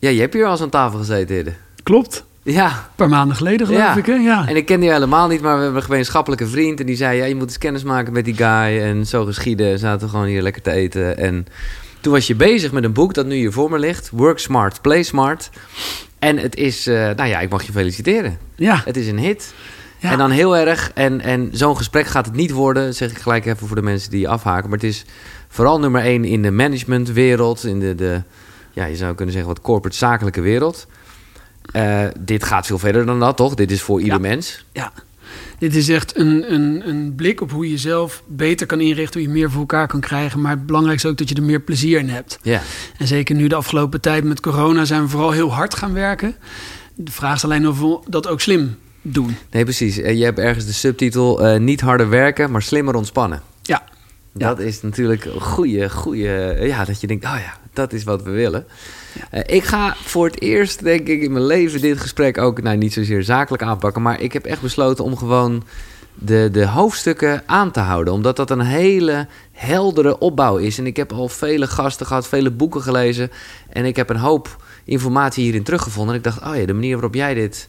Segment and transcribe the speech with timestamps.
[0.00, 1.52] Ja, je hebt hier al eens aan tafel gezeten, Hidde.
[1.82, 2.24] Klopt.
[2.42, 2.66] Ja.
[2.66, 3.96] Een paar maanden geleden, geloof Ja.
[3.96, 4.06] ik.
[4.06, 4.14] Hè?
[4.14, 4.48] Ja.
[4.48, 6.80] En ik ken die helemaal niet, maar we hebben een gemeenschappelijke vriend.
[6.80, 8.80] En die zei, ja, je moet eens kennis maken met die guy.
[8.80, 11.18] En zo geschieden, zaten we gewoon hier lekker te eten.
[11.18, 11.46] En
[12.00, 14.10] toen was je bezig met een boek dat nu hier voor me ligt.
[14.12, 15.50] Work Smart, Play Smart.
[16.18, 18.38] En het is, eh, nou ja, ik mag je feliciteren.
[18.54, 18.82] ja.
[18.84, 19.54] Het is een hit.
[19.98, 20.10] Ja.
[20.10, 23.46] En dan heel erg, en, en zo'n gesprek gaat het niet worden, zeg ik gelijk
[23.46, 24.68] even voor de mensen die afhaken.
[24.70, 25.04] Maar het is
[25.48, 28.22] vooral nummer één in de managementwereld, in de, de
[28.72, 30.86] ja, je zou kunnen zeggen wat corporate zakelijke wereld.
[31.72, 33.54] Eh, dit gaat veel verder dan dat, toch?
[33.54, 34.20] Dit is voor ieder Ja.
[34.20, 34.64] mens.
[34.72, 34.92] Ja,
[35.58, 39.28] dit is echt een, een, een blik op hoe je jezelf beter kan inrichten, hoe
[39.28, 40.40] je meer voor elkaar kan krijgen.
[40.40, 42.38] Maar het belangrijkste is ook dat je er meer plezier in hebt.
[42.42, 42.60] Ja.
[42.98, 46.34] En zeker nu de afgelopen tijd met corona zijn we vooral heel hard gaan werken.
[46.94, 49.36] De vraag is alleen of we dat ook slim doen.
[49.50, 49.98] Nee, precies.
[49.98, 53.42] Eh, je hebt ergens de subtitel eh, niet harder werken, maar slimmer ontspannen.
[53.62, 53.82] Ja,
[54.32, 54.48] Ja.
[54.48, 56.56] Dat is natuurlijk een goede, goede...
[56.60, 58.66] Ja, dat je denkt, oh ja, dat is wat we willen.
[59.30, 62.62] Eh, ik ga voor het eerst, denk ik, in mijn leven dit gesprek ook...
[62.62, 65.62] Nou, niet zozeer zakelijk aanpakken, maar ik heb echt besloten om gewoon...
[66.22, 68.12] De, de hoofdstukken aan te houden.
[68.12, 70.78] Omdat dat een hele heldere opbouw is.
[70.78, 73.30] En ik heb al vele gasten gehad, vele boeken gelezen.
[73.68, 76.12] En ik heb een hoop informatie hierin teruggevonden.
[76.12, 77.68] En ik dacht, oh ja, de manier waarop jij dit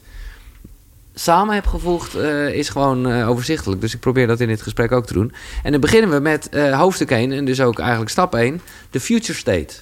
[1.14, 3.80] samen hebt gevoegd, eh, is gewoon eh, overzichtelijk.
[3.80, 5.32] Dus ik probeer dat in dit gesprek ook te doen.
[5.62, 8.60] En dan beginnen we met eh, hoofdstuk 1, en dus ook eigenlijk stap 1,
[8.90, 9.74] de future state.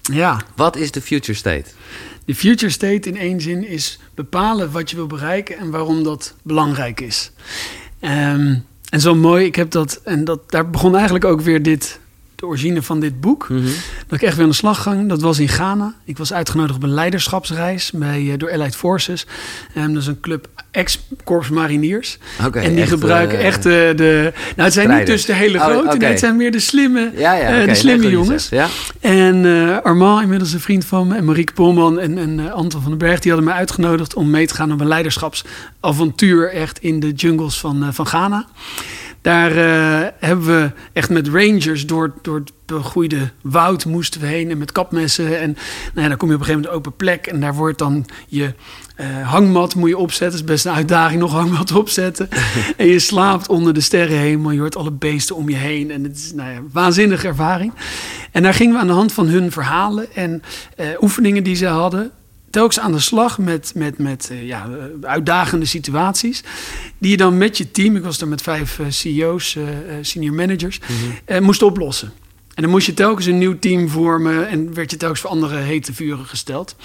[0.00, 0.40] ja.
[0.56, 1.70] Wat is de future state?
[2.24, 6.34] De future state in één zin is bepalen wat je wil bereiken en waarom dat
[6.42, 7.32] belangrijk is.
[8.00, 8.54] Ehm,
[8.88, 11.98] en zo mooi, ik heb dat, en dat, daar begon eigenlijk ook weer dit,
[12.34, 13.48] de origine van dit boek.
[13.48, 13.64] Mhm.
[14.06, 15.08] Dat ik echt weer aan de slag ging.
[15.08, 15.94] Dat was in Ghana.
[16.04, 19.26] Ik was uitgenodigd op een leiderschapsreis bij, door Allied Forces.
[19.74, 22.18] En dat is een club ex-korps mariniers.
[22.52, 24.32] En die echt, gebruiken eh, echt de, de...
[24.32, 25.96] Nou, het zijn niet dus de hele Oh, grote.
[25.96, 28.48] Nee, het zijn meer de slimme, Ja, ja, eh, de slimme jongens.
[28.48, 28.68] Ja?
[29.00, 32.80] En eh, Armand, inmiddels een vriend van me, en Marieke Polman en, en eh, Anton
[32.80, 36.78] van den Berg, die hadden mij uitgenodigd om mee te gaan op een leiderschapsavontuur echt
[36.78, 38.46] in de jungles van, eh, van Ghana.
[39.20, 44.50] Daar eh, hebben we echt met rangers door, door het begroeide woud moesten we heen
[44.50, 45.40] en met kapmessen.
[45.40, 45.56] En
[45.92, 47.78] nou ja, dan kom je op een gegeven moment op open plek en daar wordt
[47.78, 48.54] dan je
[48.94, 50.30] eh, hangmat moet je opzetten.
[50.30, 52.28] Dat is best een uitdaging, nog hangmat opzetten.
[52.76, 55.90] en je slaapt onder de sterrenhemel, je hoort alle beesten om je heen.
[55.90, 57.72] En het is nou ja, een waanzinnige ervaring.
[58.32, 60.42] En daar gingen we aan de hand van hun verhalen en
[60.76, 62.10] eh, oefeningen die ze hadden
[62.50, 64.68] telkens aan de slag met, met, met eh, ja,
[65.00, 66.42] uitdagende situaties.
[66.98, 69.56] Die je dan met je team, ik was er met vijf CEO's,
[70.00, 70.80] senior managers,
[71.24, 72.12] eh, moest oplossen.
[72.54, 75.56] En dan moest je telkens een nieuw team vormen en werd je telkens voor andere
[75.56, 76.76] hete vuren gesteld.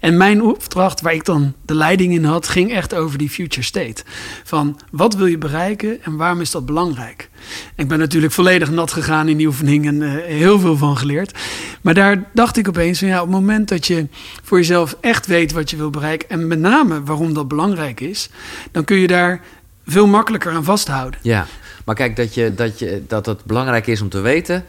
[0.00, 3.62] En mijn opdracht, waar ik dan de leiding in had, ging echt over die future
[3.62, 4.02] state.
[4.44, 7.28] Van wat wil je bereiken en waarom is dat belangrijk?
[7.74, 11.38] Ik ben natuurlijk volledig nat gegaan in die oefening en eh, heel veel van geleerd.
[11.80, 14.06] Maar daar dacht ik opeens van ja, op het moment dat je
[14.42, 18.30] voor jezelf echt weet wat je wil bereiken en met name waarom dat belangrijk is,
[18.70, 19.40] dan kun je daar
[19.86, 21.20] veel makkelijker aan vasthouden.
[21.22, 21.46] Ja,
[21.84, 24.64] maar kijk, dat, je, dat, je, dat het belangrijk is om te weten...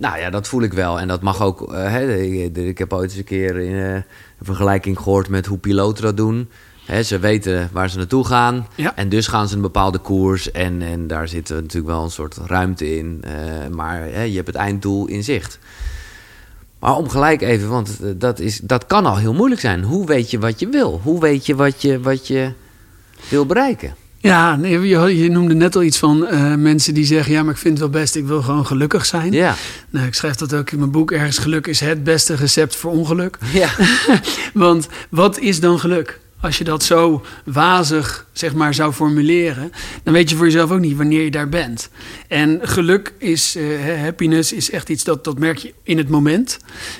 [0.00, 1.00] Nou ja, dat voel ik wel.
[1.00, 1.72] En dat mag ook...
[1.72, 4.04] eh, hè, ik, heb ooit eens een keer in, eh, een
[4.42, 6.48] vergelijking gehoord met hoe piloten dat doen.
[6.86, 8.66] Hè, ze weten waar ze naartoe gaan.
[8.74, 8.96] Ja.
[8.96, 10.50] En dus gaan ze een bepaalde koers.
[10.50, 13.22] En, en daar zit natuurlijk wel een soort ruimte in.
[13.24, 13.32] eh,
[13.70, 15.58] maar hè, je hebt het einddoel in zicht.
[16.78, 19.82] Maar om gelijk even, want dat, is, dat kan al heel moeilijk zijn.
[19.82, 21.00] Hoe weet je wat je wil?
[21.02, 22.52] Hoe weet je wat je, wat je
[23.28, 23.94] wil bereiken?
[24.22, 27.52] Ja, nee, je, je noemde net al iets van eh, mensen die zeggen: Ja, maar
[27.52, 29.32] ik vind het wel best, ik wil gewoon gelukkig zijn.
[29.32, 29.54] Ja,
[29.90, 31.10] Nou, ik schrijf dat ook in mijn boek.
[31.10, 33.38] Ergens geluk is het beste recept voor ongeluk.
[33.52, 33.70] ja.
[34.54, 36.20] Want wat is dan geluk?
[36.40, 40.80] Als je dat zo wazig zeg maar, zou formuleren, dan weet je voor jezelf ook
[40.80, 41.90] niet wanneer je daar bent.
[42.28, 43.64] En geluk is, eh,
[44.02, 46.58] happiness is echt iets dat, dat merk je in het moment.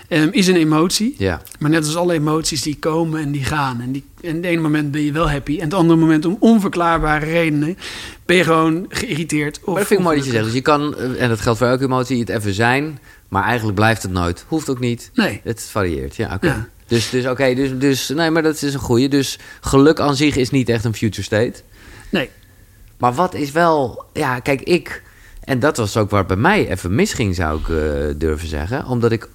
[0.08, 1.14] Ehm, is een emotie.
[1.18, 1.42] ja.
[1.58, 3.80] Maar net als alle emoties die komen en die gaan.
[3.80, 5.56] En, die, en het ene moment ben je wel happy.
[5.56, 7.76] En het andere moment om onverklaarbare redenen
[8.26, 9.58] ben je gewoon geïrriteerd.
[9.60, 10.44] Of Maar dat vind ik mooi dat je zegt.
[10.44, 12.98] Dus je kan, eh, en dat geldt voor elke emotie, het even zijn.
[13.28, 14.44] Maar eigenlijk blijft het nooit.
[14.48, 15.10] Hoeft ook niet.
[15.14, 15.40] Nee.
[15.44, 16.46] Het varieert, ja, oké.
[16.46, 16.68] Ja.
[16.90, 19.08] Dus, dus oké, dus, dus, nee, maar dat is een goeie.
[19.08, 21.62] Dus geluk aan zich is niet echt een future state.
[22.08, 22.30] Nee.
[22.98, 25.02] Maar wat is wel, ja, kijk, ik,
[25.44, 28.86] en dat was ook waar bij mij even misging, zou ik eh, durven zeggen.
[28.86, 29.28] Omdat ik,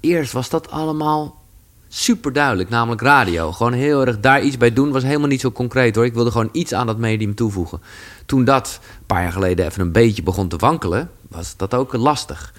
[0.00, 1.42] eerst was dat allemaal
[1.88, 3.52] super duidelijk, namelijk radio.
[3.52, 6.04] Gewoon heel erg daar iets bij doen was helemaal niet zo concreet hoor.
[6.04, 7.80] Ik wilde gewoon iets aan dat medium toevoegen.
[8.26, 11.92] Toen dat een paar jaar geleden even een beetje begon te wankelen, was dat ook
[11.92, 12.52] lastig.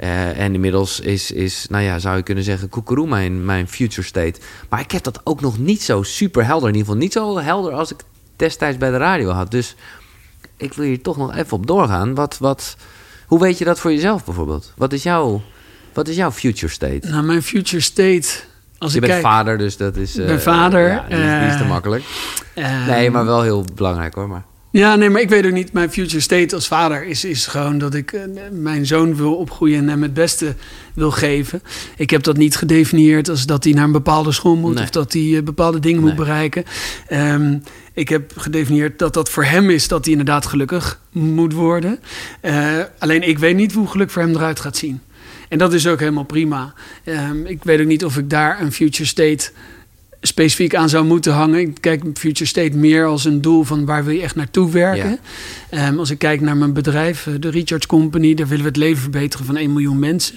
[0.00, 4.06] Eh, en inmiddels is, is, nou ja, zou je kunnen zeggen, koekeroe mijn, mijn future
[4.06, 4.40] state.
[4.68, 6.68] Maar ik heb dat ook nog niet zo super helder.
[6.68, 8.00] In ieder geval niet zo helder als ik
[8.36, 9.50] destijds bij de radio had.
[9.50, 9.76] Dus
[10.56, 12.14] ik wil hier toch nog even op doorgaan.
[12.14, 12.76] Wat, wat,
[13.26, 14.72] hoe weet je dat voor jezelf bijvoorbeeld?
[14.76, 15.42] Wat is jouw,
[15.92, 17.08] wat is jouw future state?
[17.08, 18.28] Nou, mijn future state
[18.78, 20.14] Als je ik bent kijk, vader, dus dat is...
[20.14, 22.04] Ben vader, ja, die, is, die is te eh, makkelijk.
[22.86, 24.28] Nee, maar wel heel belangrijk hoor.
[24.28, 24.44] Maar.
[24.72, 25.72] Ja, nee, maar ik weet ook niet.
[25.72, 29.78] Mijn future state als vader is, is gewoon dat ik eh, mijn zoon wil opgroeien
[29.78, 30.54] en hem het beste
[30.94, 31.62] wil geven.
[31.96, 34.82] Ik heb dat niet gedefinieerd als dat hij naar een bepaalde school moet Nee.
[34.82, 36.64] of dat hij eh, bepaalde dingen moet bereiken.
[37.06, 37.58] Ehm,
[37.92, 41.98] ik heb gedefinieerd dat dat voor hem is dat hij inderdaad gelukkig moet worden.
[42.40, 45.00] Eh, alleen ik weet niet hoe geluk voor hem eruit gaat zien.
[45.48, 46.74] En dat is ook helemaal prima.
[47.04, 49.50] Ehm, ik weet ook niet of ik daar een future state
[50.22, 51.60] specifiek aan zou moeten hangen.
[51.60, 55.18] Ik kijk future state meer als een doel van waar wil je echt naartoe werken.
[55.70, 58.76] Ehm, als ik kijk naar mijn bedrijf, eh, de Recharge Company, daar willen we het
[58.78, 60.34] leven verbeteren van 1 miljoen mensen.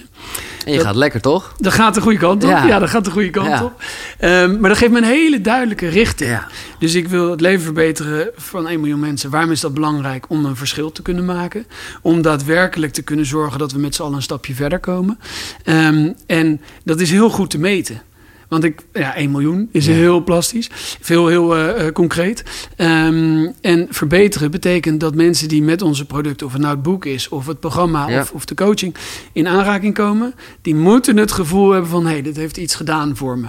[0.64, 1.54] En je Dat- gaat lekker, toch?
[1.58, 2.50] Dat gaat de goede kant op.
[2.50, 2.66] Ja.
[2.66, 3.64] Ja, dat gaat de goede kant Ja.
[3.64, 3.82] op.
[4.18, 6.38] Ehm, maar dat geeft me een hele duidelijke richting.
[6.78, 9.30] Dus ik wil het leven verbeteren van 1 miljoen mensen.
[9.30, 10.24] Waarom is dat belangrijk?
[10.28, 11.66] Om een verschil te kunnen maken.
[12.02, 15.18] Om daadwerkelijk te kunnen zorgen dat we met z'n allen een stapje verder komen.
[15.64, 18.02] Ehm, en dat is heel goed te meten.
[18.48, 19.92] Want ik, ja, 1 miljoen is Ja.
[19.92, 20.70] heel plastisch,
[21.00, 22.44] veel heel eh, eh, concreet.
[22.76, 27.04] Ehm, en verbeteren betekent dat mensen die met onze producten, of het nou het boek
[27.04, 28.20] is, of het programma, Ja.
[28.20, 28.94] of, of de coaching,
[29.32, 33.16] in aanraking komen, die moeten het gevoel hebben van, hé, hey, dit heeft iets gedaan
[33.16, 33.46] voor me.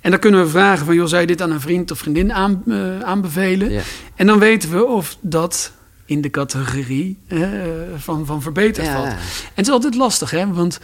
[0.00, 2.32] En dan kunnen we vragen van, joh, zou je dit aan een vriend of vriendin
[2.32, 3.70] aan, eh, aanbevelen?
[3.72, 3.80] Ja.
[4.16, 5.72] En dan weten we of dat
[6.06, 7.48] in de categorie eh,
[7.96, 8.92] van, van verbeterd Ja.
[8.92, 9.06] valt.
[9.06, 9.16] En
[9.54, 10.52] het is altijd lastig, hè?
[10.52, 10.80] Want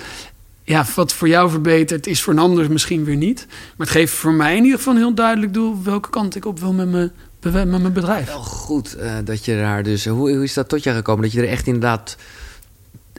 [0.71, 3.47] ja, wat voor jou verbetert, is voor een ander misschien weer niet.
[3.49, 6.45] Maar het geeft voor mij in ieder geval een heel duidelijk doel welke kant ik
[6.45, 8.27] op wil met mijn, met mijn bedrijf.
[8.27, 10.07] Wel goed eh, dat je daar dus...
[10.07, 11.23] Hoe, hoe is dat tot je gekomen?
[11.23, 12.17] Dat je er echt inderdaad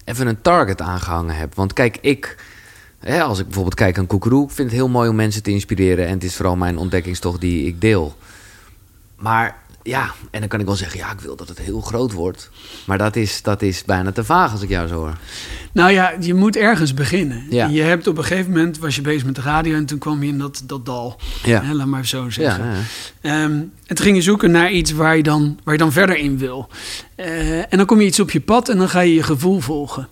[0.06, 1.56] even een target aangehangen hebt.
[1.56, 2.36] Want kijk, ik...
[3.22, 4.50] Als ik bijvoorbeeld kijk aan Koekeroe...
[4.50, 6.08] vind het heel mooi om mensen te inspireren...
[6.08, 8.16] en het is vooral mijn ontdekkingstocht die ik deel.
[9.16, 11.00] Maar ja, en dan kan ik wel zeggen...
[11.00, 12.50] ja, ik wil dat het heel groot wordt.
[12.86, 15.18] Maar dat is, dat is bijna te vaag als ik jou zo hoor.
[15.72, 17.46] Nou ja, je moet ergens beginnen.
[17.50, 17.68] Ja.
[17.68, 19.76] Je hebt op een gegeven moment, was je bezig met de radio...
[19.76, 21.64] en toen kwam je in dat, dat dal, Ja.
[21.64, 22.66] hè, laat maar zo zeggen.
[23.22, 23.32] ja.
[23.42, 26.38] En toen ging je zoeken naar iets waar je dan, waar je dan verder in
[26.38, 26.68] wil.
[27.16, 29.60] Eh, en dan kom je iets op je pad en dan ga je je gevoel
[29.60, 30.08] volgen.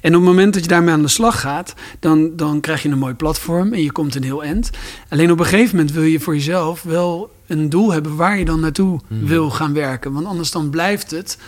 [0.00, 2.88] En op het moment dat je daarmee aan de slag gaat, dan, dan krijg je
[2.88, 4.70] een mooi platform en je komt een heel eind.
[5.08, 8.44] Alleen op een gegeven moment wil je voor jezelf wel een doel hebben waar je
[8.44, 9.24] dan naartoe Mhm.
[9.26, 10.12] wil gaan werken.
[10.12, 11.38] Want anders dan blijft het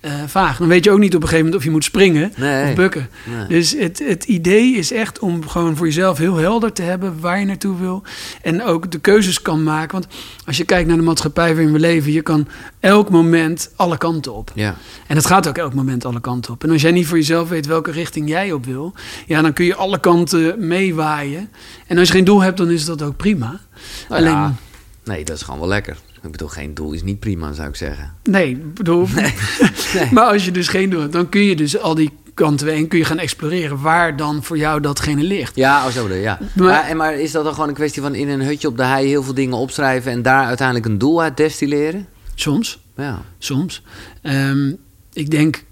[0.00, 0.58] eh, vaag.
[0.58, 2.68] Dan weet je ook niet op een gegeven moment of je moet springen Nee.
[2.68, 3.08] of bukken.
[3.36, 3.46] Nee.
[3.46, 7.38] Dus het, het idee is echt om gewoon voor jezelf heel helder te hebben waar
[7.38, 8.02] je naartoe wil.
[8.42, 9.92] En ook de keuzes kan maken.
[10.00, 10.06] Want
[10.46, 12.48] als je kijkt naar de maatschappij waarin we leven, je kan
[12.80, 14.52] elk moment alle kanten op.
[14.54, 14.76] Ja.
[15.06, 16.64] En het gaat ook elk moment alle kanten op.
[16.64, 18.92] En als jij niet voor jezelf weet welke richting jij op wil,
[19.26, 21.50] ja, dan kun je alle kanten meewaaien.
[21.86, 23.60] En als je geen doel hebt, dan is dat ook prima.
[24.08, 24.56] Nou ja, Alleen,
[25.04, 25.96] nee, dat is gewoon wel lekker.
[26.22, 28.14] Ik bedoel, geen doel is niet prima, zou ik zeggen.
[28.22, 29.06] nee, bedoel.
[29.14, 30.08] nee.
[30.12, 32.88] Maar als je dus geen doel hebt, dan kun je dus al die kanten heen
[32.88, 35.56] kun je gaan exploreren waar dan voor jou datgene ligt.
[35.56, 36.38] Ja, oh, zo bedoel ja.
[36.54, 38.76] Maar- Maar, en maar is dat dan gewoon een kwestie van in een hutje op
[38.76, 42.06] de hei heel veel dingen opschrijven en daar uiteindelijk een doel uit destilleren?
[42.34, 42.80] Soms.
[42.96, 43.22] Ja.
[43.38, 43.82] soms.
[44.22, 44.72] Ehm,
[45.12, 45.64] ik denk,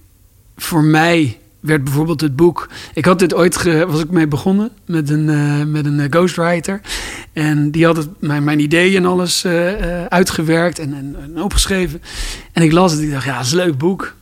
[0.57, 2.69] voor mij werd bijvoorbeeld het boek...
[2.95, 6.07] Ik had dit ooit, ge- was ik mee begonnen met een, eh, met een eh,
[6.11, 6.81] ghostwriter.
[7.33, 12.03] En die had het, mijn, mijn ideeën en alles eh, uitgewerkt en, en, en opgeschreven.
[12.53, 14.17] En ik las het en ik dacht, ja, dat is een leuk boek.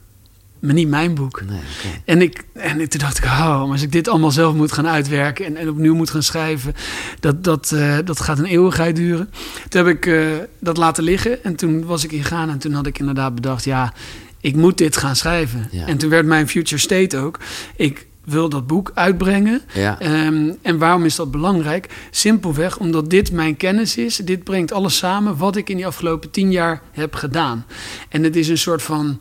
[0.60, 1.42] Maar niet mijn boek.
[1.48, 1.60] Nee.
[2.04, 4.86] En, ik, en toen dacht ik, oh, maar als ik dit allemaal zelf moet gaan
[4.86, 6.74] uitwerken en, en opnieuw moet gaan schrijven,
[7.20, 7.74] dat, dat,
[8.04, 9.30] dat gaat een eeuwigheid duren.
[9.68, 10.12] Toen heb ik
[10.60, 13.64] dat laten liggen en toen was ik in Ghana en toen had ik inderdaad bedacht,
[13.64, 13.92] ja,
[14.40, 15.68] ik moet dit gaan schrijven.
[15.70, 15.86] Ja.
[15.86, 17.38] En toen werd mijn future state ook,
[17.76, 19.62] ik wil dat boek uitbrengen.
[19.74, 20.00] Ja.
[20.00, 21.88] Ehm, en waarom is dat belangrijk?
[22.10, 24.16] Simpelweg omdat dit mijn kennis is.
[24.16, 27.66] Dit brengt alles samen wat ik in die afgelopen tien jaar heb gedaan.
[28.08, 29.20] En het is een soort van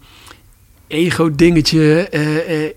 [0.88, 2.72] ego-dingetje, eh eh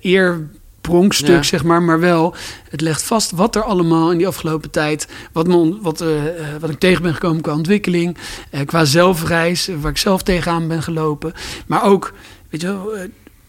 [0.89, 1.43] eerpronkstuk, Ja.
[1.43, 1.83] zeg maar.
[1.83, 2.35] Maar wel,
[2.71, 5.09] het legt vast wat er allemaal in die afgelopen tijd...
[5.33, 8.17] wat, me wat, eh, eh, wat ik tegen ben gekomen qua ontwikkeling...
[8.51, 11.33] eh, qua zelfreis, waar ik zelf tegenaan ben gelopen.
[11.67, 12.13] Maar ook,
[12.51, 12.93] weet je wel...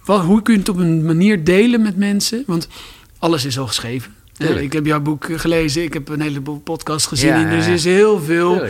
[0.06, 2.44] wat, hoe kun je het op een manier delen met mensen?
[2.48, 2.68] Want
[3.20, 4.18] alles is al geschreven.
[4.60, 7.40] Ik heb jouw boek gelezen, ik heb een heleboel podcasts gezien.
[7.40, 8.62] Ja, dus er is heel veel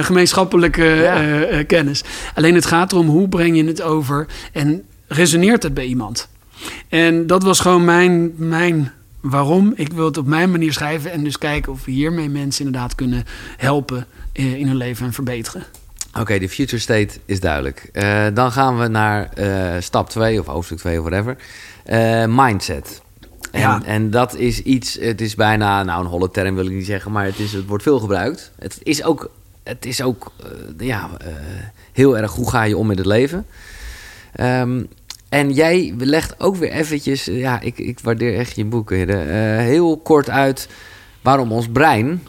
[0.00, 1.62] gemeenschappelijke Ja.
[1.62, 2.02] kennis.
[2.34, 6.28] Alleen het gaat erom hoe breng je het over en resoneert het bij iemand.
[6.88, 8.92] En dat was gewoon mijn, mijn
[9.30, 9.72] waarom.
[9.76, 12.94] Ik wil het op mijn manier schrijven en dus kijken of we hiermee mensen inderdaad
[12.94, 13.24] kunnen
[13.56, 15.64] helpen eh, in hun leven en verbeteren.
[16.20, 17.88] Oké, de future state is duidelijk.
[17.92, 21.36] Eh, dan gaan we naar eh, stap 2 of hoofdstuk 2 of whatever.
[22.28, 23.02] Mindset.
[23.50, 23.82] En, Ja.
[23.84, 27.12] en dat is iets, het is bijna, nou een holle term wil ik niet zeggen,
[27.12, 28.50] maar het, is, het wordt veel gebruikt.
[28.58, 29.30] Het is ook,
[29.62, 30.32] het is ook
[30.78, 31.10] ja,
[31.92, 33.46] heel erg hoe ga je om met het leven.
[34.32, 34.82] Ehm,
[35.34, 39.58] en jij legt ook weer eventjes, eh, ja, ik, ik waardeer echt je boeken, eh,
[39.58, 40.68] heel kort uit
[41.22, 42.22] waarom ons brein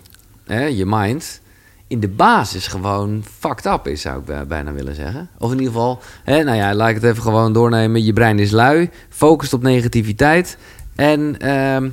[0.47, 1.41] je mind,
[1.87, 5.29] in de basis gewoon fucked up is, zou ik bij- bijna willen zeggen.
[5.37, 8.03] Of in ieder geval, nou ja, laat ik het even gewoon doornemen.
[8.03, 10.57] Je brein is lui, focust op negativiteit.
[10.95, 11.89] En ehm,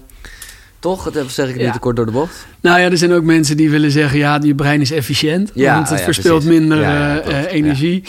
[0.83, 1.65] toch, dat zeg ik Ja.
[1.65, 2.47] niet te kort door de bocht.
[2.61, 4.19] Nou ja, er zijn ook mensen die willen zeggen...
[4.19, 6.59] ja, je brein is efficiënt, Ja, want het ja, verspilt precies.
[6.61, 8.03] minder eh, eh, energie.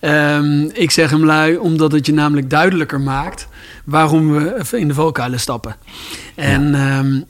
[0.00, 3.48] Ehm, ik zeg hem lui, omdat het je namelijk duidelijker maakt...
[3.84, 5.76] waarom we even in de valkuilen stappen.
[6.34, 7.20] En, ehm,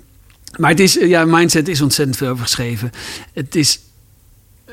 [0.57, 2.91] maar het is, ja, mindset is ontzettend veel over geschreven.
[3.33, 3.81] Het is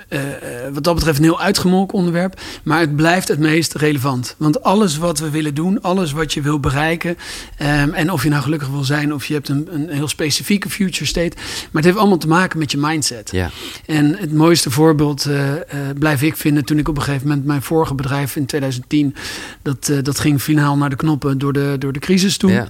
[0.07, 2.41] eh, eh, wat dat betreft een heel uitgemolken onderwerp.
[2.63, 4.35] Maar het blijft het meest relevant.
[4.37, 7.17] Want alles wat we willen doen, alles wat je wil bereiken.
[7.57, 10.69] ehm, en of je nou gelukkig wil zijn of je hebt een, een heel specifieke
[10.69, 11.35] future state.
[11.35, 13.31] Maar het heeft allemaal te maken met je mindset.
[13.31, 13.49] Ja,
[13.85, 15.53] En het mooiste voorbeeld eh,
[15.99, 19.15] blijf ik vinden toen ik op een gegeven moment mijn vorige bedrijf in 2010.
[19.61, 22.51] Dat, dat ging finaal naar de knoppen door de, door de crisis toen.
[22.51, 22.67] ja.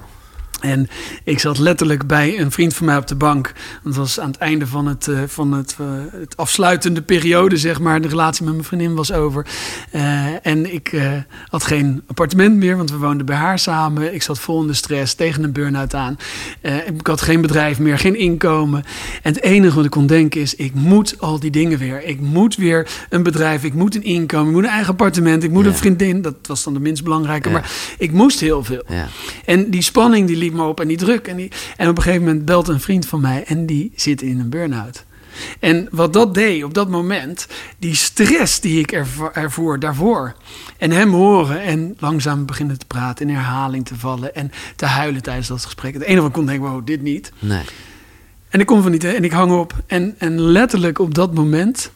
[0.60, 0.88] En
[1.24, 3.54] ik zat letterlijk bij een vriend van mij op de bank.
[3.84, 5.86] Het was aan het einde van het, eh, van het, eh,
[6.20, 8.02] het afsluitende periode, zeg maar.
[8.02, 9.46] De relatie met mijn vriendin was over.
[9.92, 11.02] Eh, en ik
[11.48, 14.14] had geen appartement meer, want we woonden bij haar samen.
[14.14, 16.18] Ik zat vol in de stress, tegen een burn-out aan.
[16.62, 18.84] Ik had geen bedrijf meer, geen inkomen.
[19.24, 22.04] En het enige wat ik kon denken is, ik moet al die dingen weer.
[22.04, 25.52] Ik moet weer een bedrijf, ik moet een inkomen, ik moet een eigen appartement, ik
[25.52, 25.70] moet Ja.
[25.70, 26.22] een vriendin.
[26.22, 27.54] Dat was dan de minst belangrijke, Ja.
[27.54, 28.84] maar ik moest heel veel.
[28.88, 29.08] ja.
[29.46, 31.28] En die spanning die me op en die druk.
[31.28, 34.22] En, die, en op een gegeven moment belt een vriend van mij en die zit
[34.22, 35.06] in een burn-out.
[35.60, 37.48] En wat dat deed op dat moment,
[37.80, 40.36] die stress die ik ervo- ervoer daarvoor.
[40.78, 45.22] En hem horen en langzaam beginnen te praten, in herhaling te vallen en te huilen
[45.22, 45.94] tijdens dat gesprek.
[45.94, 47.32] Het wat ik kon denken, wow, dit niet.
[47.40, 47.64] Nee.
[48.50, 49.74] En ik kom van niet en ik hang op.
[49.88, 51.92] En, en letterlijk op dat moment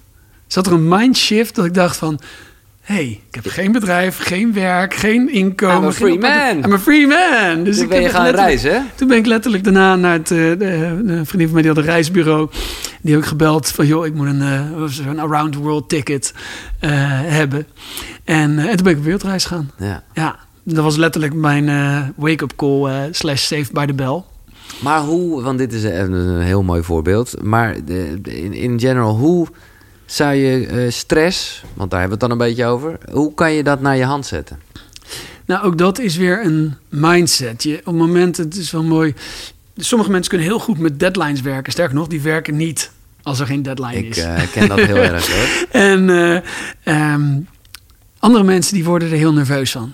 [0.48, 2.20] zat er een mindshift dat ik dacht van...
[2.82, 5.78] Hé, hey, ik heb geen bedrijf, geen werk, geen inkomen.
[5.78, 6.64] I'm a free man.
[6.66, 7.64] I'm a free man.
[7.64, 8.80] Dus Toen ik ben je gaan reizen, hè?
[8.96, 10.32] Toen ben ik letterlijk daarna naar het...
[10.32, 10.58] eh, de,
[11.06, 12.50] de vriendin van mij die had een reisbureau.
[13.02, 13.86] Die heb ik gebeld van...
[13.88, 16.34] joh, ik moet een, eh, zo'n around the world ticket
[16.80, 16.90] eh,
[17.24, 17.68] hebben.
[18.24, 19.72] En, eh, en toen ben ik op wereldreis gaan.
[19.78, 20.04] Ja.
[20.14, 24.24] Ja, dat was letterlijk mijn eh, wake-up call eh, slash saved by the bell.
[24.80, 27.44] Maar hoe, want dit is een, een heel mooi voorbeeld.
[27.44, 27.76] Maar
[28.24, 29.48] in, in general, hoe
[30.12, 33.52] zou je eh, stress, want daar hebben we het dan een beetje over, hoe kan
[33.54, 34.60] je dat naar je hand zetten?
[35.46, 37.64] Nou, ook dat is weer een mindset.
[37.64, 39.14] Je, op het moment, het is wel mooi.
[39.76, 41.72] Sommige mensen kunnen heel goed met deadlines werken.
[41.72, 42.92] Sterker nog, die werken niet
[43.24, 44.18] als er geen deadline Ik is.
[44.18, 45.68] eh, ken dat heel erg hoor.
[45.82, 46.42] En eh,
[46.84, 47.40] ehm,
[48.20, 49.94] andere mensen die worden er heel nerveus van.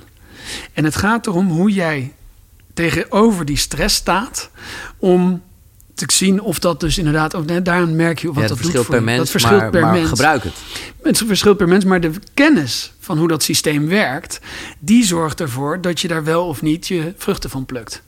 [0.74, 2.14] En het gaat erom hoe jij
[2.74, 4.50] tegenover die stress staat
[4.98, 5.42] om
[5.98, 8.72] te zien of dat dus inderdaad ook nee, daaraan merk je wat Ja, dat dat
[8.72, 10.10] doet voor per mens, dat verschilt maar, per maar mens.
[10.10, 10.54] gebruik het.
[11.02, 14.40] Het verschilt per mens, maar de kennis van hoe dat systeem werkt,
[14.80, 18.02] die zorgt ervoor dat je daar wel of niet je vruchten van plukt.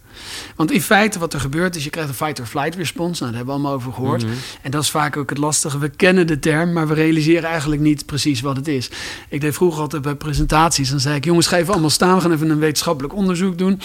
[0.55, 3.19] Want in feite wat er gebeurt is, je krijgt een fight-or-flight respons.
[3.19, 4.23] Nou, daar hebben we allemaal over gehoord.
[4.23, 4.33] Mhm.
[4.61, 5.79] En dat is vaak ook het lastige.
[5.79, 8.89] We kennen de term, maar we realiseren eigenlijk niet precies wat het is.
[9.29, 10.89] Ik deed vroeger altijd bij presentaties.
[10.89, 12.15] Dan zei ik, jongens, ga even allemaal staan.
[12.15, 13.81] We gaan even een wetenschappelijk onderzoek doen.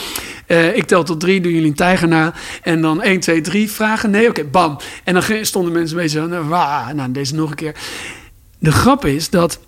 [0.46, 2.34] Eh, ik tel tot drie, doen jullie een tijger na.
[2.62, 4.10] En dan 1, 2, 3 vragen.
[4.10, 4.78] Nee, oké, bam.
[5.04, 7.74] En dan stonden mensen een beetje zo, nou, nou, deze nog een keer.
[8.58, 9.58] De grap is dat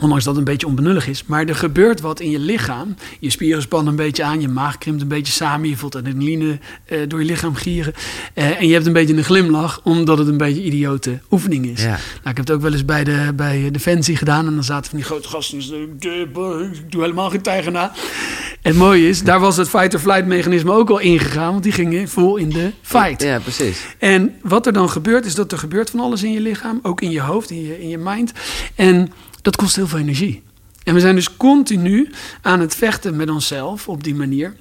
[0.00, 1.24] Ondanks dat het een beetje onbenullig is.
[1.26, 2.94] Maar er gebeurt wat in je lichaam.
[3.20, 4.40] Je spieren spannen een beetje aan.
[4.40, 5.68] Je maag krimpt een beetje samen.
[5.68, 7.94] Je voelt adrenaline eh, door je lichaam gieren.
[8.34, 9.80] Eh, en je hebt een beetje een glimlach.
[9.84, 11.82] Omdat het een beetje een idiote oefening is.
[11.82, 11.88] Ja.
[11.88, 11.98] Nou,
[12.30, 14.46] ik heb het ook wel eens bij, de, bij Defensie gedaan.
[14.46, 15.58] En dan zaten van die grote gasten.
[15.58, 16.02] Ik
[16.90, 17.92] doe helemaal geen tijger na.
[18.62, 21.50] En het mooie is, daar was het fight-or-flight mechanisme ook al ingegaan.
[21.50, 23.22] Want die gingen vol in de fight.
[23.22, 23.84] Ja, precies.
[23.98, 26.78] En wat er dan gebeurt, is dat er gebeurt van alles in je lichaam.
[26.82, 28.32] Ook in je hoofd, in je, in je mind.
[28.74, 30.42] En dat kost heel veel energie.
[30.84, 32.10] En we zijn dus continu
[32.42, 34.54] aan het vechten met onszelf op die manier.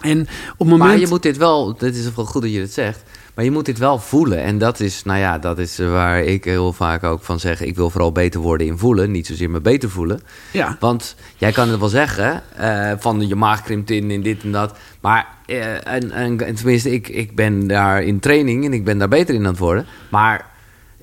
[0.00, 0.26] En
[0.56, 0.90] op moment...
[0.90, 3.02] Maar je moet dit wel, het is wel goed dat je het zegt,
[3.34, 4.42] maar je moet dit wel voelen.
[4.42, 7.76] En dat is, nou ja, dat is waar ik heel vaak ook van zeg, ik
[7.76, 10.20] wil vooral beter worden in voelen, niet zozeer me beter voelen.
[10.50, 14.42] Ja, Want jij kan het wel zeggen, eh, van je maag krimpt in en dit
[14.42, 14.78] en dat.
[15.00, 18.98] Maar, eh, en, en, en tenminste, ik, ik ben daar in training en ik ben
[18.98, 19.86] daar beter in aan het worden.
[20.08, 20.52] Maar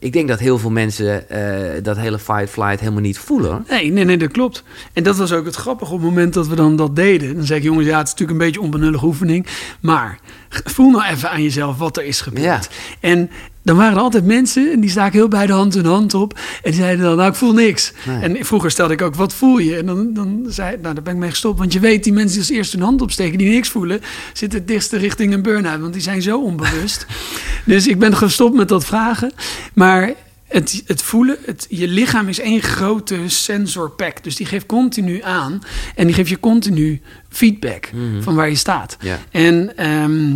[0.01, 3.51] ik denk dat heel veel mensen eh, dat hele fight-flight helemaal niet voelen.
[3.51, 3.61] hoor.
[3.69, 4.63] Nee, nee, nee, dat klopt.
[4.93, 7.35] En dat was ook het grappige op het moment dat we dan dat deden.
[7.35, 9.47] Dan zei ik, jongens, ja, het is natuurlijk een beetje onbenullige oefening.
[9.79, 12.43] Maar voel nou even aan jezelf wat er is gebeurd.
[12.43, 12.59] Ja.
[12.99, 13.29] En
[13.63, 16.33] dan waren er altijd mensen, en die staken heel bij de hand hun hand op.
[16.33, 17.93] En die zeiden dan, nou, ik voel niks.
[18.05, 18.21] Nee.
[18.21, 19.77] En vroeger stelde ik ook, wat voel je?
[19.77, 21.59] En dan, dan zei nou, daar ben ik mee gestopt.
[21.59, 24.01] Want je weet, die mensen die als eerste hun hand opsteken, die niks voelen,
[24.33, 25.81] zitten het dichtste richting een burn-out.
[25.81, 27.05] Want die zijn zo onbewust.
[27.65, 29.31] dus ik ben gestopt met dat vragen.
[29.73, 30.13] Maar
[30.47, 34.23] het, het voelen, het, je lichaam is één grote sensorpack.
[34.23, 35.61] Dus die geeft continu aan.
[35.95, 37.89] En die geeft je continu feedback
[38.19, 38.97] van waar je staat.
[39.31, 40.33] En ehm,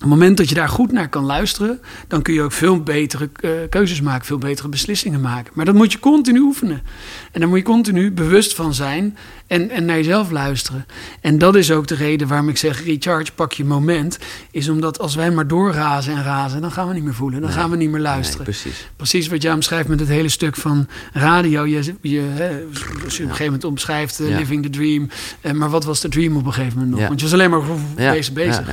[0.00, 3.30] het moment dat je daar goed naar kan luisteren, dan kun je ook veel betere
[3.40, 5.52] uh, keuzes maken, veel betere beslissingen maken.
[5.54, 6.82] Maar dat moet je continu oefenen.
[7.32, 10.86] En daar moet je continu bewust van zijn en, en naar jezelf luisteren.
[11.20, 14.18] En dat is ook de reden waarom ik zeg: recharge, pak je moment.
[14.50, 17.40] Is omdat als wij maar doorrazen en razen, dan gaan we niet meer voelen.
[17.40, 18.46] Dan gaan we niet meer luisteren.
[18.46, 18.88] Nee, precies.
[18.96, 21.66] precies wat jij omschrijft met het hele stuk van radio.
[21.66, 22.48] Je, je, hè,
[23.04, 25.08] als je op een gegeven moment omschrijft, uh, living the dream.
[25.42, 27.08] Uh, maar wat was de dream op een gegeven moment nog?
[27.08, 27.62] Want je was alleen maar
[27.96, 28.68] bezig bezig.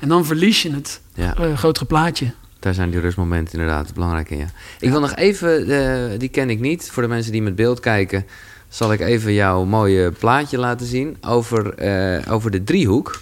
[0.00, 2.32] En dan verlies je het uh, grotere plaatje.
[2.58, 4.38] Daar zijn die rustmomenten inderdaad belangrijk in.
[4.38, 4.46] Ja.
[4.80, 8.26] Ik wil nog even, die ken ik niet, voor de mensen die met beeld kijken
[8.72, 13.20] zal ik even jouw mooie plaatje laten zien over, uh, over de driehoek.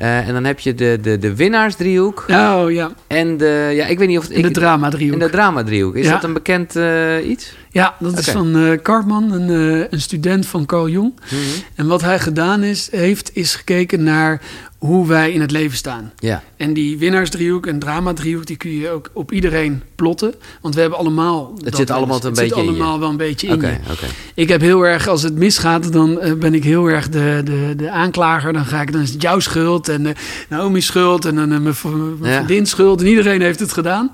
[0.00, 2.24] Uh, en dan heb je de, de, de winnaarsdriehoek.
[2.30, 2.90] Oh ja.
[3.06, 4.42] En de, ja, ik weet niet of het.
[4.42, 5.20] de drama-driehoek.
[5.20, 5.96] En de drama-driehoek.
[5.96, 7.54] Is dat een bekend uh, iets?
[7.70, 9.48] Ja, dat is van uh, Karpman, een,
[9.90, 11.12] een student van Carl Jung.
[11.12, 11.62] Mm -hmm.
[11.74, 14.40] En wat hij gedaan is, heeft, is gekeken naar
[14.78, 16.12] hoe wij in het leven staan.
[16.18, 16.42] Ja.
[16.64, 20.34] En die winnaarsdriehoek en drama-driehoek, die kun je ook op iedereen plotten.
[20.60, 21.54] Want we hebben allemaal...
[21.64, 23.92] Het zit allemaal een het beetje zit allemaal wel een beetje in okay, je.
[23.92, 24.08] Okay.
[24.34, 27.74] Ik heb heel erg, als het misgaat, dan uh, ben ik heel erg de, de,
[27.76, 28.52] de aanklager.
[28.52, 30.12] Dan, ga ik, dan is het jouw schuld en uh,
[30.48, 32.64] Naomi's schuld en dan uh, mijn vriendin ja.
[32.64, 33.00] schuld.
[33.00, 34.12] En iedereen heeft het gedaan.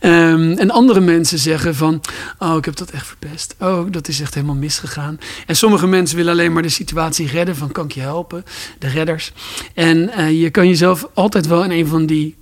[0.00, 2.00] Um, en andere mensen zeggen van,
[2.38, 3.54] oh, ik heb dat echt verpest.
[3.60, 5.18] Oh, dat is echt helemaal misgegaan.
[5.46, 7.56] En sommige mensen willen alleen maar de situatie redden.
[7.56, 8.44] Van, kan ik je helpen?
[8.78, 9.32] De redders.
[9.74, 12.36] En je kan jezelf altijd wel in een van die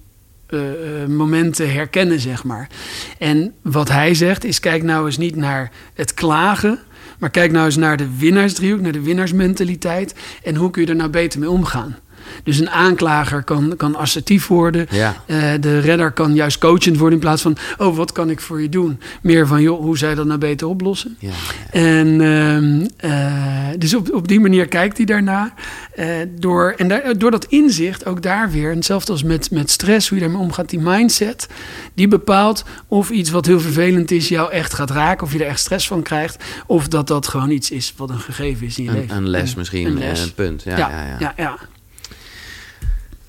[0.51, 0.61] uh,
[1.09, 2.69] momenten herkennen, zeg maar.
[3.19, 6.79] En wat hij zegt is: kijk nou eens niet naar het klagen.
[7.19, 10.15] Maar kijk nou eens naar de winnaarsdriehoek, naar de winnaarsmentaliteit.
[10.43, 11.97] En hoe kun je er nou beter mee omgaan?
[12.43, 14.87] Dus een aanklager kan, kan assertief worden.
[14.91, 15.17] Ja.
[15.27, 17.57] Uh, de redder kan juist coachend worden in plaats van...
[17.79, 19.01] oh, wat kan ik voor je doen?
[19.23, 21.17] Meer van, joh, hoe zou je dat nou beter oplossen?
[21.19, 21.33] Ja,
[21.71, 22.21] En
[23.05, 25.55] uh, dus op, op die manier kijkt hij daarna.
[25.99, 26.07] Uh,
[26.39, 28.75] door, en daar, door dat inzicht, ook daar weer...
[28.75, 30.71] hetzelfde als met, met stress, hoe je daarmee omgaat...
[30.71, 31.49] die mindset,
[31.95, 34.29] die bepaalt of iets wat heel vervelend is...
[34.29, 36.45] jou echt gaat raken, of je er echt stress van krijgt...
[36.67, 39.17] of dat dat gewoon iets is wat een gegeven is in je een, leven.
[39.17, 40.23] Een les misschien, een, les.
[40.23, 40.63] een punt.
[40.63, 41.33] Ja, ja, ja, ja.
[41.37, 41.59] ja,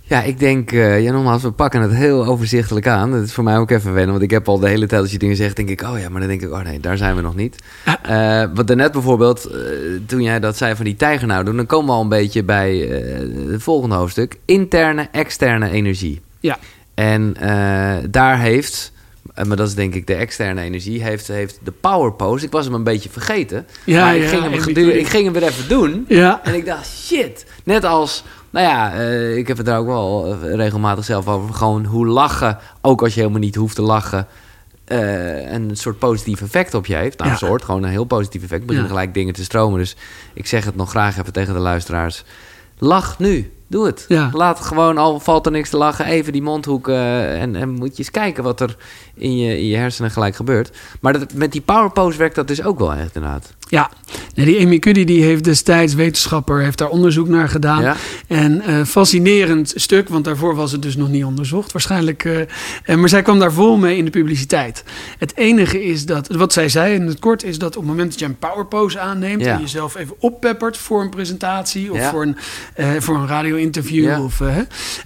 [0.07, 0.21] ja.
[0.23, 3.11] Ik denk, uh, ja, nogmaals, we pakken het heel overzichtelijk aan.
[3.11, 5.11] Dat is voor mij ook even wennen, want ik heb al de hele tijd als
[5.11, 7.15] je dingen zegt, denk ik, oh ja, maar dan denk ik, oh nee, daar zijn
[7.15, 7.55] we nog niet.
[8.09, 9.57] Uh, wat daarnet bijvoorbeeld, uh,
[10.05, 12.43] toen jij dat zei van die tijger nou doen, dan komen we al een beetje
[12.43, 12.77] bij
[13.49, 14.37] het volgende hoofdstuk.
[14.45, 16.21] Interne, externe energie.
[16.39, 16.57] Ja.
[16.93, 17.35] En
[18.09, 18.91] daar heeft,
[19.45, 22.45] maar dat is denk ik de externe energie, heeft, heeft de power pose.
[22.45, 23.67] Ik was hem een beetje vergeten.
[23.83, 24.53] Ja, maar ik, ja, ging hem
[24.89, 26.05] ik- ging hem weer even doen.
[26.07, 26.39] Ja.
[26.43, 27.45] En ik dacht, shit.
[27.63, 31.53] Net als, nou ja, eh, ik heb het daar ook wel eh, regelmatig zelf over.
[31.53, 34.27] Gewoon hoe lachen, ook als je helemaal niet hoeft te lachen,
[34.85, 37.17] eh, een soort positief effect op je heeft.
[37.17, 37.35] Nou, Ja.
[37.41, 38.61] een soort, gewoon een heel positief effect.
[38.65, 38.95] Beginnen Ja.
[38.95, 39.79] gelijk dingen te stromen.
[39.79, 39.95] Dus
[40.33, 42.23] ik zeg het nog graag even tegen de luisteraars.
[42.77, 43.51] Lach nu.
[43.67, 44.05] Doe het.
[44.07, 44.29] Ja.
[44.33, 46.87] Laat gewoon, al valt er niks te lachen, even die mondhoek.
[46.87, 48.75] eh, en, en moet je eens kijken wat er
[49.13, 50.77] in je, in je hersenen gelijk gebeurt.
[51.01, 53.53] Maar dat, met die power pose werkt dat dus ook wel echt inderdaad.
[53.69, 53.91] Ja,
[54.33, 57.81] die Amy Cuddy die heeft destijds wetenschapper, heeft daar onderzoek naar gedaan.
[57.81, 57.95] Ja?
[58.27, 61.71] En eh, fascinerend stuk, want daarvoor was het dus nog niet onderzocht.
[61.71, 62.25] Waarschijnlijk,
[62.85, 64.83] eh, maar zij kwam daar vol mee in de publiciteit.
[65.17, 68.09] Het enige is dat, wat zij zei in het kort, is dat op het moment
[68.09, 69.53] dat je een power pose aanneemt Ja.
[69.53, 72.09] en jezelf even oppeppert voor een presentatie of Ja.
[72.09, 72.37] voor een,
[72.73, 74.57] eh, voor een radio-interview, of, eh,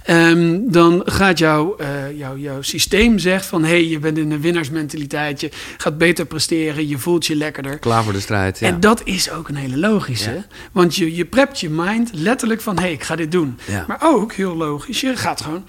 [0.04, 1.76] ehm, dan gaat jouw,
[2.16, 6.24] jouw, jouw systeem zegt van, hé, hey, je bent in een winnaarsmentaliteit, je gaat beter
[6.26, 7.78] presteren, je voelt je lekkerder.
[7.78, 8.51] Klaar voor de strijd.
[8.58, 8.66] Ja.
[8.66, 10.30] En dat is ook een hele logische.
[10.30, 10.44] Ja.
[10.72, 12.76] Want je, je prept je mind letterlijk van...
[12.76, 13.58] hé, hey, ik ga dit doen.
[13.66, 13.84] Ja.
[13.88, 15.64] Maar ook, heel logisch, je gaat gewoon...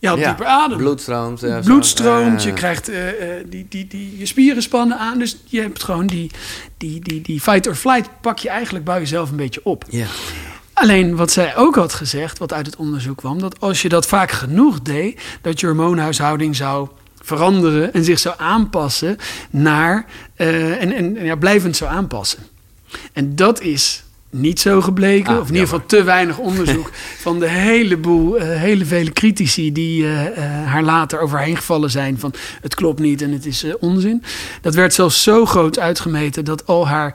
[0.00, 0.78] Je dieper adem.
[0.78, 1.40] Bloed stroomt.
[1.40, 1.68] ja, zo.
[1.68, 2.48] Bloed stroomt, Ja.
[2.48, 5.18] je krijgt eh, eh, die, die, die, je spieren spannen aan.
[5.18, 6.30] Dus je hebt gewoon die,
[6.76, 8.08] die, die, die fight or flight...
[8.20, 9.84] pak je eigenlijk bij jezelf een beetje op.
[9.88, 10.06] Ja.
[10.72, 13.38] Alleen wat zij ook had gezegd, wat uit het onderzoek kwam...
[13.40, 15.20] dat als je dat vaak genoeg deed...
[15.42, 16.88] dat je hormoonhuishouding zou
[17.28, 17.92] veranderen...
[17.94, 19.16] en zich zou aanpassen
[19.50, 20.04] naar...
[20.36, 22.38] eh, en, en, en ja, blijvend zou aanpassen.
[23.12, 26.90] En dat is niet zo gebleken, Ah, of in ieder geval te weinig onderzoek...
[27.26, 30.12] van de heleboel, eh, hele vele critici die eh,
[30.66, 32.18] haar later overheen gevallen zijn...
[32.18, 34.22] van het klopt niet en het is onzin.
[34.60, 37.14] Dat werd zelfs zo groot uitgemeten dat al haar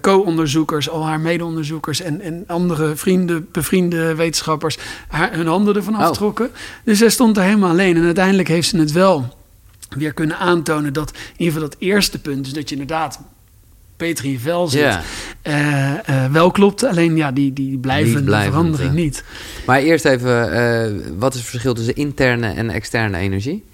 [0.00, 0.90] co-onderzoekers...
[0.90, 4.78] al haar mede-onderzoekers en, en andere vrienden, bevriende wetenschappers...
[5.08, 6.00] Haar, hun handen ervan Oh.
[6.00, 6.50] aftrokken.
[6.84, 7.96] Dus zij stond er helemaal alleen.
[7.96, 9.38] En uiteindelijk heeft ze het wel
[9.98, 10.92] weer kunnen aantonen...
[10.92, 13.20] dat in ieder geval dat eerste punt, dus dat je inderdaad
[13.96, 14.98] beter in je vel zit...
[15.42, 15.90] eh,
[16.24, 16.84] eh, wel klopt.
[16.84, 18.94] Alleen ja, die, die blijven verandering hè?
[18.96, 19.24] niet.
[19.66, 23.64] Maar eerst even, eh, wat is het verschil tussen interne en externe energie?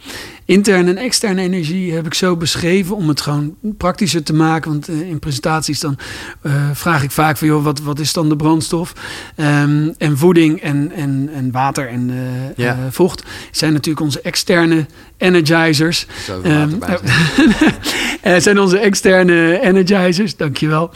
[0.45, 4.71] Interne en externe energie heb ik zo beschreven om het gewoon praktischer te maken.
[4.71, 5.99] Want eh, in presentaties dan
[6.43, 8.93] eh, vraag ik vaak van joh, wat, wat is dan de brandstof?
[9.37, 12.73] Ehm, en voeding en, en, en water en eh, Ja.
[12.73, 16.07] eh, vocht zijn natuurlijk onze externe energizers.
[16.29, 16.71] Water Ehm.
[18.23, 20.91] Eh, zijn onze externe energizers, dankjewel.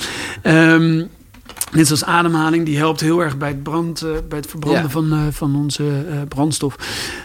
[0.74, 1.06] Ehm
[1.72, 4.88] net zoals ademhaling, die helpt heel erg bij het, brand, eh, bij het verbranden Ja.
[4.88, 6.76] van, eh, van onze eh, brandstof.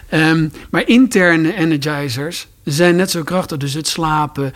[0.08, 3.58] Ehm, maar interne energizers zijn net zo krachtig.
[3.58, 4.52] Dus het slapen,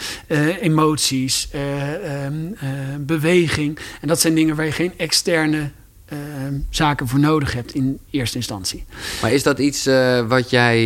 [0.60, 2.68] emoties, eh, ehm, eh,
[3.00, 3.78] beweging.
[4.00, 5.70] En dat zijn dingen waar je geen externe
[6.10, 8.84] ehm, zaken voor nodig hebt in eerste instantie.
[9.22, 10.78] Maar is dat iets eh, wat jij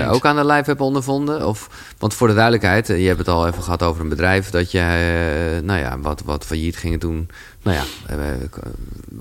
[0.00, 1.46] eh, ook aan de lijf hebt ondervonden?
[1.46, 4.50] Of, want voor de duidelijkheid, eh, je hebt het al even gehad over een bedrijf
[4.50, 7.28] dat jij, eh, nou ja, wat, wat failliet ging toen.
[7.62, 7.84] Nou ja,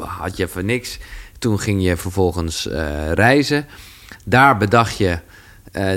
[0.05, 0.97] had je even niks.
[1.39, 2.67] Toen ging je vervolgens
[3.13, 3.65] reizen.
[4.25, 5.19] Daar bedacht je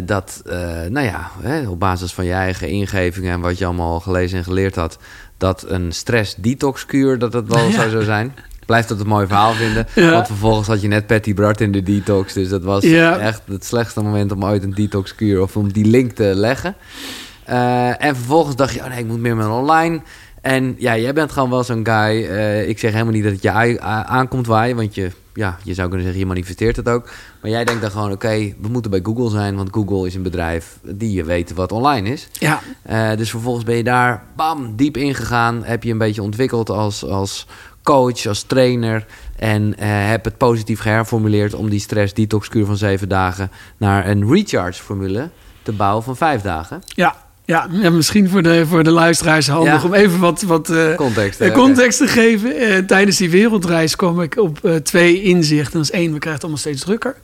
[0.05, 0.43] dat,
[0.89, 4.45] nou ja, hè, op basis van je eigen ingevingen en wat je allemaal gelezen en
[4.45, 4.99] geleerd had,
[5.37, 7.71] dat een stress-detox-kuur, dat het wel Ja.
[7.71, 8.35] zou zo zijn.
[8.67, 9.87] Blijf dat een mooi verhaal vinden.
[9.95, 10.11] Ja.
[10.11, 12.33] Want vervolgens had je net Patty Bart in de detox.
[12.33, 13.19] Dus dat was Ja.
[13.19, 16.75] echt het slechtste moment om ooit een detox-kuur of om die link te leggen.
[17.45, 20.01] Eh, en vervolgens dacht je, oh nee, ik moet meer met online.
[20.41, 22.25] En ja, jij bent gewoon wel zo'n guy.
[22.27, 24.77] eh, ik zeg helemaal niet dat het je aankomt waaien.
[24.77, 27.09] Want je, ja, je zou kunnen zeggen, je manifesteert het ook.
[27.43, 28.29] Maar jij denkt dan gewoon, oké,
[28.61, 29.57] we moeten bij Google zijn.
[29.57, 32.29] Want Google is een bedrijf die je weet wat online is.
[32.33, 35.63] Ja, Eh, dus vervolgens ben je daar, bam, diep ingegaan.
[35.65, 37.47] Heb je een beetje ontwikkeld als, als
[37.83, 39.07] coach, als trainer.
[39.37, 45.31] En eh, heb het positief geherformuleerd om die stress-detox-kuur van zeven dagen naar een recharge-formule
[45.63, 46.83] te bouwen van vijf dagen.
[46.87, 47.31] ja.
[47.53, 49.89] Ja, ja, misschien voor de, voor de luisteraars handig Ja.
[49.89, 51.41] om even wat, wat eh, Context.
[51.41, 51.55] eh, hè?
[51.55, 52.57] context te geven.
[52.57, 55.73] Eh, tijdens die wereldreis kwam ik op eh, twee inzichten.
[55.73, 57.17] Dat is één, we krijgen het allemaal steeds drukker.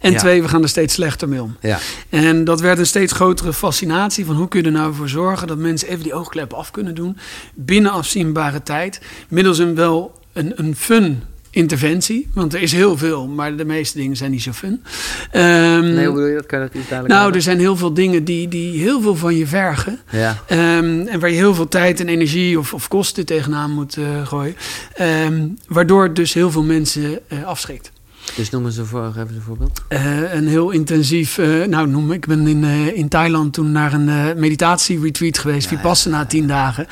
[0.00, 0.18] En Ja.
[0.18, 1.56] twee, we gaan er steeds slechter mee om.
[1.60, 5.08] Ja, En dat werd een steeds grotere fascinatie van hoe kun je er nou voor
[5.08, 7.16] zorgen dat mensen even die oogkleppen af kunnen doen
[7.54, 13.26] binnen afzienbare tijd, middels een wel een, een fun interventie, want er is heel veel,
[13.26, 14.82] maar de meeste dingen zijn niet zo fun.
[15.30, 16.46] Ehm, nee, hoe bedoel je dat?
[16.46, 19.16] Kan je dat iets duidelijk nou, er zijn heel veel dingen die, die heel veel
[19.16, 19.98] van je vergen.
[20.10, 23.96] Ja, Ehm, en waar je heel veel tijd en energie of, of kosten tegenaan moet
[23.96, 24.54] eh, gooien.
[24.94, 27.90] Ehm, waardoor het dus heel veel mensen eh, afschrikt.
[28.36, 29.82] dus noem eens een, eens een voorbeeld.
[29.88, 35.38] Eh, een heel intensief, nou noem ik ben in, in Thailand toen naar een meditatie-retreat
[35.38, 36.86] geweest, Ja, Vipassana, tien dagen.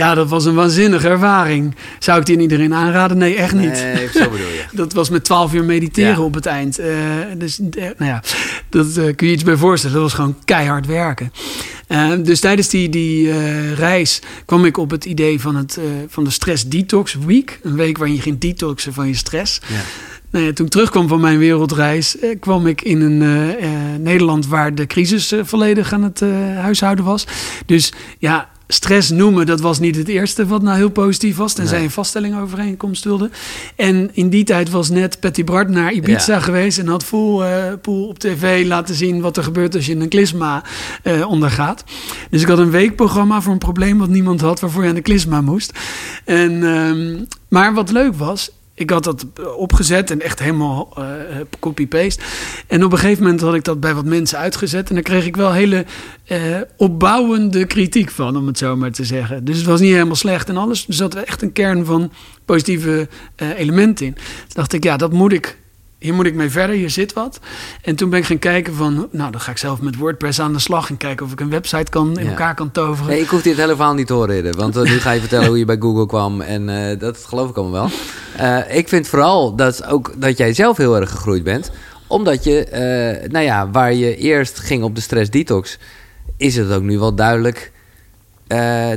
[0.00, 1.74] Ja, dat was een waanzinnige ervaring.
[1.98, 3.18] Zou ik die aan iedereen aanraden?
[3.18, 3.84] Nee, echt niet.
[3.94, 4.64] Nee, zo bedoel je.
[4.82, 6.20] Dat was met 12 uur mediteren Ja.
[6.20, 6.78] op het eind.
[6.78, 6.88] Eh,
[7.36, 8.22] dus eh, nou ja,
[8.68, 9.94] dat eh, kun je iets bij voorstellen.
[9.94, 11.32] Dat was gewoon keihard werken.
[12.22, 13.32] Dus tijdens die, die
[13.74, 17.58] reis kwam ik op het idee van, het, van de Stress Detox Week.
[17.62, 19.60] Een week waarin je ging detoxen van je stress.
[19.66, 19.80] Ja.
[20.30, 23.52] Nou ja, toen ik terugkwam van mijn wereldreis, eh, kwam ik in een
[24.02, 26.20] Nederland waar de crisis volledig aan het
[26.56, 27.26] huishouden was.
[27.66, 31.52] Dus ja, stress noemen, dat was niet het eerste wat nou heel positief was.
[31.52, 31.86] Tenzij Nee.
[31.86, 33.30] een vaststelling overeenkomst wilde.
[33.76, 36.40] En in die tijd was net Patty Bart naar Ibiza Ja.
[36.40, 39.96] geweest en had Poel, eh, Poel op tv laten zien wat er gebeurt als je
[39.96, 40.62] een klisma
[41.02, 41.84] eh, ondergaat.
[42.30, 45.00] Dus ik had een weekprogramma voor een probleem wat niemand had, waarvoor je aan de
[45.00, 45.72] klisma moest.
[46.24, 48.50] En, ehm, maar wat leuk was,
[48.80, 51.04] ik had dat opgezet en echt helemaal eh,
[51.58, 52.22] copy-paste.
[52.66, 54.88] En op een gegeven moment had ik dat bij wat mensen uitgezet.
[54.88, 55.84] En daar kreeg ik wel hele
[56.24, 56.38] eh,
[56.76, 59.44] opbouwende kritiek van, om het zo maar te zeggen.
[59.44, 60.86] Dus het was niet helemaal slecht en alles.
[60.88, 62.12] Er zat echt een kern van
[62.44, 64.14] positieve eh, elementen in.
[64.14, 65.58] Toen dacht ik, ja, dat moet ik.
[66.00, 67.40] Hier moet ik mee verder, hier zit wat.
[67.82, 70.52] En toen ben ik gaan kijken van, nou, dan ga ik zelf met WordPress aan
[70.52, 72.30] de slag en kijken of ik een website kan, in Ja.
[72.30, 73.10] elkaar kan toveren.
[73.10, 74.56] Nee, ik hoef dit hele verhaal niet te horen.
[74.56, 76.40] Want eh, nu ga je vertellen hoe je bij Google kwam.
[76.40, 77.90] En eh, dat geloof ik allemaal wel.
[78.66, 81.70] Eh, ik vind vooral dat, ook, dat jij zelf heel erg gegroeid bent.
[82.06, 82.66] Omdat je,
[83.30, 85.78] nou ja, waar je eerst ging op de stress detox...
[86.36, 87.72] is het ook nu wel duidelijk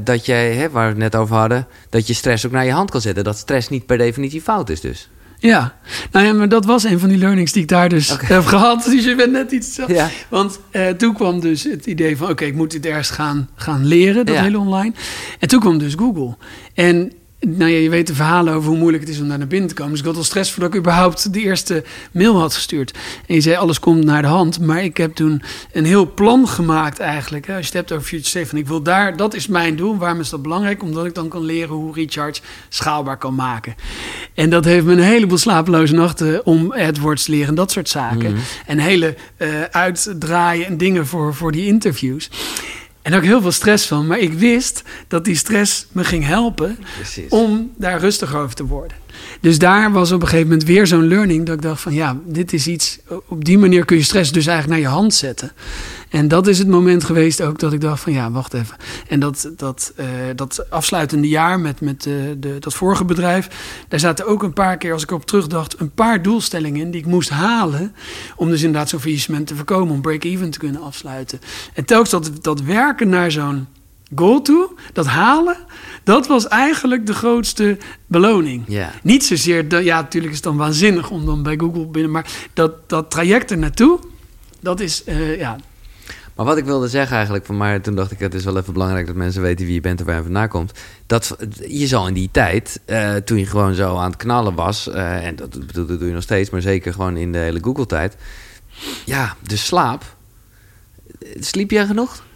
[0.03, 1.67] dat jij, hè, waar we het net over hadden...
[1.89, 3.23] dat je stress ook naar je hand kan zetten.
[3.23, 5.09] Dat stress niet per definitie fout is dus.
[5.49, 5.75] Ja,
[6.11, 8.83] nou ja, maar dat was een van die learnings die ik daar dus heb gehad.
[8.91, 9.79] Dus je bent net iets...
[9.87, 10.09] Ja.
[10.29, 12.29] Want eh, toen kwam dus het idee van...
[12.29, 14.41] oké, ik moet dit ergens gaan, gaan leren, dat Ja.
[14.41, 14.93] hele online.
[15.39, 16.35] En toen kwam dus Google.
[16.73, 17.11] En
[17.45, 19.69] nou ja, je weet de verhalen over hoe moeilijk het is om daar naar binnen
[19.69, 19.91] te komen.
[19.91, 22.91] Dus ik had al stress voordat ik überhaupt de eerste mail had gestuurd.
[23.27, 24.59] En je zei, alles komt naar de hand.
[24.59, 27.47] Maar ik heb toen een heel plan gemaakt eigenlijk.
[27.47, 27.55] Hè.
[27.55, 29.17] Als je het hebt over Future van ik wil daar...
[29.17, 29.97] dat is mijn doel.
[29.97, 30.83] Waarom is dat belangrijk?
[30.83, 33.75] Omdat ik dan kan leren hoe Recharge schaalbaar kan maken.
[34.33, 37.89] En dat heeft me een heleboel slapeloze nachten om AdWords te leren en dat soort
[37.89, 38.31] zaken.
[38.31, 38.41] Mhm.
[38.65, 42.29] En hele eh, uitdraaien en dingen voor, voor die interviews.
[43.03, 44.07] En ik heel veel stress van.
[44.07, 47.29] Maar ik wist dat die stress me ging helpen Precies.
[47.29, 48.97] om daar rustig over te worden.
[49.39, 52.17] Dus daar was op een gegeven moment weer zo'n learning dat ik dacht van ja,
[52.25, 55.51] dit is iets, op die manier kun je stress dus eigenlijk naar je hand zetten.
[56.13, 58.75] En dat is het moment geweest ook dat ik dacht van ja, wacht even.
[59.07, 63.47] En dat, dat, eh, dat afsluitende jaar met, met eh, de, dat vorige bedrijf,
[63.87, 67.01] daar zaten ook een paar keer, als ik op terugdacht, een paar doelstellingen in die
[67.01, 67.95] ik moest halen.
[68.35, 71.39] Om dus inderdaad zo'n faillissement te voorkomen, om break-even te kunnen afsluiten.
[71.73, 73.67] En telkens dat, dat werken naar zo'n
[74.15, 75.57] goal toe, dat halen,
[76.03, 78.63] dat was eigenlijk de grootste beloning.
[78.67, 78.91] Ja.
[79.03, 82.89] Niet zozeer, ja, natuurlijk is het dan waanzinnig om dan bij Google binnen, maar dat,
[82.89, 83.99] dat traject er naartoe,
[84.59, 85.57] dat is, eh, ja,
[86.35, 88.73] Maar wat ik wilde zeggen eigenlijk, van maar toen dacht ik, het is wel even
[88.73, 90.71] belangrijk dat mensen weten wie je bent en waar je vandaan komt.
[91.05, 91.35] Dat
[91.67, 95.25] je zal in die tijd, eh, toen je gewoon zo aan het knallen was, eh,
[95.25, 98.15] en dat, bedoel, dat doe je nog steeds, maar zeker gewoon in de hele Google-tijd.
[99.05, 100.15] Ja, de slaap.
[101.39, 102.23] Sliep jij genoeg?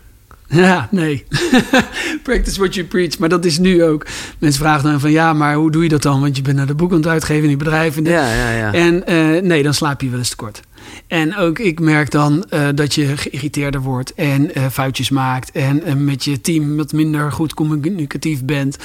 [0.50, 1.26] Ja, nee.
[2.24, 3.18] Practice what you preach.
[3.18, 4.06] Maar dat is nu ook.
[4.40, 6.22] Mensen vragen dan van ja, maar hoe doe je dat dan?
[6.22, 8.04] Want je bent naar de boek aan het uitgeven in die bedrijven.
[8.04, 8.74] Ja, ja, ja.
[8.74, 10.62] En eh, nee, dan slaap je wel eens te kort.
[11.08, 15.52] En ook ik merk dan eh, dat je geïrriteerder wordt en eh, foutjes maakt.
[15.52, 18.78] En eh, met je team wat minder goed communicatief bent.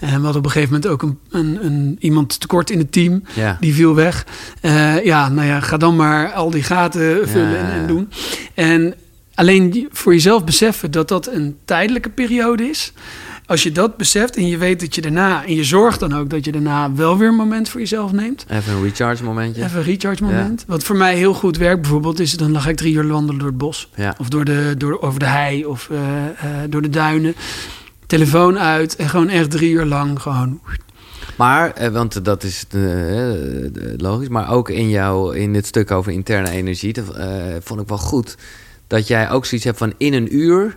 [0.00, 2.92] En we hadden op een gegeven moment ook een, een, een, iemand tekort in het
[2.92, 3.22] team.
[3.34, 3.56] Ja.
[3.60, 4.26] Die viel weg.
[5.04, 8.10] Ja, nou ja, ga dan maar al die gaten vullen Ja, en, doen.
[8.54, 8.94] En
[9.34, 12.92] alleen voor jezelf beseffen dat dat een tijdelijke periode is.
[13.48, 16.30] Als je dat beseft en je weet dat je daarna, en je zorgt dan ook
[16.30, 18.44] dat je daarna wel weer een moment voor jezelf neemt.
[18.48, 19.64] Even een recharge momentje.
[19.64, 20.64] Even een recharge moment.
[20.66, 23.48] Wat voor mij heel goed werkt bijvoorbeeld, is dan ga ik drie uur wandelen door
[23.48, 23.90] het bos.
[23.94, 24.14] Ja.
[24.18, 27.34] Of door de, door, over de hei of eh, eh, door de duinen.
[28.06, 30.60] Telefoon uit en gewoon echt drie uur lang gewoon.
[31.36, 32.64] Maar, eh, want dat is
[33.96, 37.04] logisch, maar ook in, jou, in dit stuk over interne energie, dat
[37.62, 38.36] vond ik wel goed
[38.86, 40.76] dat jij ook zoiets hebt van in een uur.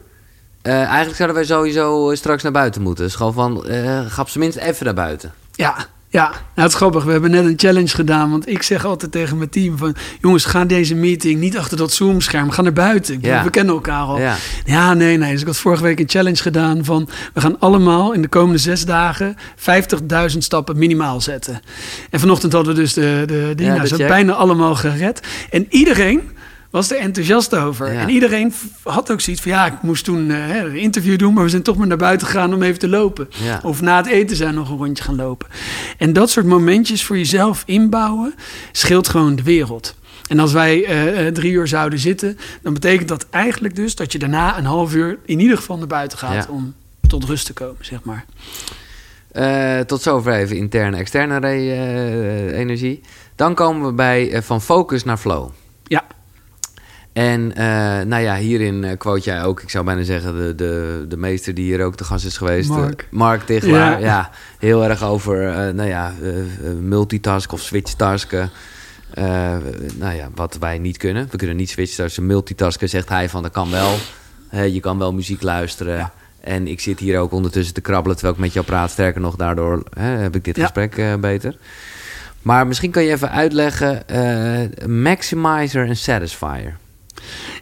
[0.61, 3.05] Eh, eigenlijk zouden wij sowieso eh, straks naar buiten moeten.
[3.05, 5.33] Dus gewoon van, eh ga op zijn minst even naar buiten.
[5.51, 5.75] Ja,
[6.11, 6.29] ja.
[6.29, 7.03] Nou, het is grappig.
[7.03, 8.31] We hebben net een challenge gedaan.
[8.31, 9.95] Want ik zeg altijd tegen mijn team van...
[10.21, 12.49] jongens, ga deze meeting niet achter dat Zoom-scherm.
[12.49, 13.13] Ga naar buiten.
[13.13, 13.43] Ik bedoel, Ja.
[13.43, 14.19] We kennen elkaar al.
[14.19, 14.35] Ja.
[14.65, 15.31] Ja, nee, nee.
[15.31, 17.09] Dus ik had vorige week een challenge gedaan van...
[17.33, 19.37] we gaan allemaal in de komende zes dagen
[20.31, 21.61] 50.000 stappen minimaal zetten.
[22.09, 25.21] En vanochtend hadden we dus de, de, de, Ja, nou, bijna allemaal gered.
[25.49, 26.29] En iedereen
[26.71, 27.93] was er enthousiast over.
[27.93, 27.99] Ja.
[28.01, 28.53] En iedereen
[28.83, 29.51] had ook zoiets van...
[29.51, 31.33] ja, ik moest toen eh, een interview doen...
[31.33, 33.29] maar we zijn toch maar naar buiten gegaan om even te lopen.
[33.43, 33.59] Ja.
[33.63, 35.47] Of na het eten zijn nog een rondje gaan lopen.
[35.97, 38.33] En dat soort momentjes voor jezelf inbouwen...
[38.71, 39.95] scheelt gewoon de wereld.
[40.29, 42.37] En als wij eh, eh, drie uur zouden zitten...
[42.61, 45.17] dan betekent dat eigenlijk dus dat je daarna een half uur...
[45.25, 46.45] in ieder geval naar buiten gaat Ja.
[46.49, 46.73] om
[47.07, 48.25] tot rust te komen, zeg maar.
[49.31, 51.47] Eh, tot zover even interne, externe
[52.53, 53.01] energie.
[53.35, 55.49] Dan komen we bij van focus naar flow.
[55.83, 56.03] Ja,
[57.13, 57.65] En eh,
[58.05, 61.53] nou ja, hierin eh, quote jij ook, ik zou bijna zeggen, de, de, de meester
[61.53, 62.69] die hier ook te gast is geweest.
[62.69, 63.01] Mark.
[63.01, 63.99] eh, Mark Tichelaar.
[63.99, 64.05] Ja.
[64.05, 64.29] Ja.
[64.59, 66.13] heel erg over eh, nou ja,
[66.79, 68.49] multitasken of switchtasken.
[69.95, 71.27] Nou ja, wat wij niet kunnen.
[71.31, 72.25] We kunnen niet switchtasken.
[72.25, 73.95] Multitasken zegt hij van, dat kan wel.
[74.71, 76.11] Je kan wel muziek luisteren.
[76.41, 78.91] En ik zit hier ook ondertussen te krabbelen terwijl ik met jou praat.
[78.91, 80.61] Sterker nog, daardoor heb ik dit Ja.
[80.63, 81.55] gesprek beter.
[82.41, 84.03] Maar misschien kan je even uitleggen,
[84.87, 86.77] maximizer en satisfier.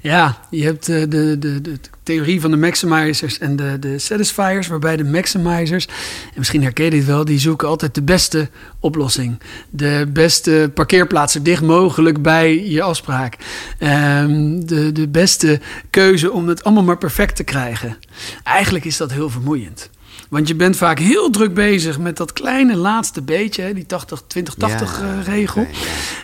[0.02, 4.00] Ja, je hebt eh, de, de, de, de theorie van de maximizers en de, de
[4.00, 8.50] satisfiers, waarbij de maximizers, en misschien herken je dit wel, die zoeken altijd de beste
[8.80, 9.39] oplossing.
[9.69, 13.38] De beste parkeerplaats zo dicht mogelijk bij je afspraak.
[13.78, 17.98] Ehm, de, de beste keuze om het allemaal maar perfect te krijgen.
[18.43, 19.89] Eigenlijk is dat heel vermoeiend.
[20.30, 25.00] Want je bent vaak heel druk bezig met dat kleine laatste beetje, hè, die 80-20-80
[25.00, 25.68] Ja, eh, regel.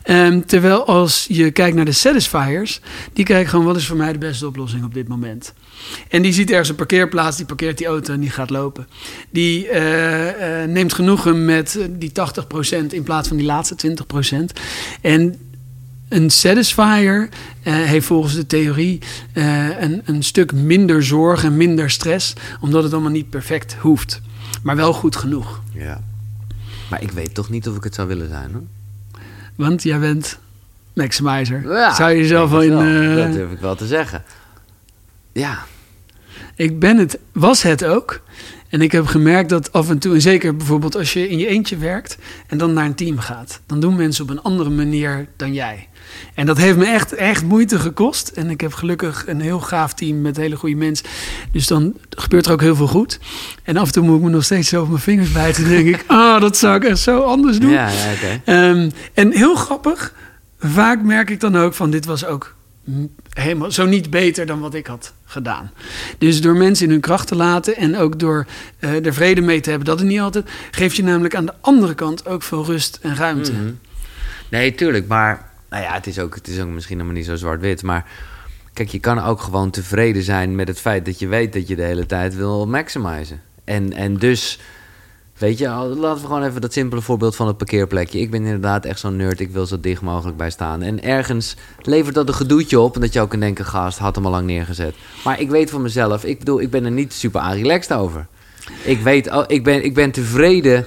[0.03, 2.81] Ehm, terwijl als je kijkt naar de satisfiers,
[3.13, 5.53] die kijken gewoon wat is voor mij de beste oplossing op dit moment.
[6.09, 8.87] En die ziet ergens een parkeerplaats, die parkeert die auto en die gaat lopen.
[9.29, 14.59] Die eh, eh, neemt genoegen met die 80% in plaats van die laatste 20%.
[15.01, 15.39] En
[16.09, 17.29] een satisfier
[17.63, 19.01] eh, heeft volgens de theorie
[19.33, 24.21] eh, een, een stuk minder zorg en minder stress, omdat het allemaal niet perfect hoeft.
[24.63, 25.61] Maar wel goed genoeg.
[25.73, 26.01] Ja.
[26.89, 28.63] Maar ik weet toch niet of ik het zou willen zijn, hoor.
[29.55, 30.37] Want jij bent
[30.93, 31.63] maximizer.
[31.71, 32.71] Ja, Zou je jezelf wel in...
[32.71, 34.23] eh, Dat durf ik wel te zeggen.
[35.31, 35.65] Ja,
[36.55, 38.21] Ik ben het, was het ook.
[38.75, 41.47] En ik heb gemerkt dat af en toe, en zeker bijvoorbeeld als je in je
[41.47, 45.27] eentje werkt en dan naar een team gaat, dan doen mensen op een andere manier
[45.35, 45.87] dan jij.
[46.33, 48.27] En dat heeft me echt, echt moeite gekost.
[48.27, 51.05] En ik heb gelukkig een heel gaaf team met hele goede mensen.
[51.51, 53.19] Dus dan gebeurt er ook heel veel goed.
[53.63, 55.63] En af en toe moet ik me nog steeds zo op mijn vingers bijten.
[55.63, 57.71] En denk ik, ah, dat zou ik echt zo anders doen.
[57.71, 58.39] ja, ja.
[58.45, 60.13] Ehm, en heel grappig,
[60.59, 62.54] vaak merk ik dan ook van dit was ook
[63.33, 65.71] helemaal zo niet beter dan wat ik had gedaan.
[66.17, 68.45] Dus door mensen in hun kracht te laten en ook door
[68.79, 71.53] eh er vrede mee te hebben dat het niet altijd, geef je namelijk aan de
[71.61, 73.51] andere kant ook veel rust en ruimte.
[73.51, 73.71] Mhm.
[74.49, 75.07] Nee, tuurlijk.
[75.07, 77.83] Maar nou ja, het is ook, het is ook misschien helemaal niet zo zwart-wit.
[77.83, 78.05] Maar
[78.73, 81.75] kijk, je kan ook gewoon tevreden zijn met het feit dat je weet dat je
[81.75, 83.41] de hele tijd wil maximizen.
[83.63, 84.59] En, en dus,
[85.37, 88.19] weet je, laten we gewoon even dat simpele voorbeeld van het parkeerplekje.
[88.19, 89.39] Ik ben inderdaad echt zo'n nerd.
[89.39, 90.81] Ik wil zo dicht mogelijk bij staan.
[90.81, 92.95] En ergens levert dat een gedoetje op.
[92.95, 94.95] En dat je ook kan denken, gast, had hem al lang neergezet.
[95.23, 98.27] Maar ik weet van mezelf, ik bedoel, ik ben er niet super aan relaxed over.
[98.83, 100.85] Ik weet, ik ben, ik ben tevreden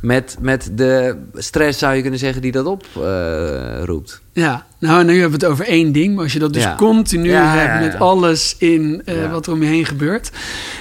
[0.00, 3.84] met, met de stress, zou je kunnen zeggen, die dat oproept.
[3.84, 4.20] roept.
[4.32, 6.14] Ja, nou, nu hebben we het over één ding.
[6.14, 6.74] Maar als je dat dus Ja.
[6.76, 10.30] continu Ja, hebt met alles in eh, wat er om je heen gebeurt,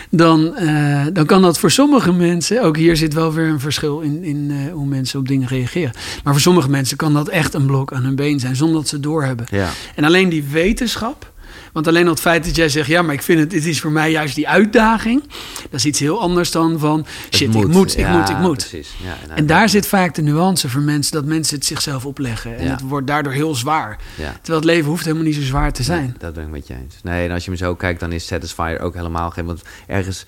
[0.10, 4.00] dan, eh, dan kan dat voor sommige mensen, ook hier zit wel weer een verschil
[4.00, 5.92] in, in eh, hoe mensen op dingen reageren.
[6.24, 8.88] Maar voor sommige mensen kan dat echt een blok aan hun been zijn, zonder dat
[8.88, 9.46] ze het doorhebben.
[9.50, 9.70] Ja.
[9.96, 11.32] En alleen die wetenschap,
[11.74, 13.82] want alleen al het feit dat jij zegt, ja, maar ik vind het, het is
[13.82, 15.24] voor mij juist die uitdaging,
[15.62, 18.68] dat is iets heel anders dan van, shit, ik moet, ik moet, ik moet.
[18.70, 18.94] Precies.
[19.04, 22.58] Ja, nou, En daar zit vaak de nuance voor mensen, dat mensen het zichzelf opleggen.
[22.58, 23.98] En het wordt daardoor heel zwaar.
[24.16, 26.04] Terwijl het leven hoeft helemaal niet zo zwaar te zijn.
[26.04, 26.96] Nee, dat ben ik met je eens.
[27.04, 29.46] Nee, en als je me zo kijkt, dan is Satisfyer ook helemaal geen...
[29.46, 30.20] Want ergens,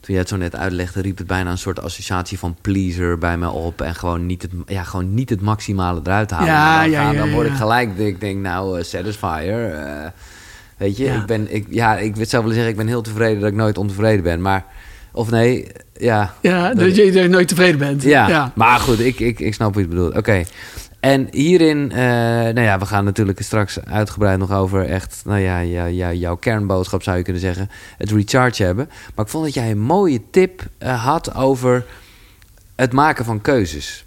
[0.00, 3.38] toen jij het zo net uitlegde, riep het bijna een soort associatie van pleaser bij
[3.38, 3.80] me op.
[3.80, 6.46] En gewoon niet het, ja, gewoon niet het maximale eruit halen.
[6.46, 9.72] Ja, dan, ja, gaan- ja, dan word ik gelijk, ik denk nou, eh, Satisfyer...
[9.74, 10.10] eh,
[10.80, 11.14] weet je, Ja.
[11.20, 13.78] ik ben, ik, ja, ik zou willen zeggen, ik ben heel tevreden dat ik nooit
[13.78, 14.40] ontevreden ben.
[14.42, 14.64] Maar,
[15.12, 15.66] of nee,
[15.98, 16.34] ja...
[16.40, 18.02] Ja, dat- je, dat je nooit tevreden bent.
[18.02, 20.16] Ja, maar goed, ik, ik, ik snap wat je bedoelt.
[20.16, 20.42] Oké.
[21.00, 25.58] En hierin, eh, nou ja, we gaan natuurlijk straks uitgebreid nog over echt, nou ja,
[25.58, 28.88] ja, ja, jouw kernboodschap zou je kunnen zeggen, het recharge hebben.
[29.14, 31.84] Maar ik vond dat jij een mooie tip eh, had over
[32.76, 34.04] het maken van keuzes.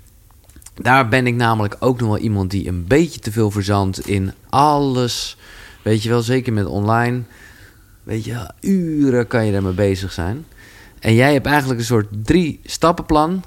[0.81, 4.31] Daar ben ik namelijk ook nog wel iemand die een beetje te veel verzandt in
[4.49, 5.37] alles.
[5.83, 7.21] Weet je wel, zeker met online.
[8.03, 10.45] Weet je, uren kan je daarmee bezig zijn.
[10.99, 13.43] En jij hebt eigenlijk een soort drie stappenplan.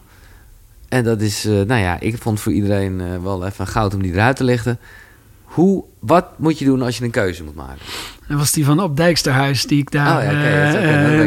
[0.88, 4.03] En dat is, eh, nou ja, ik vond voor iedereen eh, wel even goud om
[4.03, 4.79] die eruit te lichten.
[5.42, 7.81] Hoe, wat moet je doen als je een keuze moet maken?
[8.29, 10.72] Dat was die van Op Dijksterhuis, die ik daar Oh ja,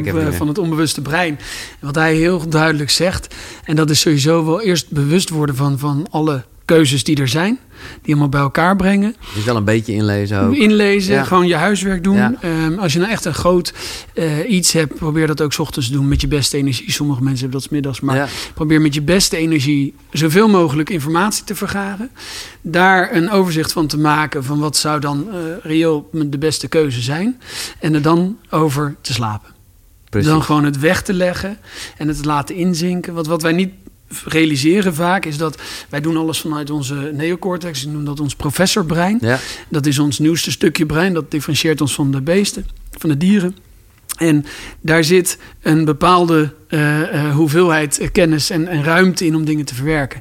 [0.06, 1.40] eh, van het onbewuste brein.
[1.80, 6.08] Wat hij heel duidelijk zegt, en dat is sowieso wel eerst bewust worden van, van
[6.10, 7.60] alle keuzes die er zijn,
[8.02, 9.16] die allemaal bij elkaar brengen.
[9.36, 10.56] Dus wel een beetje inlezen ook.
[10.56, 11.24] Inlezen, Ja.
[11.24, 12.16] gewoon je huiswerk doen.
[12.16, 12.34] Ja.
[12.42, 13.74] Ehm, als je nou echt een groot
[14.14, 16.92] eh, iets hebt, probeer dat ook 's ochtends te doen met je beste energie.
[16.92, 18.28] Sommige mensen hebben dat 's middags, maar Ja.
[18.54, 22.10] probeer met je beste energie zoveel mogelijk informatie te vergaren.
[22.62, 27.02] Daar een overzicht van te maken van wat zou dan eh, reëel de beste keuze
[27.02, 27.42] zijn.
[27.80, 29.50] En er dan over te slapen.
[30.10, 30.30] Precies.
[30.30, 31.58] Dan gewoon het weg te leggen
[31.98, 33.14] en het te laten inzinken.
[33.14, 33.72] Want wat wij niet
[34.26, 37.84] realiseren vaak is dat wij doen alles vanuit onze neocortex.
[37.84, 39.18] Ik noem dat ons professorbrein.
[39.22, 41.14] Ja, Dat is ons nieuwste stukje brein.
[41.14, 42.66] Dat differentieert ons van de beesten,
[42.98, 43.56] van de dieren.
[44.18, 44.46] En
[44.82, 49.76] daar zit een bepaalde eh, eh, hoeveelheid kennis en, en ruimte in om dingen te
[49.76, 50.20] verwerken.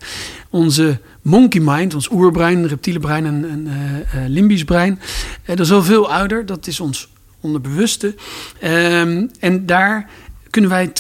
[0.51, 5.01] Onze monkey mind, ons oerbrein, reptiele brein en, en eh, limbisch brein,
[5.44, 6.46] dat is al veel ouder.
[6.46, 7.09] Dat is ons
[7.40, 8.14] onderbewuste.
[8.61, 10.11] Ehm, en daar
[10.51, 10.93] kunnen wij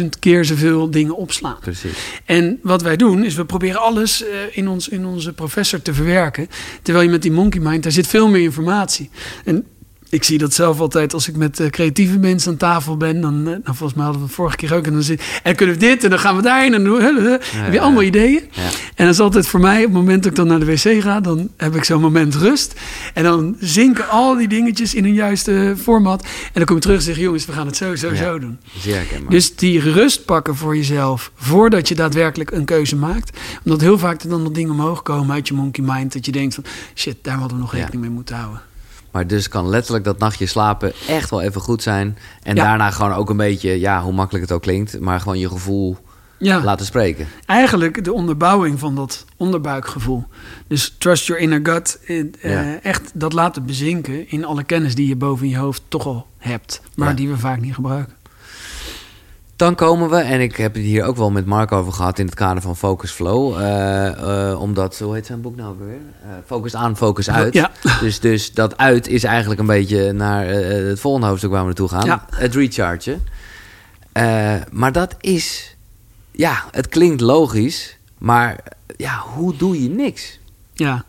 [0.00, 1.58] 200.000 keer zoveel dingen opslaan.
[1.60, 1.98] precies.
[2.24, 5.94] En wat wij doen, is we proberen alles eh, in, ons, in onze professor te
[5.94, 6.48] verwerken.
[6.82, 9.10] Terwijl je met die monkey mind, daar zit veel meer informatie.
[9.44, 9.66] En
[10.12, 13.20] ik zie dat zelf altijd als ik met eh, creatieve mensen aan tafel ben.
[13.20, 14.86] Dan, eh, nou, volgens mij hadden we het vorige keer ook.
[14.86, 16.74] En dan, zit, en kunnen we dit en dan gaan we daarheen.
[16.74, 18.40] En dan heb je allemaal ideeën.
[18.50, 18.62] Ja.
[18.94, 21.02] En dat is altijd voor mij, op het moment dat ik dan naar de wc
[21.02, 22.80] ga, dan heb ik zo'n moment rust.
[23.14, 26.22] En dan zinken al die dingetjes in een juiste format.
[26.22, 28.16] En dan kom je terug en zeg jongens, we gaan het zo, zo, Ja.
[28.16, 28.58] zo doen.
[29.28, 33.38] Dus die rust pakken voor jezelf voordat je daadwerkelijk een keuze maakt.
[33.64, 36.12] Omdat heel vaak er dan nog dingen omhoog komen uit je monkey mind.
[36.12, 37.78] Dat je denkt van shit, daar hadden we nog Ja.
[37.78, 38.60] rekening mee moeten houden.
[39.12, 42.18] Maar dus kan letterlijk dat nachtje slapen echt wel even goed zijn.
[42.42, 42.64] En Ja.
[42.64, 45.96] daarna gewoon ook een beetje, ja, hoe makkelijk het ook klinkt, maar gewoon je gevoel
[46.38, 47.26] Ja, laten spreken.
[47.46, 50.24] eigenlijk de onderbouwing van dat onderbuikgevoel.
[50.66, 51.98] Dus trust your inner gut.
[52.06, 52.78] eh, eh, Ja.
[52.82, 56.80] Echt dat laten bezinken in alle kennis die je boven je hoofd toch al hebt.
[56.96, 58.14] Maar die we vaak niet gebruiken.
[59.62, 62.26] Dan komen we, en ik heb het hier ook wel met Mark over gehad in
[62.26, 63.60] het kader van Focus Flow.
[63.60, 66.00] eh, eh, omdat, hoe heet zijn boek nou weer?
[66.22, 67.54] Eh, focus aan, focus uit.
[67.54, 67.70] Ja.
[68.00, 71.88] Dus, dus dat uit is eigenlijk een beetje naar het volgende hoofdstuk waar we naartoe
[71.88, 72.04] gaan.
[72.04, 72.24] Ja.
[72.30, 73.24] Het rechargen.
[74.70, 75.76] Maar dat is,
[76.30, 78.56] ja, het klinkt logisch, maar
[78.96, 80.38] ja, hoe doe je niks?
[80.74, 81.04] Ja.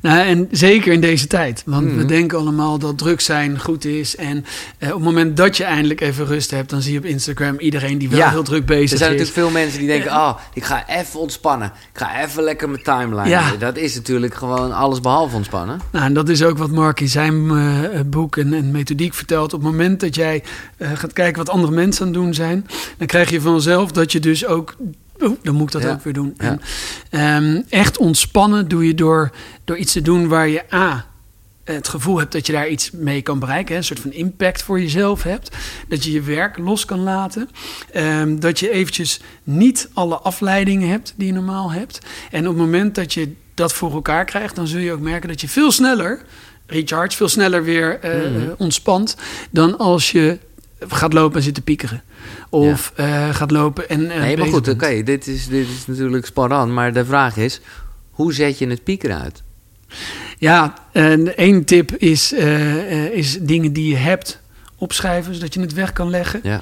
[0.00, 1.62] Nou, en zeker in deze tijd.
[1.66, 2.06] Want we Mhm.
[2.06, 4.16] denken allemaal dat druk zijn goed is.
[4.16, 4.44] En
[4.78, 7.58] eh, op het moment dat je eindelijk even rust hebt, dan zie je op Instagram
[7.58, 8.30] iedereen die wel Ja.
[8.30, 9.18] heel druk Er bezig zijn is.
[9.18, 11.72] natuurlijk veel mensen die denken: oh, ik ga even ontspannen.
[11.92, 13.28] Ik ga even lekker mijn timeline.
[13.28, 13.52] Ja.
[13.58, 15.80] Dat is natuurlijk gewoon alles behalve ontspannen.
[15.92, 19.52] Nou, en dat is ook wat Mark in zijn eh, boek en, en methodiek vertelt.
[19.54, 20.42] Op het moment dat jij
[20.76, 22.66] eh, gaat kijken wat andere mensen aan het doen zijn,
[22.98, 24.76] dan krijg je vanzelf dat je dus ook.
[25.42, 25.90] Dan moet ik dat Ja.
[25.90, 26.34] ook weer doen.
[26.36, 26.60] En,
[27.10, 29.30] ehm, echt ontspannen doe je door,
[29.64, 31.08] door iets te doen waar je A.
[31.64, 34.80] Het gevoel hebt dat je daar iets mee kan bereiken, een soort van impact voor
[34.80, 35.56] jezelf hebt.
[35.88, 37.48] Dat je je werk los kan laten.
[37.92, 41.98] Ehm, dat je eventjes niet alle afleidingen hebt die je normaal hebt.
[42.30, 45.28] En op het moment dat je dat voor elkaar krijgt, dan zul je ook merken
[45.28, 46.22] dat je veel sneller
[46.66, 48.40] recharge, veel sneller weer eh, Mhm.
[48.40, 49.16] eh, ontspant
[49.50, 50.38] dan als je
[50.88, 52.02] gaat lopen en zit te piekeren.
[52.48, 54.10] Of eh, gaat lopen en.
[54.10, 56.72] eh, nee, maar goed, oké, dit, is, dit is natuurlijk spannend.
[56.72, 57.60] Maar de vraag is:
[58.10, 59.42] hoe zet je het pieker uit?
[60.38, 64.40] Ja, en één tip is, eh, is dingen die je hebt
[64.76, 66.40] opschrijven, zodat je het weg kan leggen.
[66.42, 66.60] Ja.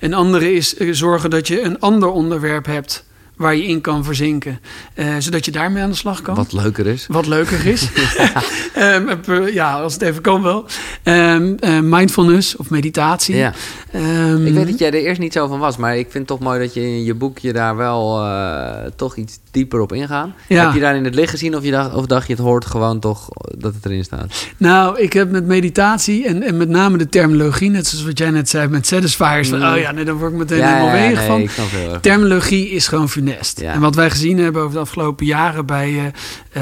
[0.00, 3.04] Een andere is zorgen dat je een ander onderwerp hebt
[3.40, 4.60] waar je in kan verzinken,
[4.94, 6.34] eh, zodat je daarmee aan de slag kan.
[6.34, 7.06] Wat leuker is.
[7.08, 7.88] Wat leuker is.
[8.74, 10.64] Ehm, eh, ja, als het even kan wel.
[11.02, 13.36] Ehm, eh, mindfulness of meditatie.
[13.36, 13.52] Ja.
[13.92, 16.26] Ehm, Ik weet dat jij er eerst niet zo van was, maar ik vind het
[16.26, 20.34] toch mooi dat je in je boekje daar wel eh, toch iets dieper op ingaan.
[20.48, 20.64] Ja.
[20.64, 22.64] Heb je daar in het licht gezien of, je dacht, of dacht je het hoort
[22.66, 23.28] gewoon toch
[23.58, 24.32] dat het erin staat?
[24.56, 28.30] Nou, ik heb met meditatie en, en met name de terminologie, net zoals wat jij
[28.30, 29.48] net zei met satisfiers.
[29.48, 29.72] Van, Mm.
[29.72, 32.00] oh ja, nee, dan word ik meteen helemaal ja, weeg nee, van.
[32.00, 33.60] Terminologie is gewoon funest.
[33.60, 33.72] Ja.
[33.72, 36.12] En wat wij gezien hebben over de afgelopen jaren bij eh, eh,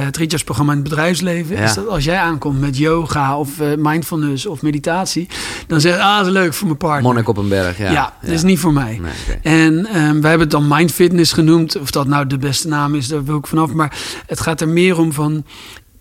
[0.06, 1.62] het Recharge-programma in het bedrijfsleven, Ja.
[1.62, 5.28] is dat als jij aankomt met yoga of eh, mindfulness of meditatie,
[5.66, 7.02] dan zeg je, ah, dat is leuk voor mijn partner.
[7.02, 7.90] Monnik op een berg, ja.
[7.90, 9.00] Ja, dat is niet voor mij.
[9.02, 9.38] Nee.
[9.42, 11.78] En ehm, wij hebben het dan mind fitness genoemd.
[11.80, 13.72] Of dat nou de beste naam is, daar wil ik vanaf.
[13.72, 15.44] Maar het gaat er meer om van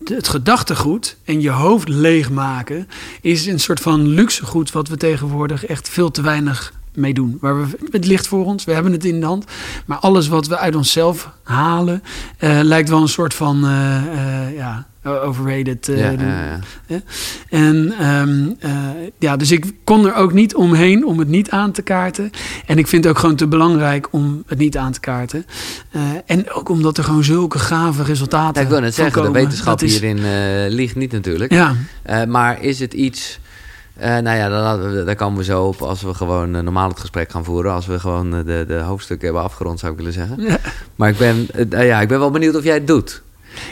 [0.04, 2.88] het gedachtegoed en je hoofd leegmaken
[3.22, 7.38] is een soort van luxegoed wat we tegenwoordig echt veel te weinig mee doen.
[7.42, 9.46] Waar we, het ligt voor ons, we hebben het in de hand.
[9.86, 12.04] Maar alles wat we uit onszelf halen,
[12.38, 15.90] eh, lijkt wel een soort van eh, eh, ja, overrated.
[15.90, 16.28] eh, Ja, doen.
[16.28, 17.00] ja, ja.
[17.50, 18.72] En ehm, eh,
[19.20, 22.32] ja, dus ik kon er ook niet omheen om het niet aan te kaarten.
[22.66, 25.46] En ik vind het ook gewoon te belangrijk om het niet aan te kaarten.
[25.92, 29.42] Eh, en ook omdat er gewoon zulke gave resultaten ik wil net zeggen, de komen.
[29.42, 30.20] wetenschap Dat is- hierin
[30.68, 31.52] ligt niet natuurlijk.
[31.54, 31.76] Ja,
[32.28, 33.40] maar is het iets...
[34.00, 37.44] nou ja, daar, daar komen we zo op als we gewoon normaal het gesprek gaan
[37.44, 37.72] voeren.
[37.72, 40.60] Als we gewoon de, de hoofdstukken hebben afgerond, zou ik willen zeggen.
[40.96, 43.22] Maar ik ben, ja, ik ben wel benieuwd of jij het doet.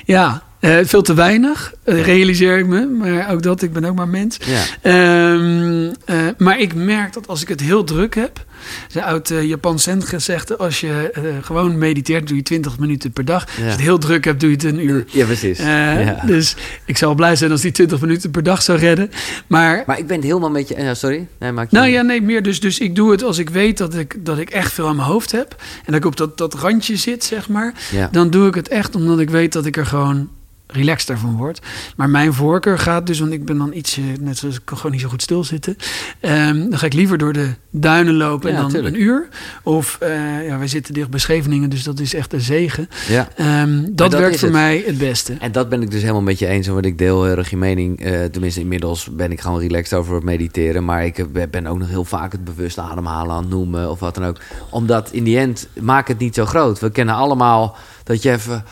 [0.06, 2.86] ja eh, veel te weinig, eh, realiseer ik me.
[2.86, 4.38] Maar ook dat, ik ben ook maar mens.
[4.46, 4.64] Ja.
[4.82, 8.46] Ehm, eh, maar ik merk dat als ik het heel druk heb,
[8.94, 11.12] een oud uh, Japans gezegde, als je
[11.42, 13.46] gewoon mediteert, doe je 20 minuten per dag.
[13.46, 15.06] Als je het heel druk hebt, doe je het een uur.
[15.08, 15.58] Ja, precies.
[15.58, 16.22] Ja.
[16.26, 16.56] Dus
[16.86, 19.12] ik zou blij zijn als die 20 minuten per dag zou redden.
[19.48, 20.96] Maar, Maar ik ben het helemaal met je...
[20.96, 21.28] sorry?
[21.40, 22.44] Nee, maak je nou ja, nee, meer.
[22.44, 24.96] Dus, dus ik doe het als ik weet dat ik, dat ik echt veel aan
[24.96, 25.56] mijn hoofd heb.
[25.60, 27.74] En dat ik op dat, dat randje zit, zeg maar.
[27.92, 28.10] Ja.
[28.12, 30.30] Dan doe ik het echt omdat ik weet dat ik er gewoon
[30.68, 31.62] relaxed daarvan word.
[31.96, 34.92] Maar mijn voorkeur gaat dus, want ik ben dan iets, net zoals ik kan gewoon
[34.92, 35.78] niet zo goed stilzitten.
[36.22, 38.96] Um, dan ga ik liever door de duinen lopen Ja, en dan tuurlijk.
[38.96, 39.28] een uur.
[39.64, 42.90] Of uh, ja, wij zitten dicht bij Scheveningen, dus dat is echt een zegen.
[43.08, 43.28] Ja.
[43.62, 44.58] Um, dat, dat werkt voor het.
[44.58, 45.34] mij het beste.
[45.40, 46.68] En dat ben ik dus helemaal met je eens.
[46.68, 48.00] En wat ik deel heel erg je mening.
[48.02, 50.86] eh, tenminste, inmiddels ben ik gewoon relaxed over het mediteren.
[50.86, 53.90] Maar ik heb- ben ook nog heel vaak het bewust ademhalen aan het noemen.
[53.92, 54.38] Of wat dan ook.
[54.70, 56.80] Omdat in die end maakt het niet zo groot.
[56.80, 58.64] We kennen allemaal dat je even...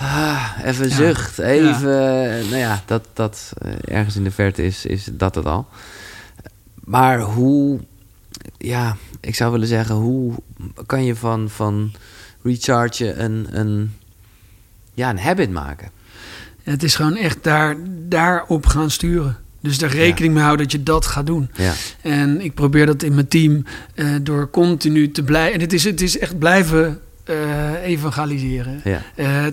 [0.00, 0.94] ah, even Ja.
[0.94, 1.38] zucht.
[1.38, 2.30] Even...
[2.30, 5.66] eh, Nou ja, dat, dat eh, ergens in de verte is, is dat het al.
[6.84, 7.80] Maar hoe...
[8.58, 9.94] Ja, ik zou willen zeggen...
[9.94, 10.34] Hoe
[10.86, 11.92] kan je van, van
[12.42, 13.92] rechargen een, een...
[14.94, 15.90] Ja, een habit maken?
[16.62, 17.76] Het is gewoon echt daar,
[18.08, 19.36] daarop gaan sturen.
[19.60, 21.50] Dus daar rekening mee houden dat je dat gaat doen.
[21.54, 21.72] Ja.
[22.02, 25.54] En ik probeer dat in mijn team eh, door continu te blijven.
[25.54, 28.80] En het is, het is echt blijven eh, evangeliseren.
[28.84, 29.00] Ja.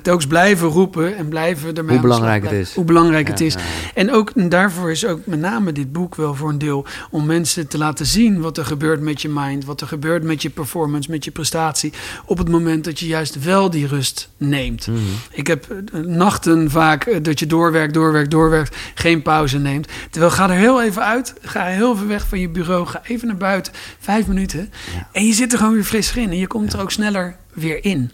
[0.02, 2.74] Telkens blijven roepen en blijven ermee Hoe belangrijk het is.
[2.74, 3.54] Hoe belangrijk het is.
[3.54, 3.60] ja.
[3.94, 7.26] En ook en daarvoor is ook met name dit boek wel voor een deel om
[7.26, 10.50] mensen te laten zien wat er gebeurt met je mind, wat er gebeurt met je
[10.50, 11.94] performance, met je prestatie,
[12.26, 14.88] op het moment dat je juist wel die rust neemt.
[14.88, 15.00] Mhm.
[15.32, 19.88] Ik heb eh, nachten vaak dat je doorwerkt, doorwerkt, doorwerkt, geen pauze neemt.
[20.10, 23.28] Terwijl ga er heel even uit, ga heel even weg van je bureau, ga even
[23.28, 24.72] naar buiten, vijf minuten.
[25.12, 27.84] En je zit er gewoon weer fris in en je komt er ook sneller weer
[27.84, 28.12] in.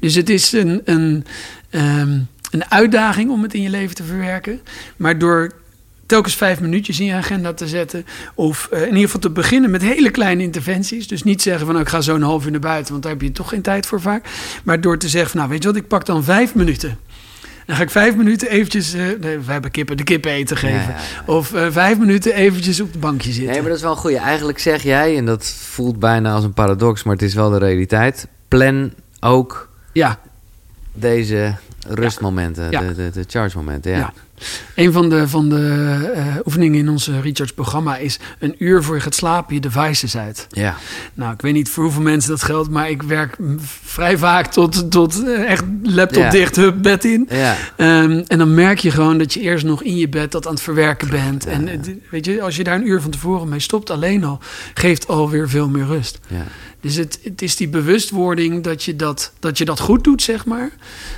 [0.00, 1.24] Dus het is een, een,
[1.70, 2.18] ehm,
[2.50, 4.60] een uitdaging om het in je leven te verwerken.
[4.96, 5.52] Maar door
[6.06, 8.06] telkens vijf minuutjes in je agenda te zetten.
[8.34, 11.08] Of eh, in ieder geval te beginnen met hele kleine interventies.
[11.08, 13.12] Dus niet zeggen van nou, ik ga zo een half uur naar buiten, want daar
[13.12, 14.28] heb je toch geen tijd voor vaak.
[14.64, 16.98] Maar door te zeggen van nou weet je wat, ik pak dan vijf minuten.
[17.66, 20.76] Dan ga ik vijf minuten eventjes, nee, wij hebben kippen, de kippen eten geven.
[20.76, 21.32] Ja, ja, ja.
[21.32, 23.50] Of eh, vijf minuten eventjes op het bankje zitten.
[23.50, 24.18] Nee, maar dat is wel een goeie.
[24.18, 27.58] Eigenlijk zeg jij, en dat voelt bijna als een paradox, maar het is wel de
[27.58, 28.28] realiteit.
[28.48, 30.18] Plan ook Ja,
[30.92, 31.54] deze
[31.86, 32.80] rustmomenten, Ja.
[32.80, 33.90] de, de, de charge momenten.
[33.90, 33.98] Ja.
[33.98, 34.12] Ja.
[34.74, 38.94] Een van de, van de eh, oefeningen in onze Recharge programma is een uur voor
[38.94, 40.46] je gaat slapen je devices uit.
[40.50, 40.76] ja.
[41.14, 43.36] Nou, ik weet niet voor hoeveel mensen dat geldt, maar ik werk
[43.84, 46.30] vrij vaak tot, tot eh, echt laptop Ja.
[46.30, 47.28] dicht, hup, bed in.
[47.30, 47.56] ja.
[47.76, 50.52] Ehm, en dan merk je gewoon dat je eerst nog in je bed dat aan
[50.52, 51.46] het verwerken bent.
[51.46, 51.78] En eh,
[52.10, 54.38] weet je, als je daar een uur van tevoren mee stopt, alleen al,
[54.74, 56.18] geeft alweer veel meer rust.
[56.28, 56.42] ja.
[56.80, 60.46] Dus het, het is die bewustwording dat je dat, dat je dat goed doet, zeg
[60.46, 60.70] maar.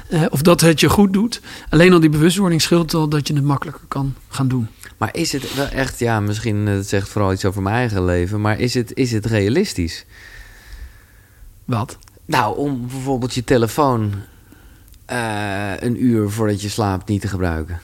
[0.09, 1.41] Eh, of dat het je goed doet.
[1.69, 4.69] Alleen al die bewustwording scheelt al dat je het makkelijker kan gaan doen.
[4.97, 8.05] Maar is het wel echt, ja, misschien eh, het zegt vooral iets over mijn eigen
[8.05, 10.05] leven, maar is het, is het realistisch?
[11.65, 11.99] Wat?
[12.25, 14.13] Nou, om bijvoorbeeld je telefoon
[15.05, 17.81] eh, een uur voordat je slaapt niet te gebruiken.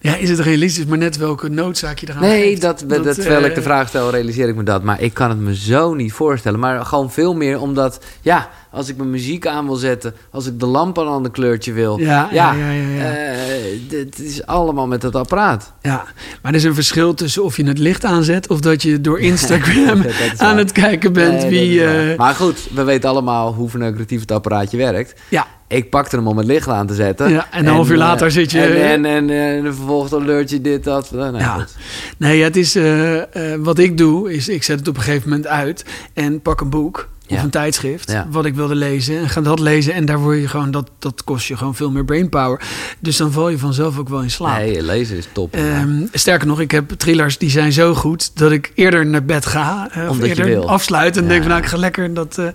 [0.00, 2.60] Ja, is het realistisch, maar net welke noodzaak je eraan Nee, geeft.
[2.62, 4.82] dat, dat, terwijl eh, ik de vraag stel, realiseer ik me dat.
[4.82, 6.58] Maar ik kan het me zo niet voorstellen.
[6.60, 10.60] Maar gewoon veel meer omdat, ja, als ik mijn muziek aan wil zetten, als ik
[10.60, 11.98] de lamp aan een ander kleurtje wil.
[11.98, 13.10] Ja, ja, ja, ja, ja.
[13.12, 15.72] eh, het is allemaal met dat apparaat.
[15.82, 16.04] Ja,
[16.42, 18.48] maar er is een verschil tussen of je het licht aanzet...
[18.48, 20.04] of dat je door Instagram
[20.36, 21.84] aan het kijken bent Nee, wie...
[21.84, 25.20] eh, Maar goed, we weten allemaal hoe verneukeratief het apparaatje werkt.
[25.28, 27.30] ja, Ik pakte hem om het licht aan te zetten.
[27.30, 30.50] Ja, en een half uur eh, later zit je- En, en, en, en vervolgens alert
[30.50, 31.10] je dit, dat.
[31.10, 31.54] Nou, nou, Ja.
[31.54, 31.76] goed.
[32.16, 32.74] nee, het is...
[32.76, 35.84] eh, eh, wat ik doe, is ik zet het op een gegeven moment uit...
[36.14, 38.10] en pak een boek of een tijdschrift...
[38.10, 38.26] Ja.
[38.30, 39.94] wat ik wilde lezen en ga dat lezen...
[39.94, 40.70] en daar word je gewoon...
[40.70, 42.60] dat, dat kost je gewoon veel meer brainpower.
[43.00, 44.58] Dus dan val je vanzelf ook wel in slaap.
[44.58, 45.54] Nee, lezen is top.
[45.54, 49.46] Ehm, sterker nog, ik heb thrillers die zijn zo goed dat ik eerder naar bed
[49.46, 49.88] ga.
[49.92, 50.68] eh, of eerder wil.
[50.68, 51.28] afsluit en Ja.
[51.28, 52.38] denk van nou, ik ga lekker dat.
[52.38, 52.46] eh,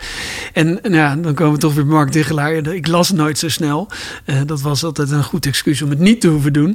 [0.54, 2.54] en nou ja, dan komen we toch weer Mark Diggelaar.
[2.54, 3.88] Ik las nooit zo snel.
[4.26, 6.68] Eh, dat was altijd een goed excuus om het niet te hoeven doen.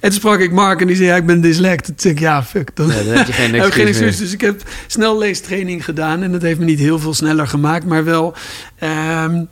[0.00, 1.84] En toen sprak ik Mark en die zei: Ja, ik ben dyslect.
[1.84, 2.70] Toen zei ik: Ja, fuck.
[2.76, 4.06] Dan, dan heb je geen heb geen excuus meer.
[4.08, 4.18] excuus.
[4.18, 6.22] Dus ik heb snel leestraining gedaan.
[6.22, 8.34] En dat heeft me niet heel veel sneller gemaakt, maar wel.
[8.78, 9.44] ehm,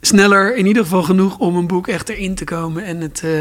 [0.00, 3.40] Sneller, in ieder geval genoeg om een boek echt erin te komen en het eh,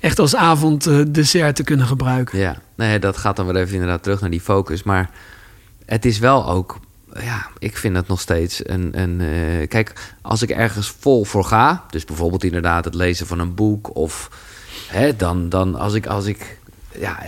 [0.00, 2.38] echt als avonddessert te kunnen gebruiken.
[2.38, 4.82] Ja, nee, dat gaat dan weer even inderdaad terug naar die focus.
[4.82, 5.10] Maar
[5.86, 6.78] het is wel ook,
[7.20, 9.00] ja, ik vind het nog steeds een.
[9.00, 9.92] een eh, kijk,
[10.22, 14.30] als ik ergens vol voor ga, dus bijvoorbeeld inderdaad het lezen van een boek of
[14.88, 16.58] hè, dan, dan als ik, als ik,
[16.98, 17.18] ja,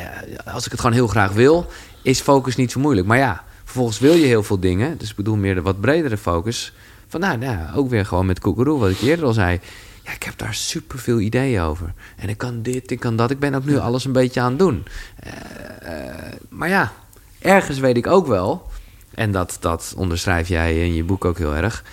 [0.52, 1.66] als ik het gewoon heel graag wil,
[2.02, 3.06] is focus niet zo moeilijk.
[3.06, 6.16] Maar ja, vervolgens wil je heel veel dingen, dus ik bedoel meer de wat bredere
[6.16, 6.72] focus.
[7.08, 9.60] Van nou, nou ook weer gewoon met Koekeroe, wat ik eerder al zei.
[10.04, 11.92] Ja, ik heb daar super veel ideeën over.
[12.16, 13.30] En ik kan dit, ik kan dat.
[13.30, 14.84] Ik ben ook nu alles een beetje aan het doen.
[15.16, 16.92] Eh, eh, maar ja,
[17.38, 18.70] ergens weet ik ook wel,
[19.14, 21.84] en dat, dat onderschrijf jij in je boek ook heel erg.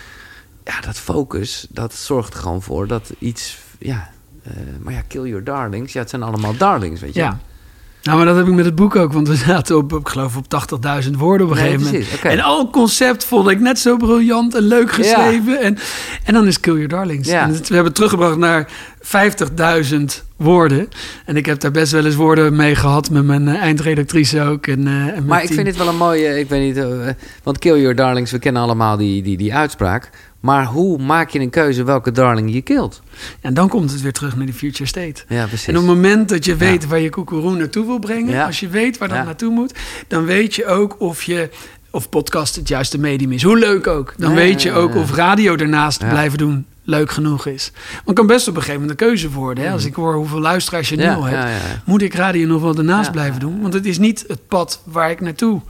[0.63, 4.09] Ja, dat focus, dat zorgt er gewoon voor dat iets, ja,
[4.43, 5.93] eh, maar ja, kill your darlings.
[5.93, 7.19] Ja, het zijn allemaal darlings, weet je.
[7.19, 7.39] Ja.
[8.03, 10.35] Nou, maar dat heb ik met het boek ook, want we zaten op, ik geloof,
[10.37, 10.45] op
[11.05, 12.39] 80.000 woorden op een Nee, gegeven precies, moment.
[12.39, 15.61] En al het concept vond ik net zo briljant en leuk geschreven.
[15.61, 15.77] En,
[16.23, 17.29] en dan is Kill Your Darlings.
[17.29, 17.41] Ja.
[17.43, 18.67] En het- we hebben het teruggebracht naar
[19.01, 20.89] 50.000 woorden.
[21.25, 24.67] En ik heb daar best wel eens woorden mee gehad met mijn eh, eindredactrice ook.
[24.67, 25.55] En, eh, en Maar ik team.
[25.55, 27.07] vind het wel een mooie, ik weet niet, eh,
[27.43, 30.09] want kill your darlings, we kennen allemaal die, die, die uitspraak.
[30.43, 33.01] Maar hoe maak je een keuze welke darling je killt?
[33.41, 35.23] En dan komt het weer terug naar die future state.
[35.27, 35.67] Ja, precies.
[35.67, 38.45] En op het moment dat je weet waar je koekeroe naartoe wil brengen, Ja.
[38.45, 39.23] als je weet waar dat Ja.
[39.23, 39.73] naartoe moet,
[40.07, 41.49] dan weet je ook of je
[41.91, 43.43] of podcast het juiste medium is.
[43.43, 44.13] Hoe leuk ook.
[44.17, 47.71] Dan weet je ook of radio daarnaast blijven doen leuk genoeg is.
[48.05, 49.63] Het kan best op een gegeven moment een keuze worden.
[49.63, 49.71] Hè?
[49.71, 51.09] Als ik hoor hoeveel luisteraars je nu Mm.
[51.15, 53.61] Al hebt, moet ik radio nog wel daarnaast blijven doen?
[53.61, 55.61] Want het is niet het pad waar ik naartoe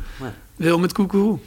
[0.55, 1.39] wil met koekeroe.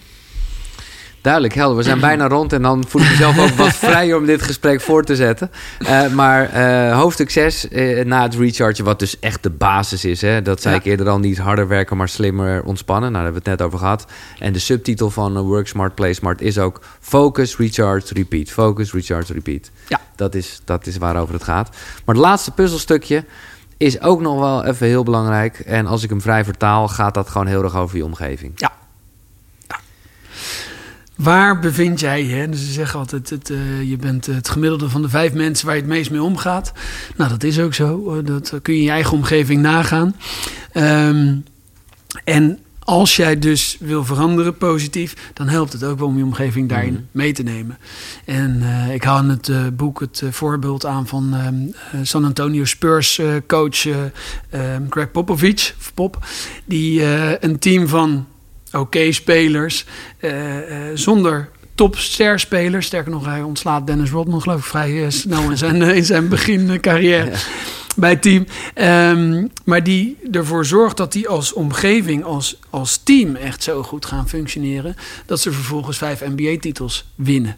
[1.27, 1.77] Duidelijk, helder.
[1.77, 4.81] We zijn bijna rond en dan voel ik mezelf ook wat vrijer om dit gesprek
[4.81, 5.51] voor te zetten.
[5.79, 10.21] Eh, maar eh, hoofdstuk 6, eh, na het rechargen, wat dus echt de basis is.
[10.21, 10.81] Hè, dat zei Ja.
[10.81, 13.13] ik eerder al, niet harder werken, maar slimmer ontspannen.
[13.13, 14.07] Nou, daar hebben we het net over gehad.
[14.39, 18.51] En de subtitel van Work Smart, Play Smart is ook Focus, Recharge, Repeat.
[18.51, 19.71] Focus, Recharge, Repeat.
[19.89, 20.01] Ja.
[20.17, 21.69] Dat is, dat is waarover het gaat.
[22.05, 23.25] Maar het laatste puzzelstukje
[23.77, 25.59] is ook nog wel even heel belangrijk.
[25.59, 28.53] En als ik hem vrij vertaal, gaat dat gewoon heel erg over je omgeving.
[28.57, 28.73] Ja.
[31.17, 32.49] Waar bevind jij je?
[32.49, 35.75] Dus ze zeggen altijd, het, eh, je bent het gemiddelde van de vijf mensen waar
[35.75, 36.73] je het meest mee omgaat.
[37.17, 38.15] Nou, dat is ook zo.
[38.17, 40.17] Eh, Dat kun je in je eigen omgeving nagaan.
[40.73, 41.35] Ehm,
[42.25, 46.69] en als jij dus wil veranderen positief, dan helpt het ook wel om je omgeving
[46.69, 47.03] daarin Mhm.
[47.11, 47.79] mee te nemen.
[48.25, 51.55] En eh, ik haal in het boek het voorbeeld aan van ehm,
[51.93, 53.95] eh, San Antonio Spurs coach eh,
[54.51, 56.27] ehm, Greg Popovich, of Pop,
[56.65, 57.03] die
[57.45, 58.27] een team van
[58.81, 59.85] oké spelers
[60.19, 62.83] eh, eh, zonder topsterspeler.
[62.83, 66.29] Sterker nog, hij ontslaat Dennis Rodman geloof ik vrij eh, snel in zijn, in zijn
[66.29, 67.33] begin carrière.
[67.97, 68.47] bij het team.
[68.75, 74.07] Ehm, maar die ervoor zorgt dat die als omgeving, als, als team echt zo goed
[74.07, 74.97] gaan functioneren.
[75.27, 77.57] Dat ze vervolgens vijf NBA-titels winnen.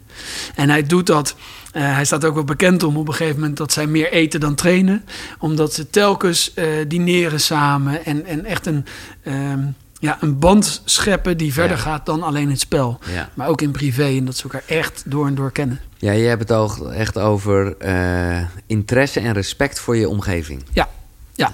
[0.55, 1.35] En hij doet dat.
[1.73, 4.39] Uh, hij staat ook wel bekend om op een gegeven moment dat zij meer eten
[4.39, 5.05] dan trainen.
[5.39, 8.85] Omdat ze telkens uh, dineren samen en, en echt een.
[9.27, 12.99] Um, ja, een band scheppen die verder gaat dan alleen het spel.
[13.13, 13.29] Ja.
[13.33, 15.79] Maar ook in privé en dat ze elkaar echt door en door kennen.
[15.97, 20.63] Ja, je hebt het ook echt over uh, interesse en respect voor je omgeving.
[20.73, 20.89] Ja,
[21.33, 21.53] ja.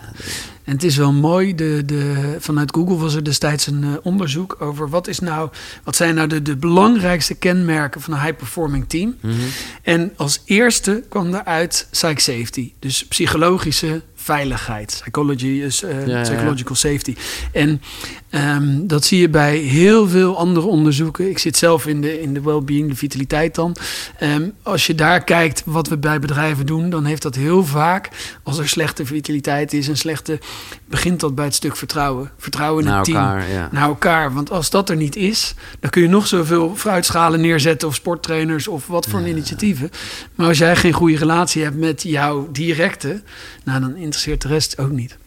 [0.63, 4.55] En het is wel mooi, de, de, vanuit Google was er destijds een uh, onderzoek
[4.59, 5.49] over wat, is nou,
[5.83, 9.15] wat zijn nou de, de belangrijkste kenmerken van een high-performing team.
[9.19, 9.33] Mhm.
[9.81, 14.97] En als eerste kwam daaruit psych safety, dus psychologische veiligheid.
[15.01, 17.15] Psychology is uh, ja, psychological safety.
[17.51, 17.81] En
[18.29, 21.29] um, dat zie je bij heel veel andere onderzoeken.
[21.29, 23.75] Ik zit zelf in de, in de well-being, de vitaliteit dan.
[24.21, 28.09] Um, als je daar kijkt wat we bij bedrijven doen, dan heeft dat heel vaak,
[28.43, 30.39] als er slechte vitaliteit is en slechte,
[30.85, 32.31] begint dat bij het stuk vertrouwen.
[32.37, 33.17] Vertrouwen in Naar het team.
[33.17, 33.69] elkaar, ja.
[33.71, 34.33] Naar elkaar.
[34.33, 38.67] Want als dat er niet is, dan kun je nog zoveel fruitschalen neerzetten of sporttrainers
[38.67, 39.89] of wat voor initiatieven.
[40.35, 43.21] Maar als jij geen goede relatie hebt met jouw directe,
[43.63, 45.17] nou dan interesseert de rest ook niet.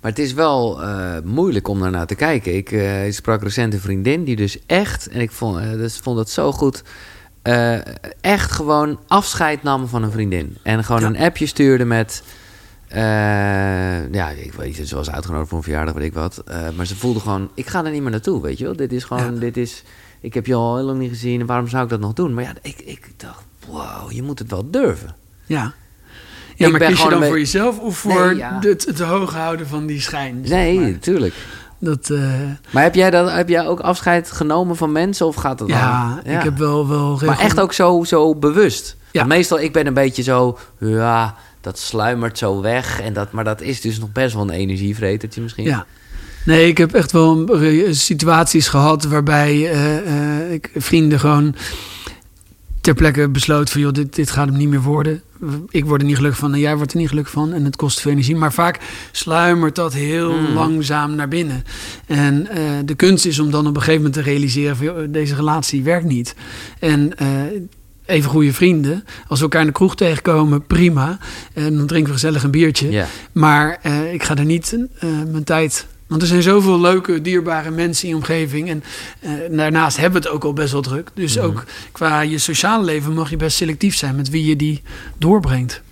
[0.00, 2.56] Maar het is wel uh, moeilijk om daarnaar te kijken.
[2.56, 5.98] Ik, uh, ik, sprak recent een vriendin die dus echt, en ik vond, uh, dus
[5.98, 6.82] vond dat zo goed,
[8.20, 10.56] echt gewoon afscheid nam van een vriendin.
[10.62, 11.06] En gewoon ja.
[11.06, 12.22] een appje stuurde met,
[14.12, 16.42] ja, ik weet niet, ze was uitgenodigd voor een verjaardag, weet ik wat.
[16.76, 18.76] maar ze voelde gewoon, ik ga er niet meer naartoe, weet je wel.
[18.76, 19.40] Dit is gewoon, ja.
[19.40, 19.82] dit is,
[20.20, 22.34] ik heb je al heel lang niet gezien, en waarom zou ik dat nog doen?
[22.34, 25.14] Maar ja, ik, ik dacht, wow, je moet het wel durven.
[25.46, 25.74] Ja.
[26.56, 28.58] Ja, maar kies je dan voor jezelf of voor nee, ja.
[28.60, 30.40] het, het hoog houden van die schijn?
[30.40, 30.90] Nee, maar.
[30.90, 31.34] natuurlijk.
[31.78, 32.32] Dat, uh...
[32.70, 36.20] Maar heb jij, dat, heb jij ook afscheid genomen van mensen of gaat dat ja?
[36.24, 36.88] Ja, ik heb wel...
[36.88, 38.96] wel maar echt ook zo, zo bewust?
[39.10, 39.18] Ja.
[39.20, 40.58] Want meestal, ik ben een beetje zo...
[40.78, 43.00] Ja, dat sluimert zo weg.
[43.00, 45.64] En dat, maar dat is dus nog best wel een energievretertje misschien.
[45.64, 45.86] Ja.
[46.44, 47.58] Nee, ik heb echt wel
[47.90, 51.54] situaties gehad waarbij uh, uh, ik vrienden gewoon
[52.86, 53.80] ter plekke besloot van...
[53.80, 55.22] joh, dit, dit gaat hem niet meer worden.
[55.68, 57.52] Ik word er niet gelukkig van en jij wordt er niet gelukkig van.
[57.52, 58.36] En het kost veel energie.
[58.36, 58.80] Maar vaak
[59.12, 60.54] sluimert dat heel mm.
[60.54, 61.64] langzaam naar binnen.
[62.06, 64.76] En uh, de kunst is om dan op een gegeven moment te realiseren...
[64.76, 66.34] van joh, deze relatie werkt niet.
[66.78, 67.12] En...
[67.22, 67.28] Uh,
[68.04, 69.04] even goede vrienden.
[69.28, 71.18] Als we elkaar in de kroeg tegenkomen, prima.
[71.52, 72.90] En dan drinken we gezellig een biertje.
[72.90, 73.06] Yeah.
[73.32, 74.76] Maar uh, ik ga er niet
[75.30, 78.68] mijn tijd want er zijn zoveel leuke, dierbare mensen in je omgeving.
[78.68, 78.82] En
[79.20, 81.10] uh, daarnaast hebben we het ook al best wel druk.
[81.14, 81.44] Dus Mhm.
[81.44, 81.60] mm -hmm.
[81.60, 84.82] ook qua je sociale leven mag je best selectief zijn met wie je die
[85.18, 85.82] doorbrengt.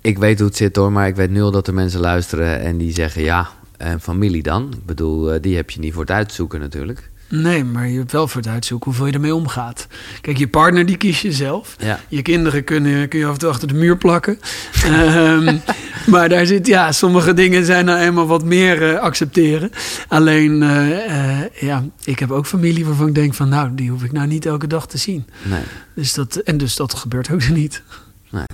[0.00, 2.60] Ik weet hoe het zit hoor, maar ik weet nu al dat er mensen luisteren
[2.60, 4.72] en die zeggen ja, en familie dan?
[4.72, 7.10] Ik bedoel, uh, die heb je niet voor het uitzoeken natuurlijk.
[7.28, 9.86] Nee, maar je hebt wel voor het uitzoeken hoeveel je ermee omgaat.
[10.20, 11.76] Kijk, je partner die kies je zelf.
[11.78, 12.00] Ja.
[12.08, 14.38] Je kinderen kunnen, kun je af en toe achter de muur plakken.
[14.86, 15.60] um,
[16.12, 19.70] maar daar zit, ja, sommige dingen zijn nou eenmaal wat meer uh, accepteren.
[20.08, 24.02] Alleen, uh, uh, ja, ik heb ook familie waarvan ik denk van, nou, die hoef
[24.02, 25.26] ik nou niet elke dag te zien.
[25.42, 25.62] Nee.
[25.94, 27.82] Dus dat, en dus dat gebeurt ook niet.
[28.30, 28.44] Nee.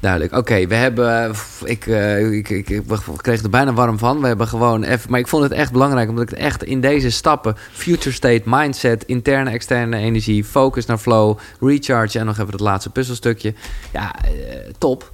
[0.00, 0.32] Duidelijk.
[0.32, 1.34] Oké, okay, we hebben.
[1.64, 2.82] Ik, uh, ik, ik, ik,
[3.16, 4.20] kreeg er bijna warm van.
[4.20, 5.10] We hebben gewoon even.
[5.10, 8.42] Maar ik vond het echt belangrijk, omdat ik het echt in deze stappen: future state,
[8.44, 13.54] mindset, interne, externe energie, focus naar flow, recharge en nog even het laatste puzzelstukje.
[13.92, 14.30] Ja, uh,
[14.78, 15.12] top.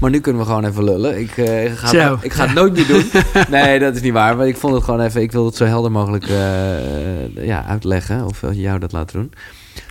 [0.00, 1.18] Maar nu kunnen we gewoon even lullen.
[1.20, 3.04] Ik, uh, ga, het, ik ga het nooit meer doen.
[3.60, 4.36] nee, dat is niet waar.
[4.36, 5.22] Maar ik vond het gewoon even.
[5.22, 6.26] Ik wil het zo helder mogelijk
[7.34, 8.24] ja, uitleggen.
[8.24, 9.32] Of jou dat laten doen.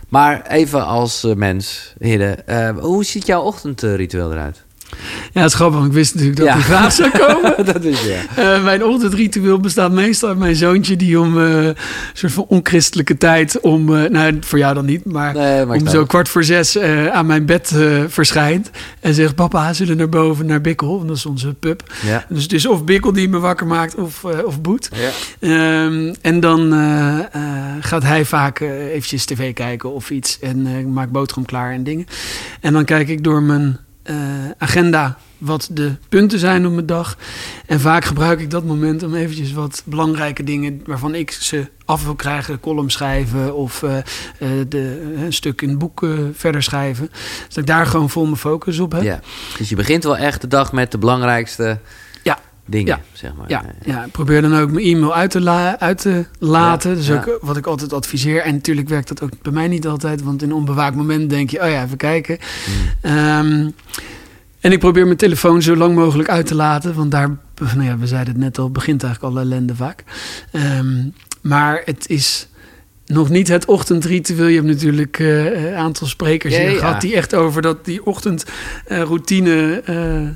[0.08, 4.63] Maar even als uh, mens, Hidde, uh, hoe ziet jouw ochtendritueel eruit?
[5.32, 6.54] Ja, het is grappig, want ik wist natuurlijk dat ja.
[6.54, 7.54] die vraag zou komen.
[7.72, 8.56] dat is ja.
[8.56, 11.76] Uh, mijn ochtendritueel bestaat meestal uit mijn zoontje die om een
[12.12, 16.04] soort van onchristelijke tijd, om, nou voor jou dan niet, maar, nee, maar om zo
[16.04, 16.78] kwart voor zes
[17.10, 17.74] aan mijn bed
[18.08, 18.70] verschijnt
[19.00, 21.06] en zegt: Papa, zullen naar boven naar Bikkel?
[21.06, 21.82] Dat is onze pub.
[22.02, 22.24] Ja.
[22.28, 24.88] Dus het is of Bikkel die me wakker maakt of, of Boet.
[25.40, 25.84] Ja.
[25.84, 26.72] Um, en dan
[27.80, 32.06] gaat hij vaak eventjes tv kijken of iets en maakt boterham klaar en dingen.
[32.60, 33.78] En dan kijk ik door mijn
[34.10, 34.16] uh,
[34.58, 37.16] agenda wat de punten zijn op mijn dag.
[37.66, 42.04] En vaak gebruik ik dat moment om eventjes wat belangrijke dingen waarvan ik ze af
[42.04, 44.02] wil krijgen, column schrijven of uh, uh,
[44.68, 47.08] de, een stuk in het boek verder schrijven.
[47.10, 49.02] Dus dat ik daar gewoon vol mijn focus op heb.
[49.02, 49.20] Ja.
[49.58, 51.78] Dus je begint wel echt de dag met de belangrijkste.
[52.66, 53.00] Dingen, ja.
[53.12, 53.48] zeg maar.
[53.48, 54.06] Ja, ja.
[54.12, 56.90] probeer dan ook mijn e-mail uit te, uit te laten.
[56.90, 56.96] Ja.
[56.96, 58.42] Dus ook wat ik altijd adviseer.
[58.42, 60.22] En natuurlijk werkt dat ook bij mij niet altijd.
[60.22, 62.38] Want in een onbewaakt moment denk je, oh ja, even kijken.
[62.64, 63.12] Hmm.
[63.12, 63.74] Um,
[64.60, 66.94] en ik probeer mijn telefoon zo lang mogelijk uit te laten.
[66.94, 70.04] Want daar, nou ja, we zeiden het net al, begint eigenlijk al ellende vaak.
[70.52, 72.48] Um, maar het is
[73.06, 74.46] nog niet het ochtendritueel.
[74.46, 76.78] Je hebt natuurlijk eh, een aantal sprekers hier ja.
[76.78, 80.28] gehad die echt over dat die ochtendroutine eh,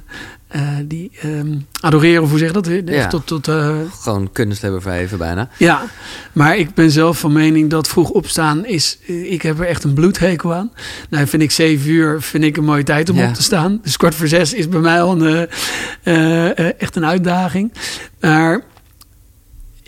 [0.49, 2.67] eh, die ehm, adoreren, of hoe zeg je dat?
[2.95, 3.07] Ja.
[3.07, 5.49] tot, tot, eh, Gewoon kunsthebber even bijna.
[5.57, 5.83] ja,
[6.33, 8.99] maar ik ben zelf van mening dat vroeg opstaan is...
[9.07, 10.73] eh, Ik heb er echt een bloedhekel aan.
[11.11, 13.29] Nou, vind ik zeven uur vind ik een mooie tijd om Ja.
[13.29, 13.81] op te staan.
[13.83, 15.49] Dus kwart voor zes is bij mij al een,
[16.79, 17.73] echt een uitdaging.
[18.21, 18.63] Maar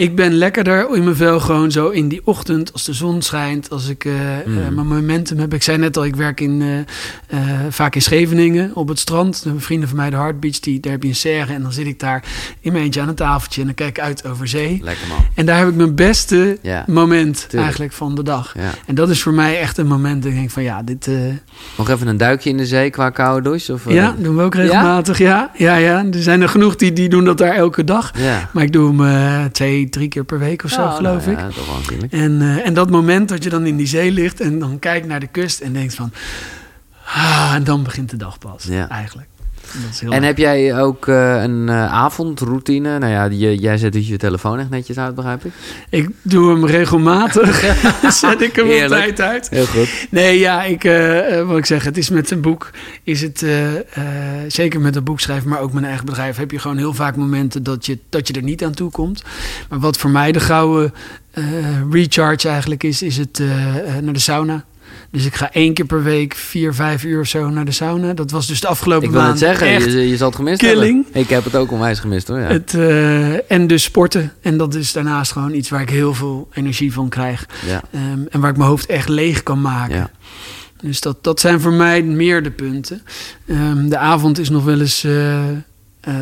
[0.00, 2.72] ik ben lekkerder in mijn vel gewoon zo in die ochtend...
[2.72, 4.12] als de zon schijnt, als ik eh,
[4.46, 4.58] Mm.
[4.58, 5.54] eh, mijn momentum heb.
[5.54, 6.84] Ik zei net al, ik werk in,
[7.26, 7.38] eh,
[7.70, 9.42] vaak in Scheveningen op het strand.
[9.42, 11.52] De vrienden van mij, de Hard Beach, die, daar heb je een serre.
[11.52, 12.22] En dan zit ik daar
[12.60, 13.60] in mijn eentje aan een tafeltje...
[13.60, 14.80] en dan kijk ik uit over zee.
[14.82, 15.18] Lekker man.
[15.34, 16.84] En daar heb ik mijn beste Ja.
[16.86, 17.62] moment Tuurlijk.
[17.62, 18.54] eigenlijk van de dag.
[18.54, 18.70] Ja.
[18.86, 21.08] En dat is voor mij echt een moment dat ik denk van ja, dit...
[21.76, 23.72] Nog even een duikje in de zee qua koude douche?
[23.72, 25.18] Of, ja, doen we ook regelmatig.
[25.18, 25.50] Ja?
[25.56, 28.12] ja, ja, Er zijn er genoeg die, die doen dat daar elke dag.
[28.52, 29.44] Maar ik doe hem eh,
[29.92, 31.54] drie keer per week of zo, Oh, geloof nou ik.
[32.10, 32.18] Ja.
[32.18, 35.06] En, eh, en dat moment dat je dan in die zee ligt en dan kijkt
[35.06, 36.12] naar de kust en denkt van...
[37.04, 38.88] Ah, en dan begint de dag pas, Ja.
[38.88, 39.28] eigenlijk.
[40.00, 40.22] En leuk.
[40.22, 42.98] heb jij ook eh, een eh, avondroutine?
[42.98, 45.52] Nou ja, jij zet dus je telefoon echt netjes uit, begrijp ik?
[45.90, 47.60] Ik doe hem regelmatig.
[48.20, 49.48] Zet ik hem op tijd uit.
[49.50, 50.06] Heel goed.
[50.10, 52.70] Nee, ja, ik, eh, wat ik zeg, het is met een boek,
[53.02, 53.46] is het
[54.48, 57.16] zeker met een boek schrijven, maar ook mijn eigen bedrijf, heb je gewoon heel vaak
[57.16, 59.24] momenten dat je, dat je er niet aan toe komt.
[59.68, 60.92] Maar wat voor mij de gouden
[61.90, 63.42] recharge eigenlijk is, is het
[64.00, 64.64] naar de sauna.
[65.12, 68.14] Dus ik ga één keer per week vier, vijf uur of zo naar de sauna.
[68.14, 70.36] Dat was dus de afgelopen Ik wil maand het zeggen, echt je, je zal het
[70.36, 71.04] gemist killing.
[71.04, 71.20] hebben.
[71.22, 72.38] Ik heb het ook onwijs gemist hoor.
[72.38, 72.46] Ja.
[72.46, 74.32] het, eh, en dus sporten.
[74.42, 77.46] En dat is daarnaast gewoon iets waar ik heel veel energie van krijg.
[77.66, 77.82] ja.
[77.92, 79.96] Ehm, en waar ik mijn hoofd echt leeg kan maken.
[79.96, 80.10] Ja.
[80.82, 83.02] Dus dat, dat zijn voor mij meer de punten.
[83.46, 85.48] Ehm, de avond is nog wel eens eh,
[86.00, 86.14] eh,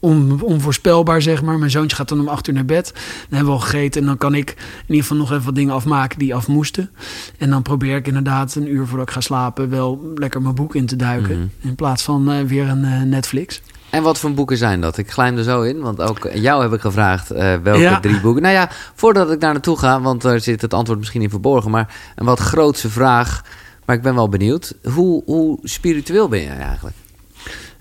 [0.00, 1.58] on- onvoorspelbaar, zeg maar.
[1.58, 2.90] Mijn zoontje gaat dan om acht uur naar bed.
[2.94, 5.54] Dan hebben we al gegeten en dan kan ik in ieder geval nog even wat
[5.54, 6.90] dingen afmaken die af moesten.
[7.38, 10.74] En dan probeer ik inderdaad een uur voordat ik ga slapen wel lekker mijn boek
[10.74, 11.38] in te duiken.
[11.38, 11.68] Mhm.
[11.68, 13.62] In plaats van eh, weer een eh, Netflix.
[13.90, 14.98] En wat voor boeken zijn dat?
[14.98, 18.00] Ik glijm er zo in, want ook jou heb ik gevraagd eh, welke Ja.
[18.00, 18.42] drie boeken.
[18.42, 21.70] Nou ja, voordat ik daar naartoe ga, want daar zit het antwoord misschien in verborgen,
[21.70, 23.42] maar een wat grootse vraag.
[23.84, 24.74] Maar ik ben wel benieuwd.
[24.94, 26.96] Hoe, hoe spiritueel ben jij eigenlijk?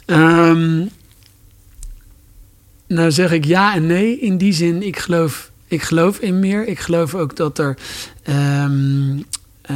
[0.05, 0.85] Ehm,
[2.89, 4.19] nou zeg ik ja en nee.
[4.19, 6.67] In die zin, ik geloof, ik geloof in meer.
[6.67, 7.77] Ik geloof ook dat er...
[8.23, 9.17] ehm,
[9.61, 9.75] eh,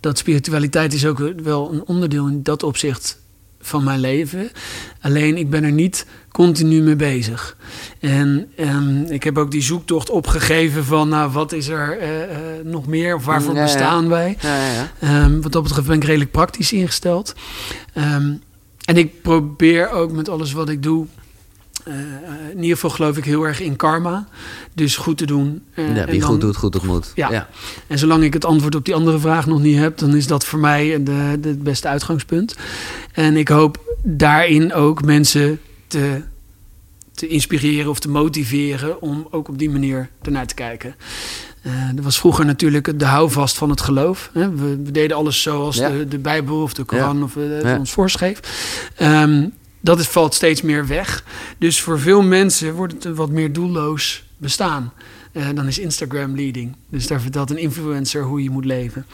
[0.00, 3.18] dat spiritualiteit is ook wel een onderdeel in dat opzicht
[3.60, 4.50] van mijn leven.
[5.00, 7.56] Alleen ik ben er niet continu mee bezig.
[8.00, 11.08] En ehm, ik heb ook die zoektocht opgegeven van...
[11.08, 13.14] nou, wat is er eh, eh, nog meer?
[13.14, 13.64] Of waarvoor Ja, ja.
[13.64, 14.36] bestaan wij?
[14.40, 14.92] Ja.
[15.00, 17.34] Ehm, wat dat betreft ben ik redelijk praktisch ingesteld.
[18.84, 21.06] En ik probeer ook met alles wat ik doe.
[21.86, 21.94] Eh,
[22.50, 24.28] in ieder geval geloof ik heel erg in karma.
[24.74, 25.62] Dus goed te doen.
[25.74, 27.12] Eh, ja wie dan- goed doet, goed ontmoet.
[27.14, 27.30] Ja.
[27.30, 27.48] ja.
[27.86, 30.44] En zolang ik het antwoord op die andere vraag nog niet heb, dan is dat
[30.44, 32.56] voor mij de, de het beste uitgangspunt.
[33.12, 36.22] En ik hoop daarin ook mensen te,
[37.14, 40.94] te inspireren of te motiveren om ook op die manier ernaar te kijken.
[41.62, 44.30] Eh er was vroeger natuurlijk de houvast van het geloof.
[44.32, 44.50] Hè.
[44.54, 45.88] We, we deden alles zoals Ja.
[45.90, 47.78] de, de Bijbel of de Koran of eh, Ja.
[47.78, 48.40] ons voorschreef.
[48.96, 49.46] Ehm,
[49.80, 51.24] dat is, valt steeds meer weg.
[51.58, 54.92] Dus voor veel mensen wordt het een wat meer doelloos bestaan.
[55.32, 56.76] Eh, dan is Instagram leading.
[56.88, 59.06] Dus daar vertelt een influencer hoe je moet leven.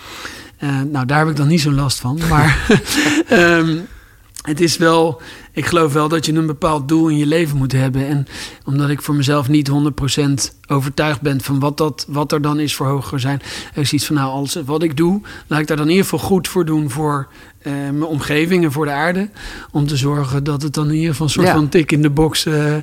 [0.56, 2.20] Eh, nou, daar heb ik dan niet zo'n last van.
[2.28, 2.66] Maar
[3.28, 3.78] ehm,
[4.42, 5.20] het is wel,
[5.52, 8.06] ik geloof wel dat je een bepaald doel in je leven moet hebben.
[8.06, 8.26] En
[8.64, 10.22] omdat ik voor mezelf niet 100%
[10.66, 13.40] overtuigd ben van wat, dat, wat er dan is voor hoger zijn.
[13.74, 16.26] Ik zoiets van, nou, als, wat ik doe, laat ik daar dan in ieder geval
[16.28, 17.28] goed voor doen voor
[17.58, 19.28] eh, mijn omgeving en voor de aarde.
[19.70, 21.52] Om te zorgen dat het dan in ieder geval een soort Ja.
[21.54, 22.46] van tik in de box.
[22.46, 22.74] eh,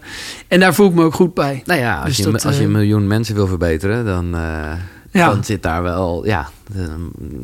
[0.47, 1.61] en daar voel ik me ook goed bij.
[1.65, 4.27] Nou ja, als, Dus je, dat, als je eh, een miljoen mensen wil verbeteren, dan,
[5.11, 5.29] Ja.
[5.29, 6.49] dan zit daar wel ja,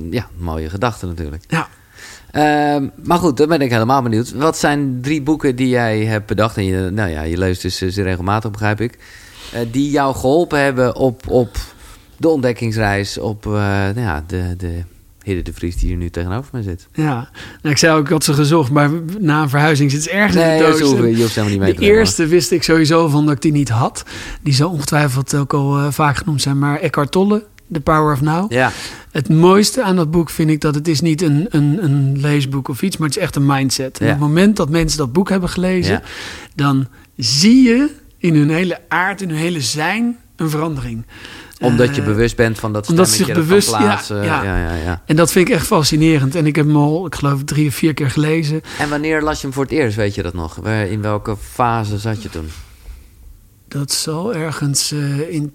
[0.09, 1.43] ja, mooie gedachten natuurlijk.
[1.47, 1.67] Ja.
[2.35, 4.31] Ehm, maar goed, dan ben ik helemaal benieuwd.
[4.33, 6.57] Wat zijn drie boeken die jij hebt bedacht?
[6.57, 8.97] En je, nou ja, je leest dus eh, zeer regelmatig, begrijp ik.
[9.53, 11.57] eh, die jou geholpen hebben op, op
[12.17, 13.17] de ontdekkingsreis.
[13.17, 14.81] Op eh, nou ja, de, de
[15.23, 16.87] Hidde de Vries die hier nu tegenover me zit.
[16.93, 17.13] Ja,
[17.61, 20.35] nou, ik zei ook, ik had ze gezocht, maar na een verhuizing zit ze ergens
[20.35, 20.77] in Nee, de doos.
[20.77, 23.07] ze hoeven, En je hoeft ze helemaal niet mee de te eerste wist ik sowieso
[23.07, 24.03] van dat ik die niet had.
[24.41, 28.21] Die zal ongetwijfeld ook al eh, vaak genoemd zijn, maar Eckhart Tolle, The Power of
[28.21, 28.51] Now.
[28.51, 28.71] Ja,
[29.11, 32.67] Het mooiste aan dat boek vind ik dat het is niet een, een, een leesboek
[32.67, 33.99] of iets, maar het is echt een mindset.
[33.99, 34.13] En Ja.
[34.13, 36.01] op het moment dat mensen dat boek hebben gelezen, Ja.
[36.55, 36.87] dan
[37.17, 41.05] zie je in hun hele aard, in hun hele zijn, een verandering.
[41.59, 44.23] omdat je Eh, bewust bent van dat omdat stemmetje zich dat bewust- plaatsen.
[44.23, 44.43] ja.
[44.43, 45.01] ja, ja, ja.
[45.05, 46.35] En dat vind ik echt fascinerend.
[46.35, 48.61] En ik heb hem al, ik geloof, drie of vier keer gelezen.
[48.79, 50.67] En wanneer las je hem voor het eerst, weet je dat nog?
[50.67, 52.47] In welke fase zat je toen?
[53.67, 55.53] Dat zal ergens eh, in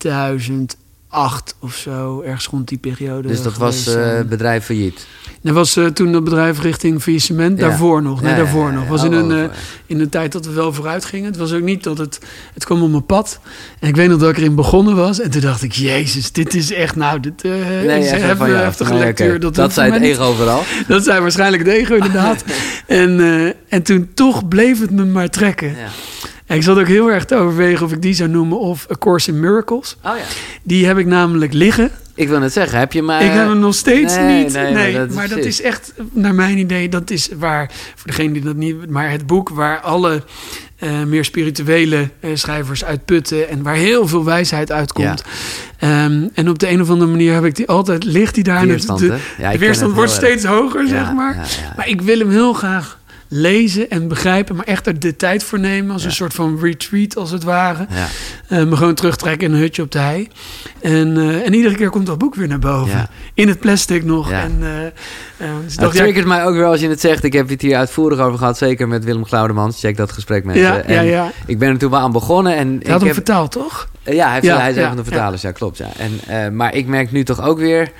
[0.00, 3.28] 2008 of zo, ergens rond die periode.
[3.28, 4.28] Dus dat was geweest zijn.
[4.28, 5.06] bedrijf failliet.
[5.42, 7.58] Dat was eh, toen dat bedrijf richting faillissement.
[7.58, 7.68] Ja.
[7.68, 8.20] Daarvoor nog.
[8.22, 8.88] Nee, Ja, daarvoor ja, nog.
[8.88, 11.26] was in Oh, een, eh, in een tijd dat we wel vooruit gingen.
[11.26, 12.18] Het was ook niet dat het...
[12.54, 13.40] Het kwam op mijn pad.
[13.78, 15.20] En ik weet nog dat ik erin begonnen was.
[15.20, 16.96] En toen dacht ik, jezus, dit is echt...
[16.96, 17.52] Nou, dit uh,
[17.84, 19.40] Nee, is heftige Nee, lectuur.
[19.40, 20.02] Dat, Dat voor het niet.
[20.10, 20.62] ego vooral.
[20.88, 22.44] Dat zei waarschijnlijk het ego inderdaad.
[22.86, 23.20] en,
[23.68, 25.74] en toen toch bleef het me maar trekken.
[26.50, 26.56] Ja.
[26.56, 28.94] En ik zat ook heel erg te overwegen of ik die zou noemen of A
[28.98, 29.96] Course in Miracles.
[30.04, 30.24] Oh ja.
[30.62, 31.90] Die heb ik namelijk liggen.
[32.14, 33.22] Ik wil net zeggen, heb je maar...
[33.22, 34.52] ik heb hem nog steeds nee, niet.
[34.52, 37.70] nee, Nee, maar dat maar is dat is echt, naar mijn idee, dat is waar,
[37.94, 40.22] voor degene die dat niet, maar het boek waar alle
[40.76, 45.22] eh, meer spirituele eh, schrijvers uit putten en waar heel veel wijsheid uitkomt.
[45.78, 48.66] Ehm, en op de een of andere manier heb ik die altijd, ligt die daar.
[48.66, 49.42] Weerstand, de, hè?
[49.42, 51.34] Ja, ik de weerstand wordt steeds hoger, Ja, zeg maar.
[51.34, 51.72] ja, ja.
[51.76, 52.98] Maar ik wil hem heel graag
[53.32, 56.08] lezen en begrijpen, maar echt er de tijd voor nemen als Ja.
[56.08, 57.86] een soort van retreat als het ware.
[57.90, 58.06] Ja.
[58.48, 60.28] Eh, me gewoon terugtrekken in een hutje op de hei.
[60.80, 62.96] En, eh, en iedere keer komt dat boek weer naar boven.
[62.96, 63.08] Ja.
[63.34, 64.30] In het plastic nog.
[64.30, 64.58] En,
[65.36, 67.24] eh, dus ja, triggert mij ook weer als je het zegt.
[67.24, 68.58] Ik heb het hier uitvoerig over gehad.
[68.58, 69.80] Zeker met Willem Glaudemans.
[69.80, 71.32] Check dat gesprek met ja, en ja, ja.
[71.46, 72.56] Ik ben er toen wel aan begonnen.
[72.56, 73.88] En Je ik had hem heb, vertaald, toch?
[74.04, 75.78] Ja, hij, heeft, Ja, hij is een van de vertalers, ja, klopt.
[75.78, 75.88] Ja.
[76.26, 77.90] En, maar ik merk nu toch ook weer...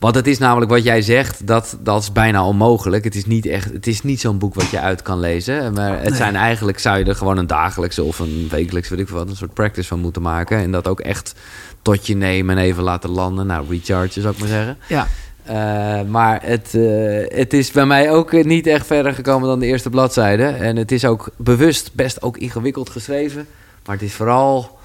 [0.00, 3.04] Want het is namelijk wat jij zegt, dat, dat is bijna onmogelijk.
[3.04, 5.72] Het is niet, echt, het is niet zo'n boek wat je uit kan lezen.
[5.72, 6.14] Maar het Nee.
[6.16, 9.28] zijn eigenlijk, zou je er gewoon een dagelijkse of een wekelijkse, weet ik veel wat,
[9.28, 10.58] een soort practice van moeten maken.
[10.58, 11.34] En dat ook echt
[11.82, 13.46] tot je nemen en even laten landen.
[13.46, 14.76] Nou, recharge zou ik maar zeggen.
[14.86, 15.06] Ja.
[15.44, 19.58] Eh, maar het, eh, het is bij mij ook eh, niet echt verder gekomen dan
[19.58, 20.44] de eerste bladzijde.
[20.44, 23.46] En het is ook bewust best ook ingewikkeld geschreven.
[23.86, 24.78] Maar het is vooral,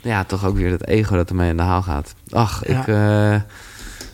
[0.00, 2.14] ja, toch ook weer het ego dat ermee aan de haal gaat.
[2.30, 2.80] Ach, Ja.
[2.80, 3.40] ik, eh,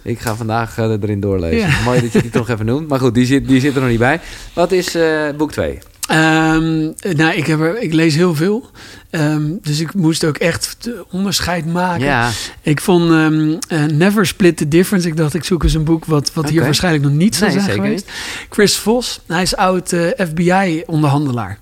[0.05, 1.69] ik ga vandaag eh, erin doorlezen.
[1.69, 1.83] Ja.
[1.85, 2.89] Mooi dat je die toch even noemt.
[2.89, 4.21] Maar goed, die zit, die zit er nog niet bij.
[4.53, 5.79] Wat is eh, boek 2?
[6.09, 6.81] Ehm,
[7.17, 8.71] nou, ik, heb er, ik lees heel veel.
[9.11, 12.05] Ehm, dus ik moest ook echt de onderscheid maken.
[12.05, 12.31] Ja,
[12.63, 15.09] Ik vond ehm, eh, Never Split the Difference.
[15.09, 17.63] Ik dacht, ik zoek eens een boek wat, wat hier waarschijnlijk nog niet Nee, zijn
[17.65, 18.11] zeker geweest.
[18.51, 21.59] Chris Vos, hij is oud FBI-onderhandelaar.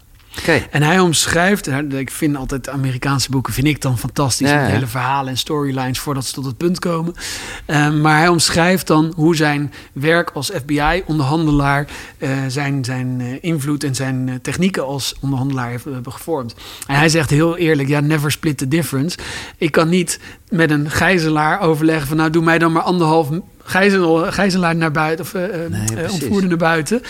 [0.71, 4.49] En hij omschrijft, ik vind altijd Amerikaanse boeken, vind ik dan fantastisch.
[4.49, 4.73] Ja, met ja.
[4.73, 7.15] hele verhalen en storylines voordat ze tot het punt komen.
[7.67, 11.87] Ehm, maar hij omschrijft dan hoe zijn werk als FBI-onderhandelaar,
[12.19, 16.55] eh, zijn, zijn eh, invloed en zijn eh, technieken als onderhandelaar heeft, hebben gevormd.
[16.87, 19.19] En hij zegt heel eerlijk, ja, never split the difference.
[19.57, 23.29] Ik kan niet met een gijzelaar overleggen van, nou doe mij dan maar anderhalf
[23.65, 27.03] gijzel, gijzelaar naar buiten of eh, eh, Nee, eh, ontvoerder naar buiten.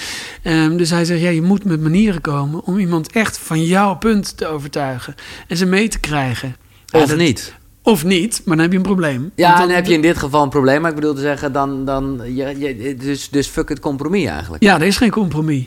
[0.43, 3.95] Ehm, dus hij zegt, ja, je moet met manieren komen om iemand echt van jouw
[3.97, 5.15] punt te overtuigen
[5.49, 6.57] en ze mee te krijgen.
[6.93, 7.55] Of dat- niet?
[7.85, 9.31] Of niet, maar dan heb je een probleem.
[9.35, 10.81] Ja, dan heb je in dit geval een probleem.
[10.81, 14.63] Maar ik bedoel te zeggen, dan, dan je, je, dus, dus fuck het compromis eigenlijk.
[14.63, 15.65] Ja, er is geen compromis.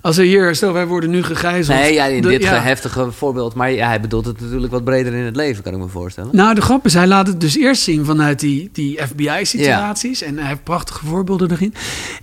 [0.00, 1.78] Als er hier, stel wij worden nu gegijzeld.
[1.78, 2.60] Nee, ja, in dit ja.
[2.60, 3.54] heftige voorbeeld.
[3.54, 6.36] Maar ja, hij bedoelt het natuurlijk wat breder in het leven, kan ik me voorstellen.
[6.36, 10.22] Nou, de grap is, hij laat het dus eerst zien vanuit die, die FBI-situaties.
[10.22, 11.74] En hij heeft prachtige voorbeelden erin.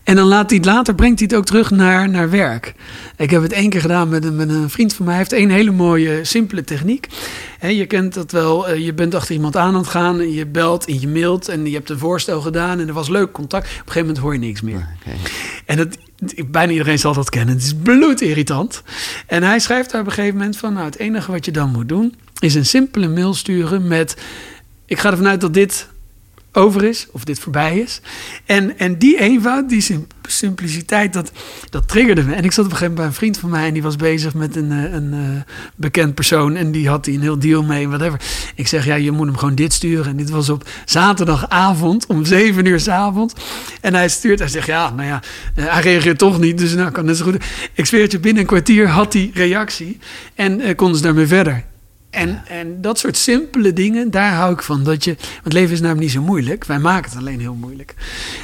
[0.04, 2.74] En dan laat hij het later, brengt hij het ook terug naar, naar werk.
[3.18, 5.14] Ik heb het één keer gedaan met een, met een vriend van mij.
[5.16, 7.08] Hij heeft één hele mooie, simpele techniek.
[7.62, 10.20] Je kent dat wel, eh, je bent achter iemand aan aan het gaan.
[10.20, 12.80] En je belt en je mailt en je hebt een voorstel gedaan.
[12.80, 13.66] En er was leuk contact.
[13.66, 14.88] Op een gegeven moment hoor je niks meer.
[15.66, 15.98] En dat,
[16.48, 17.56] bijna iedereen zal dat kennen.
[17.56, 18.84] Het is bloedirritant.
[19.28, 20.74] En hij schrijft daar op een gegeven moment van...
[20.74, 22.16] nou, het enige wat je dan moet doen...
[22.40, 24.18] is een simpele mail sturen met...
[24.86, 25.88] ik ga ervan uit dat dit
[26.56, 28.02] over is, of dit voorbij is.
[28.46, 31.32] En, en die eenvoud, die sim- simpliciteit, dat,
[31.70, 32.34] dat triggerde me.
[32.34, 33.68] En ik zat op een gegeven moment bij een vriend van mij...
[33.68, 36.56] en die was bezig met een, eh, een eh, bekend persoon...
[36.56, 38.22] en die had een heel deal mee, whatever.
[38.56, 40.06] Ik zeg, ja, je moet hem gewoon dit sturen.
[40.06, 42.88] En dit was op zaterdagavond, om zeven uur 's.
[43.82, 45.22] En hij stuurt, hij zegt, ja, nou ja,
[45.56, 46.58] eh, hij reageert toch niet...
[46.58, 47.44] dus nou, kan net zo goed.
[47.74, 50.00] Ik zweer het je, binnen een kwartier had hij reactie...
[50.36, 51.64] en eh, konden ze daarmee verder.
[52.16, 54.84] En, en dat soort simpele dingen, daar hou ik van.
[54.84, 56.66] Dat je, want leven is namelijk niet zo moeilijk.
[56.66, 57.96] Wij maken het alleen heel moeilijk.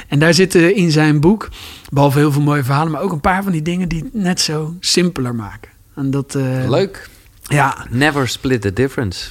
[0.08, 1.48] En daar zitten in zijn boek,
[1.90, 4.40] behalve heel veel mooie verhalen, maar ook een paar van die dingen die het net
[4.40, 5.70] zo simpeler maken.
[5.94, 7.08] En dat, eh, Leuk.
[7.42, 9.30] Ja, Never split the difference.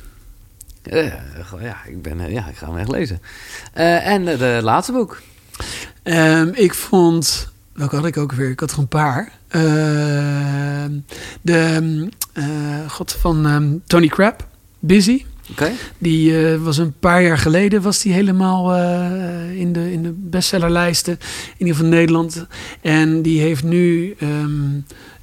[0.84, 1.14] Eh,
[1.62, 3.22] ja, ik, ben, eh, ja, ik ga hem echt lezen.
[3.74, 5.22] En de laatste boek.
[6.04, 7.52] Ehm, ik vond.
[7.74, 8.50] Welke had ik ook weer?
[8.50, 9.32] Ik had er een paar.
[9.52, 10.92] Ehm,
[11.42, 12.10] de.
[12.34, 12.44] eh,
[12.88, 14.48] God van ehm, Tony Crab,
[14.80, 15.26] Busy.
[15.52, 15.72] Oké.
[15.98, 20.14] Die eh, was een paar jaar geleden was die helemaal eh, in, de, in de
[20.16, 21.14] bestsellerlijsten.
[21.58, 22.46] In ieder geval Nederland.
[22.82, 24.80] En die heeft nu ehm,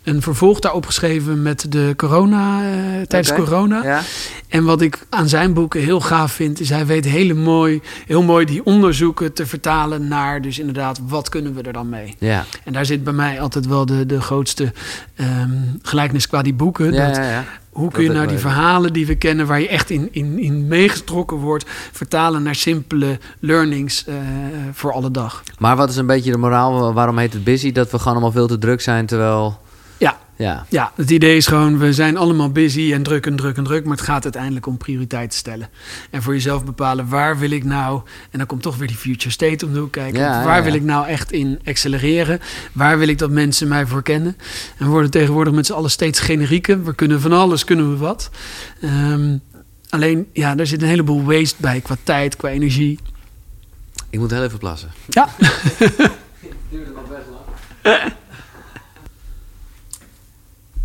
[0.08, 3.82] een vervolg daarop geschreven met de corona, eh, tijdens corona.
[3.82, 4.02] Ja.
[4.48, 8.22] En wat ik aan zijn boeken heel gaaf vind, is hij weet hele mooi, heel
[8.22, 12.14] mooi die onderzoeken te vertalen naar, dus inderdaad, wat kunnen we er dan mee?
[12.18, 12.44] Ja.
[12.64, 14.72] En daar zit bij mij altijd wel de, de grootste
[15.14, 15.50] ehm,
[15.82, 16.92] gelijkenis qua die boeken.
[16.92, 17.44] Ja, dat ja.
[17.70, 20.66] Hoe kun je nou die verhalen die we kennen, waar je echt in, in, in
[20.66, 24.14] meegetrokken wordt, vertalen naar simpele learnings eh,
[24.72, 25.42] voor alle dag?
[25.58, 26.92] Maar wat is een beetje de moraal?
[26.92, 27.72] Waarom heet het busy?
[27.72, 29.66] Dat we gewoon allemaal veel te druk zijn, terwijl...
[30.38, 33.64] Ja, Ja, het idee is gewoon, we zijn allemaal busy en druk en druk en
[33.64, 35.68] druk, maar het gaat uiteindelijk om prioriteiten stellen.
[36.10, 39.30] En voor jezelf bepalen, waar wil ik nou, en dan komt toch weer die future
[39.30, 42.40] state om de hoek kijken, Ja, waar ja, wil ik nou echt in accelereren?
[42.72, 44.36] Waar wil ik dat mensen mij voor kennen?
[44.78, 47.96] En we worden tegenwoordig met z'n allen steeds generieker, we kunnen van alles, kunnen we
[47.96, 48.30] wat.
[48.80, 49.36] Ehm,
[49.88, 52.98] alleen, ja, daar zit een heleboel waste bij, qua tijd, qua energie.
[54.10, 54.90] ik moet heel even plassen.
[55.08, 55.28] Ja,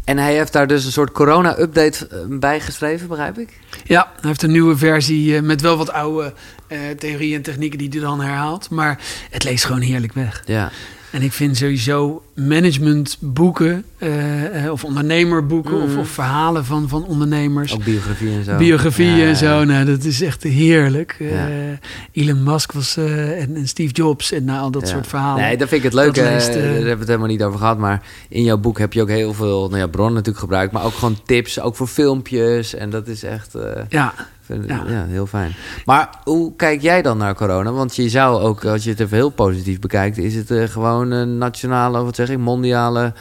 [0.03, 3.59] En hij heeft daar dus een soort corona-update eh, bij geschreven, begrijp ik?
[3.83, 6.33] Ja, hij heeft een nieuwe versie eh, met wel wat oude
[6.67, 8.69] eh, theorieën en technieken die hij dan herhaalt.
[8.69, 8.99] Maar
[9.29, 10.43] het leest gewoon heerlijk weg.
[10.45, 10.71] Ja.
[11.13, 15.99] En ik vind sowieso managementboeken eh, eh, of ondernemerboeken of, Mhm.
[15.99, 17.73] of verhalen van, van ondernemers.
[17.73, 18.57] Ook biografie en zo.
[18.57, 21.15] Biografieën Ja, en zo, nou, dat is echt heerlijk.
[21.19, 22.23] Eh.
[22.23, 25.41] Elon Musk was, en, en Steve Jobs en nou, al dat soort verhalen.
[25.43, 26.21] Nee, dat vind ik het leuke.
[26.21, 27.77] Leest, eh, Daar hebben we het helemaal niet over gehad.
[27.77, 30.71] Maar in jouw boek heb je ook heel veel nou ja, bronnen natuurlijk gebruikt.
[30.73, 32.75] Maar ook gewoon tips, ook voor filmpjes.
[32.75, 33.53] En dat is echt
[33.89, 34.13] Ja,
[34.45, 34.83] vind- Ja.
[34.87, 35.05] ja.
[35.05, 35.53] heel fijn.
[35.85, 37.71] Maar hoe kijk jij dan naar corona?
[37.71, 40.17] Want je zou ook, als je het even heel positief bekijkt...
[40.17, 43.13] is het eh, gewoon een nationale, wat zeg ik, mondiale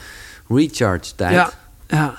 [0.47, 1.33] recharge tijd.
[1.33, 1.49] ja,
[1.87, 2.13] ja.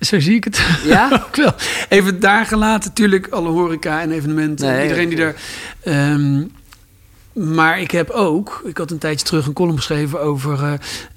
[0.00, 0.60] Zo zie ik het.
[0.84, 1.08] Ja?
[1.26, 1.52] ook wel.
[1.88, 4.66] Even daar gelaten, natuurlijk alle horeca en evenementen.
[4.66, 5.34] Nee, iedereen die er.
[7.38, 10.72] Maar ik heb ook, ik had een tijdje terug een column geschreven over eh,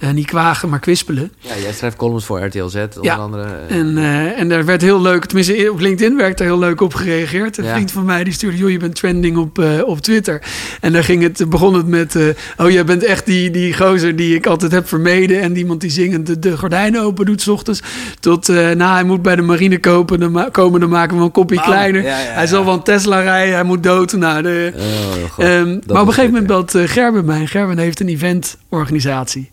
[0.10, 1.32] eh, niet kwagen, maar kwispelen.
[1.40, 3.16] Ja, jij schrijft columns voor RTL Z, onder Ja.
[3.16, 3.44] andere.
[3.68, 6.82] eh, En, eh, en daar werd heel leuk, tenminste op LinkedIn werd er heel leuk
[6.82, 7.58] op gereageerd.
[7.58, 7.74] Een Ja.
[7.74, 10.42] vriend van mij die stuurde, joh, je bent trending op, op Twitter.
[10.82, 12.16] En daar ging het, begon het met,
[12.58, 15.42] oh, jij bent echt die, die gozer die ik altijd heb vermeden.
[15.42, 17.82] En iemand die zingend de, de gordijnen open doet 's ochtends.
[18.20, 21.32] Tot, nou, hij moet bij de marine kopen, dan ma- komen, dan maken we een
[21.32, 22.04] kopje kleiner.
[22.04, 24.14] Ja, Hij zal wel een Tesla rijden, hij moet dood.
[24.14, 27.48] Nou, de, oh, God, Ehm, maar een gegeven moment belt eh, Gerben mij.
[27.48, 29.50] Gerben heeft een eventorganisatie.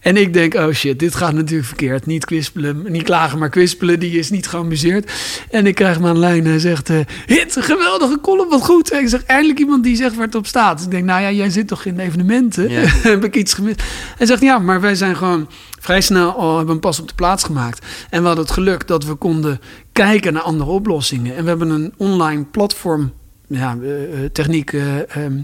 [0.00, 2.06] En ik denk, oh shit, dit gaat natuurlijk verkeerd.
[2.06, 4.00] Niet kwispelen, niet klagen, maar kwispelen.
[4.00, 5.12] Die is niet geamuseerd.
[5.50, 6.90] En ik krijg de lijn en hij zegt...
[6.90, 8.90] eh, Hit, geweldige column, wat goed.
[8.90, 10.76] En ik zeg, eindelijk iemand die zegt waar het op staat.
[10.76, 12.68] Dus ik denk, nou ja, jij zit toch in evenementen?
[12.70, 12.80] Ja.
[13.12, 13.82] Heb ik iets gemist?
[14.16, 15.48] Hij zegt, ja, maar wij zijn gewoon
[15.80, 17.86] vrij snel al hebben een pas op de plaats gemaakt.
[18.10, 19.60] En we hadden het geluk dat we konden
[19.92, 21.36] kijken naar andere oplossingen.
[21.36, 23.12] En we hebben een online platform,
[23.48, 24.72] ja, eh, techniek...
[24.72, 25.38] eh, ehm,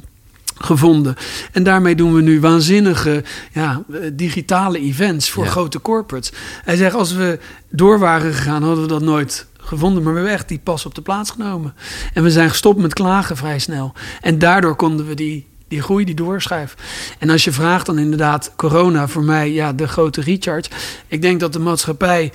[0.54, 1.14] gevonden.
[1.52, 5.50] En daarmee doen we nu waanzinnige ja, eh, digitale events voor Ja.
[5.50, 6.32] grote corporates.
[6.64, 7.38] Hij zegt, als we
[7.70, 10.02] door waren gegaan, hadden we dat nooit gevonden.
[10.02, 11.74] Maar we hebben echt die pas op de plaats genomen.
[12.14, 13.92] En we zijn gestopt met klagen vrij snel.
[14.20, 16.78] En daardoor konden we die, die groei, die doorschuiven.
[17.18, 20.70] En als je vraagt dan inderdaad, corona voor mij, ja, de grote recharge.
[21.06, 22.32] Ik denk dat de maatschappij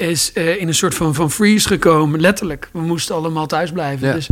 [0.00, 2.68] is eh, in een soort van, van freeze gekomen, letterlijk.
[2.72, 4.08] We moesten allemaal thuis blijven.
[4.08, 4.14] Ja.
[4.14, 4.28] Dus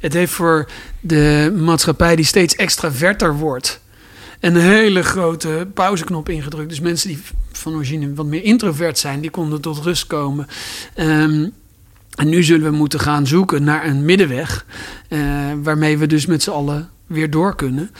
[0.00, 0.68] het heeft voor
[1.00, 3.80] de maatschappij die steeds extraverter wordt...
[4.40, 6.68] een hele grote pauzeknop ingedrukt.
[6.68, 7.18] Dus mensen die
[7.52, 9.20] van origine wat meer introvert zijn...
[9.20, 10.46] die konden tot rust komen.
[10.94, 11.48] Ehm,
[12.14, 14.66] en nu zullen we moeten gaan zoeken naar een middenweg...
[15.08, 15.20] eh,
[15.62, 17.90] waarmee we dus met z'n allen weer door kunnen.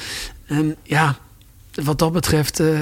[0.47, 1.17] En ja,
[1.85, 2.61] wat dat betreft...
[2.61, 2.81] eh,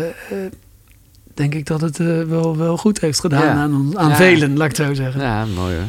[1.35, 3.53] denk ik dat het eh, wel, wel goed heeft gedaan Ja.
[3.55, 4.17] aan, aan Ja.
[4.17, 5.21] velen, laat ik het zo zeggen.
[5.21, 5.85] Ja, mooi hoor.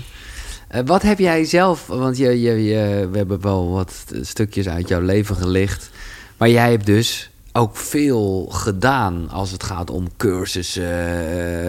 [0.67, 4.87] Eh, wat heb jij zelf, want je, je, je- we hebben wel wat stukjes uit
[4.87, 5.89] jouw leven gelicht.
[6.37, 10.83] Maar jij hebt dus ook veel gedaan als het gaat om cursussen,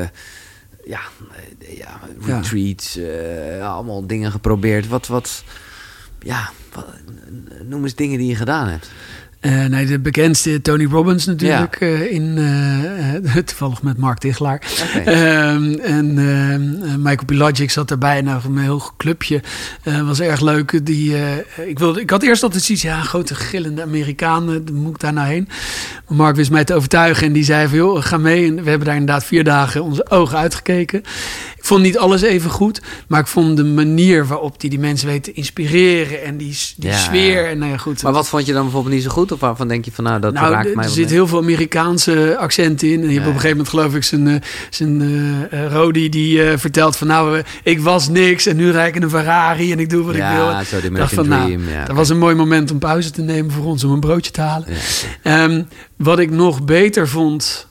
[0.00, 0.06] eh,
[0.84, 1.00] ja,
[1.58, 2.98] ja, retreats,
[3.62, 4.88] allemaal dingen geprobeerd.
[4.88, 5.44] Wat, wat,
[6.22, 6.86] ja, wat-
[7.64, 8.90] noem eens dingen die je gedaan hebt.
[9.41, 11.76] Eh, nee, de bekendste Tony Robbins natuurlijk.
[11.80, 14.62] eh, in, eh, toevallig met Mark Tichelaar.
[14.89, 15.11] Oké.
[15.11, 18.20] Ehm, en ehm, eh, Michael Pilagic zat erbij.
[18.20, 19.43] Nou, een heel clubje.
[20.05, 20.87] Was erg leuk.
[20.87, 21.16] Die,
[21.66, 24.64] ik, wilde, ik had eerst altijd zoiets, ja, grote gillende Amerikanen.
[24.72, 25.49] Moet ik daar nou heen?
[26.09, 27.26] Maar Mark wist mij te overtuigen.
[27.26, 28.47] En die zei van, joh, ga mee.
[28.47, 31.03] En we hebben daar inderdaad vier dagen onze ogen uitgekeken.
[31.66, 32.80] Vond niet alles even goed.
[33.08, 36.22] Maar ik vond de manier waarop die, die mensen weten te inspireren.
[36.22, 36.96] En die, die Ja.
[36.96, 37.46] sfeer.
[37.48, 38.02] En nou ja, goed.
[38.02, 39.32] Maar wat vond je dan bijvoorbeeld niet zo goed?
[39.32, 41.14] Of waarvan denk je van, nou, dat nou, raakt mij er zit mee?
[41.14, 43.02] heel veel Amerikaanse accenten in.
[43.02, 44.34] En je hebt op een gegeven moment, geloof ik, zijn, eh,
[44.70, 47.06] zijn eh, eh, Rodi die vertelt van...
[47.06, 50.14] nou, ik was niks en nu rijd ik in een Ferrari en ik doe wat
[50.14, 50.64] ik wil.
[50.64, 51.86] Zo dacht van, nou, Dream.
[51.86, 54.40] dat was een mooi moment om pauze te nemen voor ons om een broodje te
[54.40, 54.68] halen.
[55.22, 55.62] Ehm,
[55.96, 57.66] wat ik nog beter vond,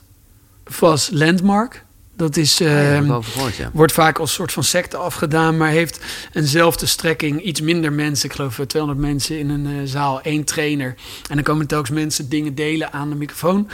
[0.78, 1.84] was Landmark.
[2.16, 2.60] Dat is...
[2.60, 3.70] Ah, ja, ehm, over gehoord, ja.
[3.72, 6.00] Wordt vaak als soort van secte afgedaan, maar heeft
[6.32, 7.42] eenzelfde strekking.
[7.42, 10.94] Iets minder mensen, ik geloof eh, 200 mensen in een eh, zaal, één trainer.
[11.28, 13.68] En dan komen telkens mensen dingen delen aan de microfoon.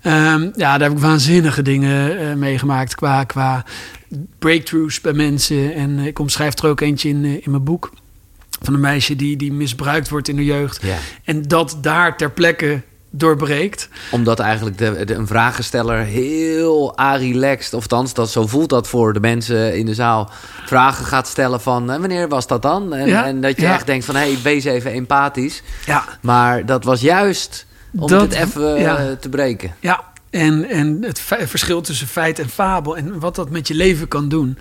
[0.00, 3.64] Ehm, ja, daar heb ik waanzinnige dingen eh, meegemaakt qua, qua
[4.38, 5.74] breakthroughs bij mensen.
[5.74, 7.92] En ik omschrijf er ook eentje in, in mijn boek.
[8.62, 10.82] Van een meisje die, die misbruikt wordt in de jeugd.
[10.82, 10.96] Ja.
[11.24, 12.82] En dat daar ter plekke
[13.18, 13.88] doorbreekt.
[14.10, 19.12] Omdat eigenlijk de, de, een vragensteller heel relaxed, of althans, dat, zo voelt dat voor
[19.12, 20.30] de mensen in de zaal,
[20.66, 22.94] vragen gaat stellen van en wanneer was dat dan?
[22.94, 23.74] En, Ja, en dat je ja.
[23.74, 25.62] echt denkt van hé, hey, wees even empathisch.
[25.86, 27.66] Ja, Maar dat was juist
[27.98, 28.96] om Dat- het even ja.
[28.96, 29.74] eh, te breken.
[29.80, 30.00] Ja,
[30.30, 34.28] en, en het verschil tussen feit en fabel en wat dat met je leven kan
[34.28, 34.58] doen.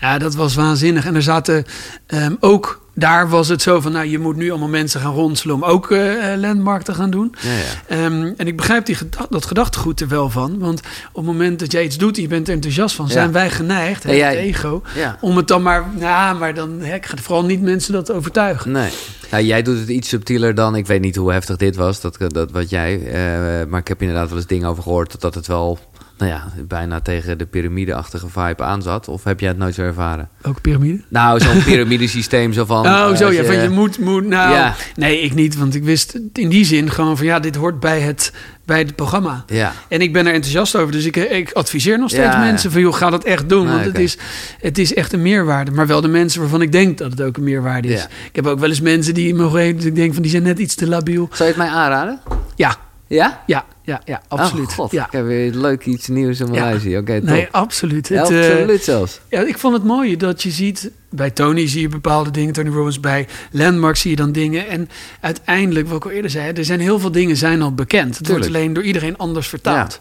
[0.00, 1.06] Ja, dat was waanzinnig.
[1.06, 1.64] En er zaten
[2.06, 5.54] ehm, ook, daar was het zo van, nou, je moet nu allemaal mensen gaan ronselen
[5.54, 7.34] om ook eh, landmark te gaan doen.
[7.40, 7.62] Ja, ja.
[8.04, 10.58] Ehm, en ik begrijp die geda- dat gedachtegoed er wel van.
[10.58, 10.80] Want
[11.12, 13.12] op het moment dat jij iets doet en je bent er enthousiast van, Ja.
[13.12, 14.82] zijn wij geneigd, jij- het ego,
[15.20, 18.70] om het dan maar, nou, maar dan, hè, ik ga vooral niet mensen dat overtuigen.
[18.70, 18.90] Nee.
[19.30, 20.76] Nou, jij doet het iets subtieler dan.
[20.76, 23.00] Ik weet niet hoe heftig dit was, dat, dat wat jij.
[23.06, 25.78] eh, maar ik heb inderdaad wel eens dingen over gehoord dat het wel.
[26.22, 29.08] Nou ja, bijna tegen de piramideachtige vibe aanzat.
[29.08, 30.28] Of heb jij het nooit zo ervaren?
[30.42, 31.02] Ook piramide?
[31.08, 32.86] Nou, zo'n piramidesysteem zo van.
[32.86, 34.74] Oh, zo ja, van je moet, moet, nou, Ja.
[34.96, 38.00] nee, ik niet, want ik wist in die zin gewoon van ja, dit hoort bij
[38.00, 38.32] het,
[38.64, 39.44] bij het programma.
[39.46, 42.70] Ja, En ik ben er enthousiast over, dus ik, ik adviseer nog steeds Ja, mensen
[42.72, 44.18] van joh, ga dat echt doen, Nee, want het, is,
[44.60, 45.70] het is echt een meerwaarde.
[45.70, 48.02] Maar wel de mensen waarvan ik denk dat het ook een meerwaarde is.
[48.28, 50.42] Ik heb ook wel eens mensen die me geven, dus ik denk van die zijn
[50.42, 51.28] net iets te labiel.
[51.32, 52.20] zou je het mij aanraden?
[52.54, 53.42] Ja, Ja?
[53.46, 54.68] ja, ja, ja, absoluut.
[54.68, 55.06] Oh, God, ja.
[55.06, 56.98] ik heb weer leuk iets nieuws in mijn Ja.
[56.98, 57.28] Oké, top.
[57.28, 58.08] Nee, absoluut.
[58.08, 59.20] Het, eh, absoluut zelfs.
[59.28, 60.90] Ja, ik vond het mooie dat je ziet...
[61.14, 63.00] Bij Tony zie je bepaalde dingen, Tony Robbins.
[63.00, 64.68] Bij Landmark zie je dan dingen.
[64.68, 64.88] En
[65.20, 66.52] uiteindelijk, wat ik al eerder zei...
[66.52, 68.18] er zijn heel veel dingen zijn al bekend.
[68.18, 70.00] Het wordt alleen door iedereen anders vertaald.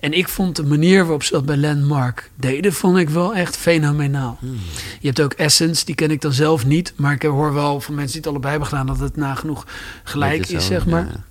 [0.00, 2.72] En ik vond de manier waarop ze dat bij Landmark deden...
[2.72, 4.36] vond ik wel echt fenomenaal.
[4.40, 4.58] Hmm.
[5.00, 6.92] Je hebt ook Essence, die ken ik dan zelf niet.
[6.96, 8.86] Maar ik hoor wel van mensen die het allebei hebben gedaan...
[8.86, 9.66] dat het nagenoeg
[10.02, 11.06] gelijk is, zeg maar.
[11.06, 11.30] ja.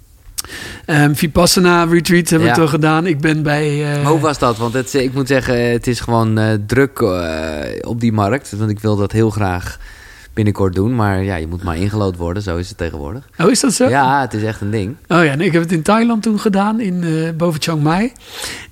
[0.85, 2.53] Ehm, Vipassana Retreat hebben Ja.
[2.53, 3.05] we toch gedaan.
[3.07, 3.93] Ik ben bij...
[4.01, 4.57] eh, hoe was dat?
[4.57, 8.51] Want het, ik moet zeggen, het is gewoon eh, druk eh, op die markt.
[8.57, 9.77] Want ik wil dat heel graag
[10.33, 10.95] binnenkort doen.
[10.95, 12.43] Maar ja, je moet maar ingelood worden.
[12.43, 13.29] Zo is het tegenwoordig.
[13.37, 13.89] Oh, is dat zo?
[13.89, 14.95] Ja, het is echt een ding.
[15.07, 18.11] Oh ja, nee, ik heb het in Thailand toen gedaan, in, eh, boven Chiang Mai.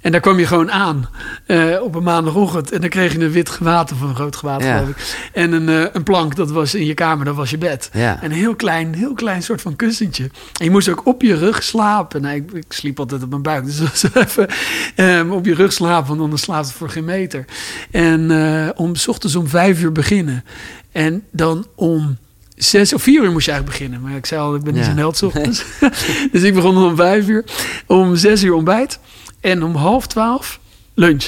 [0.01, 1.09] En daar kwam je gewoon aan
[1.45, 2.71] eh, op een maandagochtend.
[2.71, 4.73] En dan kreeg je een wit gewaad, of een rood gewaad, Ja.
[4.77, 5.29] geloof ik.
[5.33, 7.89] En een, eh, een plank, dat was in je kamer, dat was je bed.
[7.93, 8.21] Ja.
[8.21, 10.23] En een heel klein, heel klein soort van kussentje.
[10.57, 12.21] En je moest ook op je rug slapen.
[12.21, 14.47] Nou, ik, ik sliep altijd op mijn buik, dus dat was even
[14.95, 17.45] ehm, op je rug slapen, want anders slaapt het voor geen meter.
[17.91, 18.31] En
[18.75, 20.43] om, s ochtends om vijf uur beginnen.
[20.91, 22.17] En dan om
[22.55, 24.09] zes of vier uur moest je eigenlijk beginnen.
[24.09, 25.65] Maar ik zei al, ik ben niet zo'n held ochtends.
[26.31, 27.43] dus ik begon om vijf uur.
[27.85, 28.99] Om zes uur ontbijt.
[29.41, 30.59] En om half twaalf
[30.93, 31.25] lunch.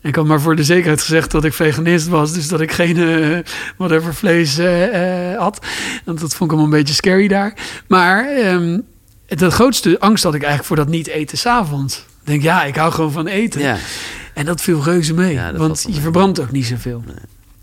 [0.00, 2.32] En ik had maar voor de zekerheid gezegd dat ik veganist was.
[2.32, 3.38] Dus dat ik geen eh,
[3.76, 5.66] whatever vlees eh, eh, had.
[6.04, 7.54] Want dat vond ik allemaal een beetje scary daar.
[7.86, 8.78] Maar ehm
[9.28, 11.96] de grootste angst had ik eigenlijk voor dat niet eten s'avonds.
[11.96, 13.60] Ik denk, ja, ik hou gewoon van eten.
[13.60, 13.76] Ja.
[14.34, 15.32] En dat viel reuze mee.
[15.32, 17.04] Ja, want je verbrandt ook niet zoveel.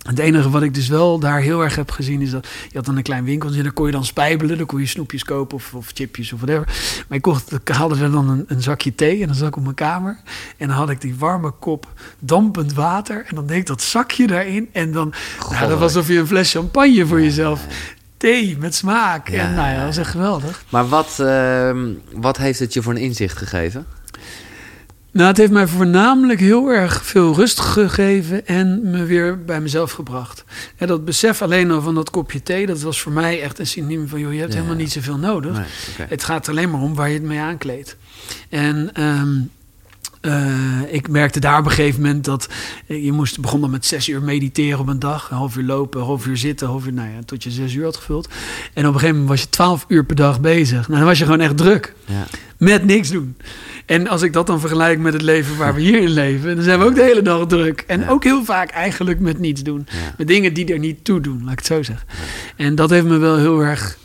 [0.04, 2.86] Het enige wat ik dus wel daar heel erg heb gezien is dat je had
[2.86, 5.56] dan een klein winkeltje en daar kon je dan spijbelen, dan kon je snoepjes kopen
[5.56, 6.68] of, of chipjes of whatever.
[7.08, 9.56] Maar ik, kocht, ik haalde er dan een, een zakje thee en dan zat ik
[9.56, 10.20] op mijn kamer
[10.58, 11.88] en dan had ik die warme kop
[12.20, 15.14] dampend water en dan deed ik dat zakje daarin en dan,
[15.50, 17.66] nou, dat was alsof je een fles champagne voor jezelf.
[18.18, 19.30] Thee met smaak.
[19.30, 19.44] Ja.
[19.44, 20.64] En nou ja, dat was echt geweldig.
[20.70, 23.86] Maar wat, ehm, wat heeft het je voor een inzicht gegeven?
[25.14, 29.92] Nou, het heeft mij voornamelijk heel erg veel rust gegeven en me weer bij mezelf
[29.92, 30.44] gebracht.
[30.78, 33.68] En dat besef alleen al van dat kopje thee, dat was voor mij echt een
[33.68, 34.58] synoniem van, joh, je hebt Ja.
[34.58, 35.54] helemaal niet zoveel nodig.
[35.58, 36.08] Nee.
[36.08, 37.96] Het gaat alleen maar om waar je het mee aankleedt.
[38.50, 39.30] En ehm,
[40.22, 42.48] eh, ik merkte daar op een gegeven moment dat
[42.88, 45.64] eh, je moest begon dan met zes uur mediteren op een dag, een half uur
[45.64, 47.96] lopen, een half uur zitten, een half uur, nou ja, tot je zes uur had
[47.96, 48.28] gevuld.
[48.74, 50.88] En op een gegeven moment was je twaalf uur per dag bezig.
[50.88, 52.26] Nou, dan was je gewoon echt druk Ja.
[52.64, 53.38] Met niks doen.
[53.86, 56.64] En als ik dat dan vergelijk met het leven waar we hier in leven, dan
[56.64, 57.84] zijn we ook de hele dag druk.
[57.88, 58.10] En Ja.
[58.10, 59.88] ook heel vaak eigenlijk met niets doen.
[59.90, 59.98] Ja.
[60.18, 62.08] Met dingen die er niet toe doen, laat ik het zo zeggen.
[62.56, 63.98] En dat heeft me wel heel erg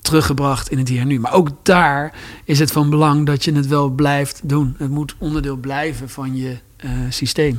[0.00, 1.20] teruggebracht in het hier en nu.
[1.20, 2.12] Maar ook daar
[2.44, 4.74] is het van belang dat je het wel blijft doen.
[4.78, 7.58] Het moet onderdeel blijven van je eh, systeem.